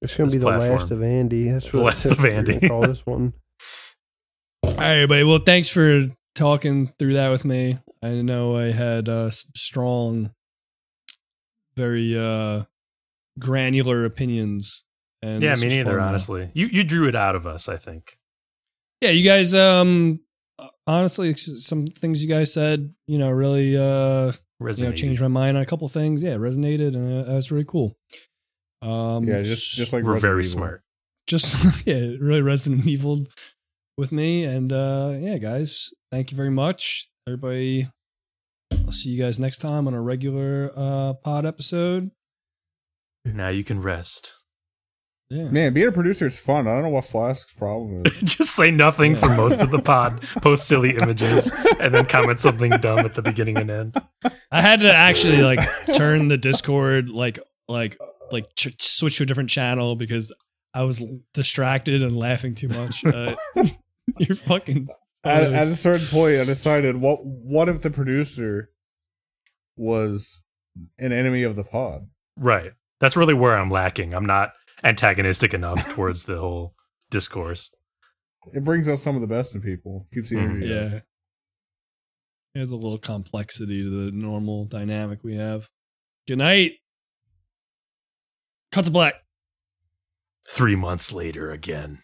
[0.02, 0.78] It's gonna This be the platform.
[0.78, 1.50] last of Andy.
[1.50, 2.52] That's The last of that's what we're Andy.
[2.54, 3.32] gonna Call this one.
[4.62, 5.24] All right, everybody.
[5.24, 6.02] Well, thanks for
[6.34, 7.78] talking through that with me.
[8.02, 10.30] I know I had uh, some strong,
[11.76, 12.64] very uh,
[13.38, 14.84] granular opinions.
[15.22, 15.84] And yeah, me neither.
[15.90, 16.02] fun, though.
[16.04, 17.68] Honestly, you you drew it out of us.
[17.68, 18.18] I think.
[19.00, 19.54] Yeah, you guys.
[19.54, 20.20] Um,
[20.86, 25.56] honestly, some things you guys said, you know, really uh, you know, changed my mind
[25.56, 26.22] on a couple things.
[26.22, 27.96] Yeah, it resonated, and uh, that's really cool.
[28.82, 30.50] Um, yeah, just just like We're Resident very Evil.
[30.58, 30.82] smart.
[31.26, 33.26] just yeah, it really Resident Evil
[33.98, 34.44] with me.
[34.44, 37.08] And uh yeah, guys, thank you very much.
[37.26, 37.88] Everybody
[38.84, 42.10] I'll see you guys next time on a regular uh pod episode.
[43.24, 44.35] Now you can rest.
[45.28, 45.50] Yeah.
[45.50, 46.68] Man, being a producer is fun.
[46.68, 48.12] I don't know what Flask's problem is.
[48.36, 50.22] Just say nothing for most of the pod.
[50.42, 51.50] Post silly images
[51.80, 53.96] and then comment something dumb at the beginning and end.
[54.52, 55.58] I had to actually like
[55.96, 57.98] turn the Discord like like
[58.30, 60.32] like ch- switch to a different channel because
[60.72, 61.02] I was
[61.34, 63.04] distracted and laughing too much.
[63.04, 63.34] Uh,
[64.18, 64.88] you're fucking
[65.24, 68.70] at, at a certain point, I decided what what if the producer
[69.76, 70.40] was
[70.98, 72.08] an enemy of the pod?
[72.36, 72.72] Right.
[73.00, 74.14] That's really where I'm lacking.
[74.14, 74.52] I'm not
[74.86, 76.74] antagonistic enough towards the whole
[77.10, 77.74] discourse.
[78.54, 80.06] It brings out some of the best in people.
[80.14, 80.72] Keeps the energy.
[80.72, 80.92] up.
[80.92, 80.98] yeah.
[82.54, 85.68] There's a little complexity to the normal dynamic we have.
[86.26, 86.72] Good night.
[88.72, 89.14] Cut to black.
[90.48, 92.02] Three months later again.